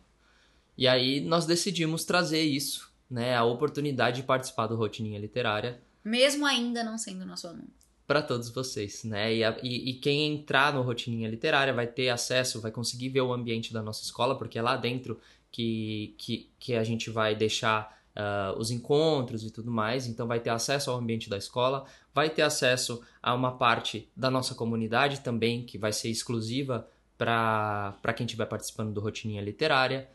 E 0.78 0.88
aí 0.88 1.22
nós 1.22 1.45
decidimos 1.45 2.03
trazer 2.05 2.41
isso, 2.43 2.91
né? 3.09 3.36
A 3.36 3.43
oportunidade 3.43 4.18
de 4.22 4.28
participar 4.28 4.68
do 4.68 4.76
Rotininha 4.76 5.20
Literária 5.20 5.82
Mesmo 6.03 6.45
ainda 6.45 6.84
não 6.84 6.97
sendo 6.97 7.26
nosso 7.26 7.47
aluno. 7.47 7.68
para 8.05 8.22
todos 8.22 8.49
vocês, 8.49 9.03
né? 9.03 9.34
E, 9.36 9.43
a- 9.43 9.57
e- 9.63 9.89
e 9.89 9.93
quem 9.95 10.34
entrar 10.34 10.74
no 10.74 10.82
Rotininha 10.82 11.28
Literária 11.30 11.74
vai 11.74 11.88
ter 11.88 12.09
acesso, 12.09 12.61
vai 12.61 12.72
conseguir 12.72 13.09
ver 13.09 13.22
o 13.22 13.34
ambiente 13.34 13.74
da 13.74 13.82
nossa 13.82 14.03
escola, 14.03 14.38
porque 14.38 14.57
é 14.57 14.61
lá 14.61 14.78
dentro 14.78 15.20
que, 15.51 16.13
que, 16.18 16.49
que 16.59 16.74
a 16.76 16.84
gente 16.84 17.09
vai 17.09 17.36
deixar 17.36 17.97
ah, 18.15 18.55
os 18.57 18.72
encontros 18.72 19.43
e 19.43 19.51
tudo 19.51 19.70
mais. 19.72 20.07
Então 20.07 20.26
vai 20.28 20.39
ter 20.39 20.49
acesso 20.51 20.89
ao 20.91 20.97
ambiente 20.97 21.30
da 21.30 21.38
escola, 21.38 21.86
vai 22.18 22.32
ter 22.32 22.41
acesso 22.41 23.03
a 23.22 23.32
uma 23.36 23.51
parte 23.51 24.09
da 24.15 24.32
nossa 24.32 24.55
comunidade 24.55 25.20
também, 25.20 25.63
que 25.63 25.78
vai 25.78 25.93
ser 25.93 26.09
exclusiva 26.09 26.89
para 27.15 28.13
quem 28.15 28.26
estiver 28.26 28.47
participando 28.47 28.91
do 28.91 28.99
Rotininha 28.99 29.39
Literária. 29.39 30.09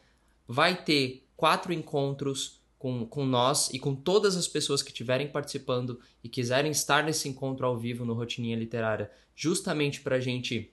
Vai 0.48 0.82
ter 0.82 1.24
quatro 1.36 1.72
encontros 1.72 2.60
com, 2.76 3.06
com 3.06 3.24
nós 3.24 3.70
e 3.72 3.78
com 3.78 3.94
todas 3.94 4.36
as 4.36 4.48
pessoas 4.48 4.82
que 4.82 4.90
estiverem 4.90 5.28
participando 5.28 6.00
e 6.24 6.28
quiserem 6.28 6.72
estar 6.72 7.04
nesse 7.04 7.28
encontro 7.28 7.64
ao 7.64 7.78
vivo 7.78 8.04
no 8.04 8.14
Rotininha 8.14 8.56
Literária, 8.56 9.08
justamente 9.36 10.00
para 10.00 10.16
a 10.16 10.20
gente 10.20 10.72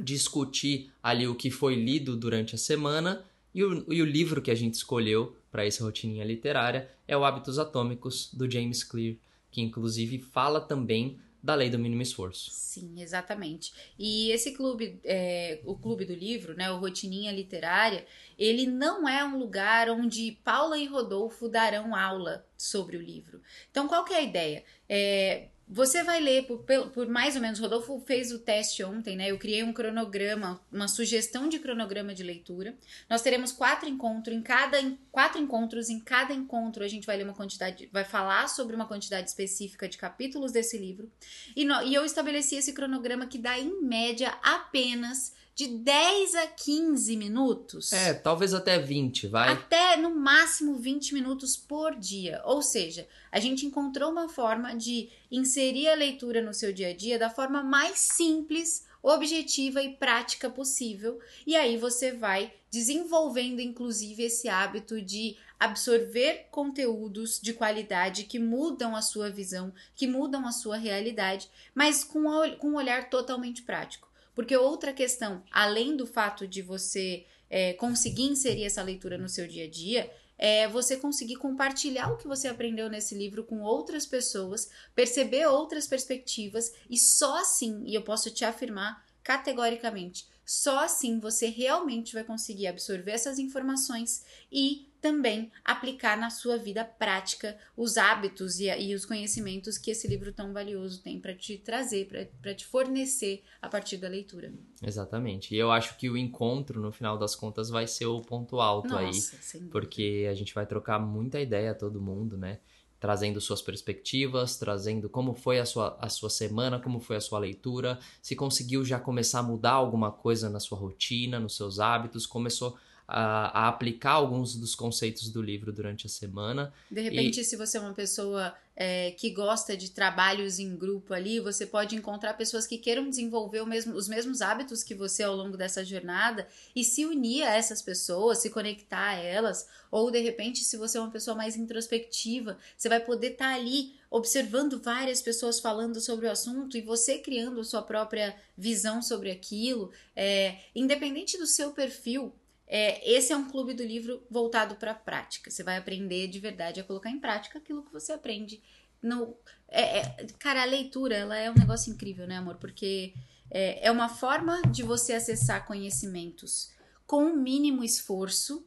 discutir 0.00 0.90
ali 1.02 1.28
o 1.28 1.34
que 1.34 1.50
foi 1.50 1.74
lido 1.74 2.16
durante 2.16 2.54
a 2.54 2.58
semana 2.58 3.22
e 3.54 3.62
o, 3.62 3.92
e 3.92 4.00
o 4.00 4.06
livro 4.06 4.40
que 4.40 4.50
a 4.50 4.54
gente 4.54 4.76
escolheu 4.76 5.36
para 5.52 5.66
essa 5.66 5.84
Rotininha 5.84 6.24
Literária 6.24 6.88
é 7.06 7.14
o 7.14 7.22
Hábitos 7.22 7.58
Atômicos, 7.58 8.30
do 8.32 8.50
James 8.50 8.82
Clear, 8.82 9.16
que 9.50 9.60
inclusive 9.60 10.18
fala 10.18 10.60
também 10.60 11.18
da 11.42 11.54
lei 11.54 11.70
do 11.70 11.78
mínimo 11.78 12.02
esforço. 12.02 12.50
Sim, 12.50 13.00
exatamente. 13.00 13.72
E 13.98 14.30
esse 14.30 14.52
clube, 14.52 15.00
é, 15.04 15.60
o 15.64 15.74
clube 15.74 16.04
do 16.04 16.14
livro, 16.14 16.54
né, 16.54 16.70
o 16.70 16.78
Rotininha 16.78 17.32
Literária, 17.32 18.06
ele 18.38 18.66
não 18.66 19.08
é 19.08 19.24
um 19.24 19.38
lugar 19.38 19.88
onde 19.88 20.38
Paula 20.44 20.78
e 20.78 20.86
Rodolfo 20.86 21.48
darão 21.48 21.94
aula 21.94 22.46
sobre 22.56 22.96
o 22.96 23.02
livro. 23.02 23.40
Então, 23.70 23.88
qual 23.88 24.04
que 24.04 24.12
é 24.12 24.18
a 24.18 24.22
ideia? 24.22 24.64
É, 24.88 25.48
você 25.72 26.02
vai 26.02 26.20
ler 26.20 26.46
por, 26.46 26.64
por 26.92 27.08
mais 27.08 27.36
ou 27.36 27.40
menos. 27.42 27.60
Rodolfo 27.60 28.02
fez 28.04 28.32
o 28.32 28.40
teste 28.40 28.82
ontem, 28.82 29.14
né? 29.16 29.30
Eu 29.30 29.38
criei 29.38 29.62
um 29.62 29.72
cronograma, 29.72 30.60
uma 30.72 30.88
sugestão 30.88 31.48
de 31.48 31.60
cronograma 31.60 32.12
de 32.12 32.24
leitura. 32.24 32.74
Nós 33.08 33.22
teremos 33.22 33.52
quatro 33.52 33.88
encontros 33.88 34.36
em 34.36 34.42
cada 34.42 34.78
quatro 35.12 35.40
encontros. 35.40 35.88
Em 35.88 36.00
cada 36.00 36.34
encontro 36.34 36.82
a 36.82 36.88
gente 36.88 37.06
vai 37.06 37.16
ler 37.16 37.24
uma 37.24 37.34
quantidade, 37.34 37.88
vai 37.92 38.04
falar 38.04 38.48
sobre 38.48 38.74
uma 38.74 38.86
quantidade 38.86 39.28
específica 39.28 39.88
de 39.88 39.96
capítulos 39.96 40.50
desse 40.50 40.76
livro. 40.76 41.10
E, 41.54 41.64
no- 41.64 41.82
e 41.82 41.94
eu 41.94 42.04
estabeleci 42.04 42.56
esse 42.56 42.72
cronograma 42.72 43.26
que 43.26 43.38
dá 43.38 43.58
em 43.58 43.80
média 43.80 44.30
apenas 44.42 45.32
de 45.54 45.66
10 45.68 46.34
a 46.36 46.46
15 46.46 47.16
minutos. 47.16 47.92
É, 47.92 48.14
talvez 48.14 48.54
até 48.54 48.78
20, 48.78 49.26
vai. 49.26 49.52
Até 49.52 49.96
no 49.96 50.14
máximo 50.14 50.76
20 50.76 51.12
minutos 51.14 51.56
por 51.56 51.94
dia. 51.96 52.40
Ou 52.44 52.62
seja, 52.62 53.06
a 53.30 53.38
gente 53.38 53.66
encontrou 53.66 54.10
uma 54.10 54.28
forma 54.28 54.74
de 54.74 55.10
inserir 55.30 55.88
a 55.88 55.94
leitura 55.94 56.40
no 56.40 56.54
seu 56.54 56.72
dia 56.72 56.88
a 56.88 56.94
dia 56.96 57.18
da 57.18 57.28
forma 57.28 57.62
mais 57.62 57.98
simples, 57.98 58.86
objetiva 59.02 59.82
e 59.82 59.94
prática 59.96 60.48
possível. 60.48 61.18
E 61.46 61.54
aí 61.56 61.76
você 61.76 62.12
vai 62.12 62.52
desenvolvendo, 62.70 63.60
inclusive, 63.60 64.22
esse 64.24 64.48
hábito 64.48 65.00
de 65.02 65.36
absorver 65.58 66.46
conteúdos 66.50 67.38
de 67.40 67.52
qualidade 67.52 68.24
que 68.24 68.38
mudam 68.38 68.96
a 68.96 69.02
sua 69.02 69.30
visão, 69.30 69.72
que 69.94 70.06
mudam 70.06 70.46
a 70.46 70.52
sua 70.52 70.76
realidade, 70.76 71.48
mas 71.74 72.02
com, 72.02 72.30
a- 72.30 72.50
com 72.56 72.70
um 72.70 72.76
olhar 72.76 73.10
totalmente 73.10 73.62
prático. 73.62 74.09
Porque 74.34 74.56
outra 74.56 74.92
questão, 74.92 75.42
além 75.50 75.96
do 75.96 76.06
fato 76.06 76.46
de 76.46 76.62
você 76.62 77.26
é, 77.48 77.72
conseguir 77.74 78.22
inserir 78.22 78.64
essa 78.64 78.82
leitura 78.82 79.18
no 79.18 79.28
seu 79.28 79.46
dia 79.46 79.64
a 79.64 79.70
dia, 79.70 80.10
é 80.38 80.66
você 80.66 80.96
conseguir 80.96 81.36
compartilhar 81.36 82.10
o 82.10 82.16
que 82.16 82.26
você 82.26 82.48
aprendeu 82.48 82.88
nesse 82.88 83.14
livro 83.14 83.44
com 83.44 83.60
outras 83.60 84.06
pessoas, 84.06 84.70
perceber 84.94 85.46
outras 85.46 85.86
perspectivas 85.86 86.72
e 86.88 86.96
só 86.96 87.40
assim, 87.40 87.82
e 87.84 87.94
eu 87.94 88.02
posso 88.02 88.30
te 88.30 88.42
afirmar 88.42 89.04
categoricamente, 89.22 90.26
só 90.46 90.82
assim 90.82 91.20
você 91.20 91.46
realmente 91.46 92.14
vai 92.14 92.24
conseguir 92.24 92.68
absorver 92.68 93.12
essas 93.12 93.38
informações 93.38 94.24
e 94.50 94.89
também 95.00 95.50
aplicar 95.64 96.16
na 96.16 96.30
sua 96.30 96.56
vida 96.56 96.84
prática 96.84 97.56
os 97.76 97.96
hábitos 97.96 98.60
e, 98.60 98.66
e 98.66 98.94
os 98.94 99.06
conhecimentos 99.06 99.78
que 99.78 99.90
esse 99.90 100.06
livro 100.06 100.32
tão 100.32 100.52
valioso 100.52 101.02
tem 101.02 101.18
para 101.18 101.34
te 101.34 101.56
trazer, 101.58 102.30
para 102.40 102.54
te 102.54 102.66
fornecer 102.66 103.42
a 103.60 103.68
partir 103.68 103.96
da 103.96 104.08
leitura. 104.08 104.52
Exatamente. 104.82 105.54
E 105.54 105.58
eu 105.58 105.70
acho 105.70 105.96
que 105.96 106.08
o 106.10 106.16
encontro, 106.16 106.80
no 106.80 106.92
final 106.92 107.18
das 107.18 107.34
contas, 107.34 107.70
vai 107.70 107.86
ser 107.86 108.06
o 108.06 108.20
ponto 108.20 108.60
alto 108.60 108.96
aí. 108.96 109.06
Nossa, 109.06 109.36
sem 109.40 109.60
dúvida. 109.60 109.72
porque 109.72 110.26
a 110.30 110.34
gente 110.34 110.54
vai 110.54 110.66
trocar 110.66 110.98
muita 110.98 111.40
ideia 111.40 111.74
todo 111.74 112.00
mundo, 112.00 112.36
né? 112.36 112.60
Trazendo 112.98 113.40
suas 113.40 113.62
perspectivas, 113.62 114.58
trazendo 114.58 115.08
como 115.08 115.32
foi 115.34 115.58
a 115.58 115.64
sua, 115.64 115.96
a 115.98 116.08
sua 116.10 116.28
semana, 116.28 116.78
como 116.78 117.00
foi 117.00 117.16
a 117.16 117.20
sua 117.20 117.38
leitura, 117.38 117.98
se 118.20 118.36
conseguiu 118.36 118.84
já 118.84 119.00
começar 119.00 119.38
a 119.38 119.42
mudar 119.42 119.72
alguma 119.72 120.12
coisa 120.12 120.50
na 120.50 120.60
sua 120.60 120.76
rotina, 120.76 121.40
nos 121.40 121.56
seus 121.56 121.80
hábitos, 121.80 122.26
começou 122.26 122.76
a, 123.10 123.64
a 123.64 123.68
aplicar 123.68 124.12
alguns 124.12 124.54
dos 124.54 124.74
conceitos 124.74 125.28
do 125.30 125.42
livro 125.42 125.72
durante 125.72 126.06
a 126.06 126.08
semana. 126.08 126.72
De 126.90 127.00
repente, 127.00 127.44
se 127.44 127.56
você 127.56 127.76
é 127.76 127.80
uma 127.80 127.92
pessoa 127.92 128.54
é, 128.76 129.10
que 129.10 129.30
gosta 129.30 129.76
de 129.76 129.90
trabalhos 129.90 130.58
em 130.58 130.76
grupo 130.76 131.12
ali, 131.12 131.38
você 131.40 131.66
pode 131.66 131.94
encontrar 131.94 132.34
pessoas 132.34 132.66
que 132.66 132.78
queiram 132.78 133.10
desenvolver 133.10 133.64
mesmo- 133.66 133.94
os 133.94 134.08
mesmos 134.08 134.40
hábitos 134.40 134.82
que 134.82 134.94
você 134.94 135.22
ao 135.22 135.34
longo 135.36 135.56
dessa 135.56 135.84
jornada 135.84 136.48
e 136.74 136.82
se 136.82 137.04
unir 137.04 137.42
a 137.42 137.54
essas 137.54 137.82
pessoas, 137.82 138.38
se 138.38 138.48
conectar 138.48 139.10
a 139.10 139.14
elas. 139.16 139.68
Ou 139.90 140.10
de 140.10 140.20
repente, 140.20 140.64
se 140.64 140.76
você 140.76 140.96
é 140.96 141.00
uma 141.00 141.10
pessoa 141.10 141.36
mais 141.36 141.56
introspectiva, 141.56 142.56
você 142.76 142.88
vai 142.88 143.00
poder 143.00 143.32
estar 143.32 143.54
ali 143.54 143.98
observando 144.10 144.80
várias 144.80 145.20
pessoas 145.22 145.60
falando 145.60 146.00
sobre 146.00 146.26
o 146.26 146.30
assunto 146.30 146.76
e 146.76 146.80
você 146.80 147.18
criando 147.18 147.60
a 147.60 147.64
sua 147.64 147.82
própria 147.82 148.34
visão 148.56 149.02
sobre 149.02 149.30
aquilo. 149.30 149.92
É, 150.16 150.58
independente 150.74 151.38
do 151.38 151.46
seu 151.46 151.70
perfil, 151.72 152.32
é, 152.72 153.10
esse 153.10 153.32
é 153.32 153.36
um 153.36 153.50
clube 153.50 153.74
do 153.74 153.82
livro 153.82 154.24
voltado 154.30 154.76
para 154.76 154.92
a 154.92 154.94
prática. 154.94 155.50
Você 155.50 155.64
vai 155.64 155.76
aprender 155.76 156.28
de 156.28 156.38
verdade 156.38 156.78
a 156.78 156.84
colocar 156.84 157.10
em 157.10 157.18
prática 157.18 157.58
aquilo 157.58 157.82
que 157.82 157.92
você 157.92 158.12
aprende. 158.12 158.62
No, 159.02 159.36
é, 159.68 159.98
é- 159.98 160.26
cara, 160.38 160.62
a 160.62 160.66
leitura 160.66 161.16
ela 161.16 161.36
é 161.36 161.50
um 161.50 161.54
negócio 161.54 161.92
incrível, 161.92 162.28
né, 162.28 162.36
amor? 162.36 162.58
Porque 162.58 163.12
é, 163.50 163.88
é 163.88 163.90
uma 163.90 164.08
forma 164.08 164.62
de 164.70 164.84
você 164.84 165.14
acessar 165.14 165.66
conhecimentos 165.66 166.70
com 167.08 167.24
o 167.24 167.36
mínimo 167.36 167.82
esforço 167.82 168.64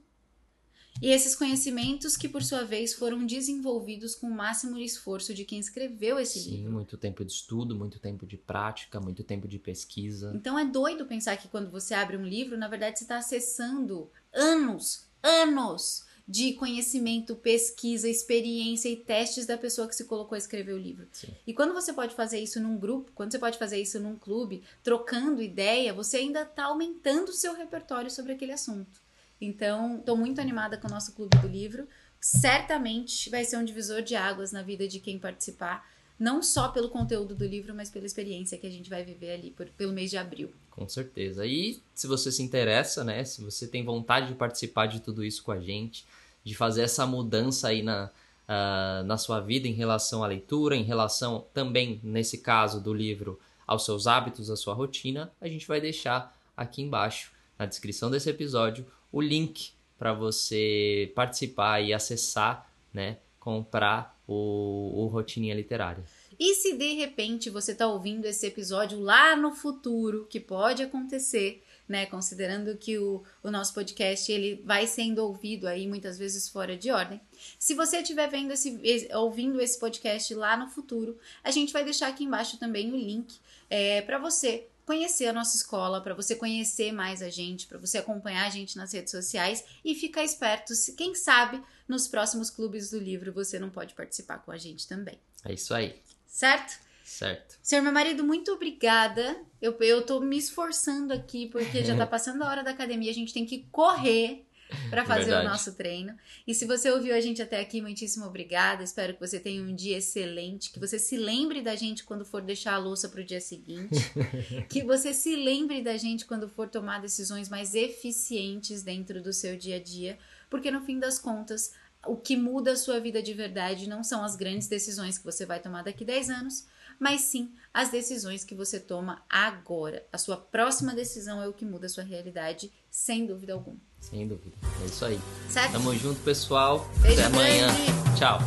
e 1.02 1.10
esses 1.10 1.36
conhecimentos 1.36 2.16
que, 2.16 2.30
por 2.30 2.44
sua 2.44 2.64
vez, 2.64 2.94
foram 2.94 3.26
desenvolvidos 3.26 4.16
com 4.16 4.28
o 4.28 4.34
máximo 4.34 4.78
esforço 4.78 5.34
de 5.34 5.44
quem 5.44 5.60
escreveu 5.60 6.20
esse 6.20 6.40
Sim, 6.40 6.58
livro. 6.58 6.72
muito 6.72 6.98
tempo 6.98 7.26
de 7.26 7.32
estudo, 7.32 7.76
muito 7.76 8.00
tempo 8.00 8.26
de 8.26 8.38
prática, 8.38 9.00
muito 9.00 9.24
tempo 9.24 9.48
de 9.48 9.60
pesquisa. 9.60 10.32
Então 10.36 10.58
é 10.58 10.66
doido 10.66 11.06
pensar 11.06 11.38
que 11.38 11.48
quando 11.48 11.70
você 11.70 11.94
abre 11.94 12.18
um 12.18 12.26
livro, 12.26 12.58
na 12.58 12.68
verdade 12.68 12.98
você 13.00 13.04
está 13.04 13.18
acessando 13.18 14.10
anos, 14.32 15.06
anos 15.22 16.06
de 16.28 16.54
conhecimento, 16.54 17.36
pesquisa, 17.36 18.08
experiência 18.08 18.88
e 18.88 18.96
testes 18.96 19.46
da 19.46 19.58
pessoa 19.58 19.88
que 19.88 19.96
se 19.96 20.06
colocou 20.06 20.36
a 20.36 20.38
escrever 20.38 20.74
o 20.74 20.78
livro. 20.78 21.06
Sim. 21.12 21.28
E 21.46 21.54
quando 21.54 21.74
você 21.74 21.92
pode 21.92 22.16
fazer 22.16 22.40
isso 22.40 22.62
num 22.62 22.78
grupo, 22.78 23.12
quando 23.14 23.32
você 23.32 23.40
pode 23.40 23.58
fazer 23.58 23.82
isso 23.82 24.00
num 24.00 24.16
clube, 24.16 24.64
trocando 24.82 25.42
ideia, 25.42 25.94
você 25.94 26.18
ainda 26.18 26.44
está 26.44 26.66
aumentando 26.66 27.30
o 27.30 27.34
seu 27.34 27.54
repertório 27.54 28.10
sobre 28.10 28.32
aquele 28.32 28.54
assunto. 28.54 29.03
Então, 29.44 29.98
estou 29.98 30.16
muito 30.16 30.40
animada 30.40 30.78
com 30.78 30.88
o 30.88 30.92
nosso 30.92 31.14
clube 31.14 31.38
do 31.40 31.48
livro. 31.48 31.88
Certamente 32.20 33.30
vai 33.30 33.44
ser 33.44 33.58
um 33.58 33.66
divisor 33.66 34.02
de 34.02 34.16
águas 34.16 34.52
na 34.54 34.62
vida 34.62 34.88
de 34.88 35.00
quem 35.00 35.20
participar. 35.20 35.86
não 36.18 36.42
só 36.42 36.70
pelo 36.70 36.90
conteúdo 36.90 37.36
do 37.36 37.46
livro, 37.46 37.74
mas 37.76 37.90
pela 37.90 38.06
experiência 38.06 38.58
que 38.58 38.68
a 38.68 38.70
gente 38.70 38.90
vai 38.90 39.04
viver 39.04 39.34
ali 39.34 39.52
por, 39.52 39.68
pelo 39.70 39.92
mês 39.92 40.10
de 40.10 40.18
abril. 40.18 40.54
Com 40.70 40.88
certeza. 40.88 41.46
E 41.46 41.82
se 41.94 42.08
você 42.08 42.32
se 42.32 42.42
interessa, 42.42 43.04
né? 43.04 43.26
Se 43.26 43.44
você 43.44 43.68
tem 43.68 43.84
vontade 43.84 44.28
de 44.28 44.36
participar 44.36 44.86
de 44.86 45.02
tudo 45.02 45.24
isso 45.24 45.44
com 45.44 45.52
a 45.52 45.60
gente, 45.60 46.06
de 46.44 46.56
fazer 46.56 46.84
essa 46.84 47.06
mudança 47.06 47.68
aí 47.68 47.82
na, 47.82 48.10
uh, 48.48 49.04
na 49.04 49.18
sua 49.18 49.42
vida 49.42 49.68
em 49.68 49.74
relação 49.74 50.24
à 50.24 50.28
leitura, 50.28 50.76
em 50.76 50.84
relação 50.84 51.46
também, 51.54 52.00
nesse 52.04 52.38
caso 52.38 52.80
do 52.80 52.94
livro, 52.94 53.40
aos 53.68 53.84
seus 53.84 54.08
hábitos, 54.08 54.50
à 54.50 54.56
sua 54.56 54.74
rotina, 54.74 55.32
a 55.42 55.48
gente 55.48 55.68
vai 55.68 55.82
deixar 55.82 56.34
aqui 56.56 56.82
embaixo, 56.82 57.32
na 57.58 57.66
descrição 57.66 58.10
desse 58.10 58.30
episódio, 58.30 58.86
o 59.14 59.22
link 59.22 59.72
para 59.98 60.12
você 60.12 61.12
participar 61.16 61.80
e 61.82 61.94
acessar, 61.94 62.70
né? 62.92 63.20
Comprar 63.40 64.20
o, 64.28 65.04
o 65.04 65.08
Rotininha 65.08 65.54
Literária. 65.54 66.04
E 66.40 66.56
se 66.56 66.76
de 66.76 66.94
repente 66.96 67.50
você 67.50 67.74
está 67.74 67.88
ouvindo 67.88 68.26
esse 68.26 68.48
episódio 68.48 69.00
lá 69.00 69.36
no 69.36 69.52
futuro, 69.52 70.26
que 70.28 70.40
pode 70.40 70.82
acontecer, 70.82 71.64
né? 71.88 72.08
Considerando 72.08 72.76
que 72.76 72.98
o, 72.98 73.24
o 73.44 73.52
nosso 73.52 73.74
podcast 73.74 74.32
ele 74.32 74.62
vai 74.66 74.88
sendo 74.88 75.20
ouvido 75.20 75.68
aí 75.68 75.88
muitas 75.88 76.18
vezes 76.18 76.50
fora 76.50 76.76
de 76.76 76.90
ordem. 76.90 77.22
Se 77.60 77.76
você 77.76 77.98
estiver 77.98 78.28
vendo 78.28 78.52
esse, 78.52 78.80
ouvindo 79.14 79.62
esse 79.62 79.80
podcast 79.80 80.34
lá 80.34 80.58
no 80.58 80.68
futuro, 80.68 81.18
a 81.44 81.52
gente 81.52 81.72
vai 81.72 81.84
deixar 81.84 82.08
aqui 82.08 82.24
embaixo 82.24 82.58
também 82.58 82.92
o 82.92 82.98
link 82.98 83.36
é, 83.70 84.02
para 84.02 84.18
você 84.18 84.68
conhecer 84.86 85.28
a 85.28 85.34
nossa 85.34 85.56
escola, 85.56 86.02
para 86.02 86.14
você 86.14 86.36
conhecer 86.36 86.92
mais 86.92 87.22
a 87.22 87.30
gente, 87.30 87.68
para 87.68 87.78
você 87.78 87.98
acompanhar 87.98 88.46
a 88.46 88.50
gente 88.50 88.78
nas 88.78 88.94
redes 88.94 89.12
sociais 89.12 89.64
e 89.84 89.96
ficar 89.96 90.24
esperto. 90.24 90.76
Se, 90.76 90.94
quem 90.94 91.16
sabe 91.16 91.62
nos 91.88 92.08
próximos 92.08 92.50
clubes 92.50 92.90
do 92.90 93.00
livro 93.00 93.34
você 93.34 93.60
não 93.60 93.70
pode 93.70 93.94
participar 93.94 94.40
com 94.40 94.52
a 94.52 94.58
gente 94.58 94.88
também. 94.88 95.20
É 95.44 95.54
isso 95.54 95.74
aí. 95.74 96.02
Certo? 96.28 96.80
Certo. 97.04 97.60
Senhor, 97.62 97.82
meu 97.82 97.92
marido, 97.92 98.24
muito 98.24 98.52
obrigada. 98.52 99.38
Eu, 99.62 99.78
eu 99.82 100.06
tô 100.06 100.20
me 100.20 100.38
esforçando 100.38 101.14
aqui 101.14 101.48
porque 101.50 101.84
já 101.84 101.96
tá 101.96 102.08
passando 102.08 102.42
a 102.44 102.50
hora 102.50 102.64
da 102.64 102.72
academia, 102.72 103.12
a 103.12 103.14
gente 103.14 103.34
tem 103.34 103.46
que 103.46 103.68
correr 103.72 104.46
para 104.90 105.06
fazer 105.06 105.26
Verdade. 105.26 105.46
o 105.46 105.50
nosso 105.50 105.74
treino. 105.76 106.16
E 106.48 106.54
se 106.54 106.66
você 106.66 106.90
ouviu 106.90 107.16
a 107.16 107.22
gente 107.22 107.42
até 107.42 107.60
aqui, 107.60 107.82
muitíssimo 107.82 108.26
obrigada. 108.26 108.84
Espero 108.84 109.14
que 109.14 109.20
você 109.20 109.40
tenha 109.40 109.62
um 109.62 109.76
dia 109.76 109.98
excelente, 109.98 110.72
que 110.72 110.80
você 110.80 110.98
se 110.98 111.18
lembre 111.18 111.62
da 111.62 111.76
gente 111.76 112.04
quando 112.04 112.26
for 112.26 112.42
deixar 112.42 112.74
a 112.74 112.78
louça 112.78 113.10
pro 113.10 113.24
dia 113.24 113.42
seguinte, 113.42 113.96
que 114.70 114.84
você 114.84 115.14
se 115.14 115.36
lembre 115.36 115.82
da 115.82 115.98
gente 115.98 116.26
quando 116.26 116.48
for 116.48 116.68
tomar 116.68 117.02
decisões 117.02 117.50
mais 117.50 117.76
eficientes 117.76 118.84
dentro 118.84 119.22
do 119.22 119.34
seu 119.34 119.58
dia 119.58 119.78
a 119.78 119.84
dia, 119.84 120.18
porque 120.50 120.72
no 120.72 120.82
fim 120.82 121.00
das 121.00 121.20
contas, 121.20 121.74
o 122.06 122.18
que 122.18 122.36
muda 122.36 122.74
a 122.74 122.78
sua 122.78 123.00
vida 123.00 123.22
de 123.22 123.34
verdade 123.34 123.88
não 123.88 124.04
são 124.04 124.24
as 124.24 124.36
grandes 124.36 124.68
decisões 124.68 125.18
que 125.18 125.24
você 125.24 125.46
vai 125.46 125.60
tomar 125.60 125.84
daqui 125.84 126.04
10 126.04 126.30
anos, 126.30 126.68
mas 127.00 127.22
sim 127.22 127.54
as 127.74 127.90
decisões 127.90 128.44
que 128.44 128.56
você 128.56 128.80
toma 128.80 129.24
agora. 129.30 130.06
A 130.12 130.18
sua 130.18 130.38
próxima 130.38 130.94
decisão 130.94 131.42
é 131.42 131.48
o 131.48 131.54
que 131.54 131.66
muda 131.66 131.86
a 131.86 131.90
sua 131.90 132.04
realidade, 132.04 132.72
sem 132.94 133.26
dúvida 133.26 133.54
alguma. 133.54 133.78
Sem 134.00 134.28
dúvida. 134.28 134.56
É 134.84 134.86
isso 134.86 135.04
aí. 135.04 135.20
Certo? 135.50 135.72
Tamo 135.72 135.96
junto, 135.96 136.20
pessoal. 136.22 136.88
Beijo 137.02 137.20
Até 137.22 137.26
amanhã. 137.26 137.68
Grande. 137.74 138.20
Tchau. 138.20 138.40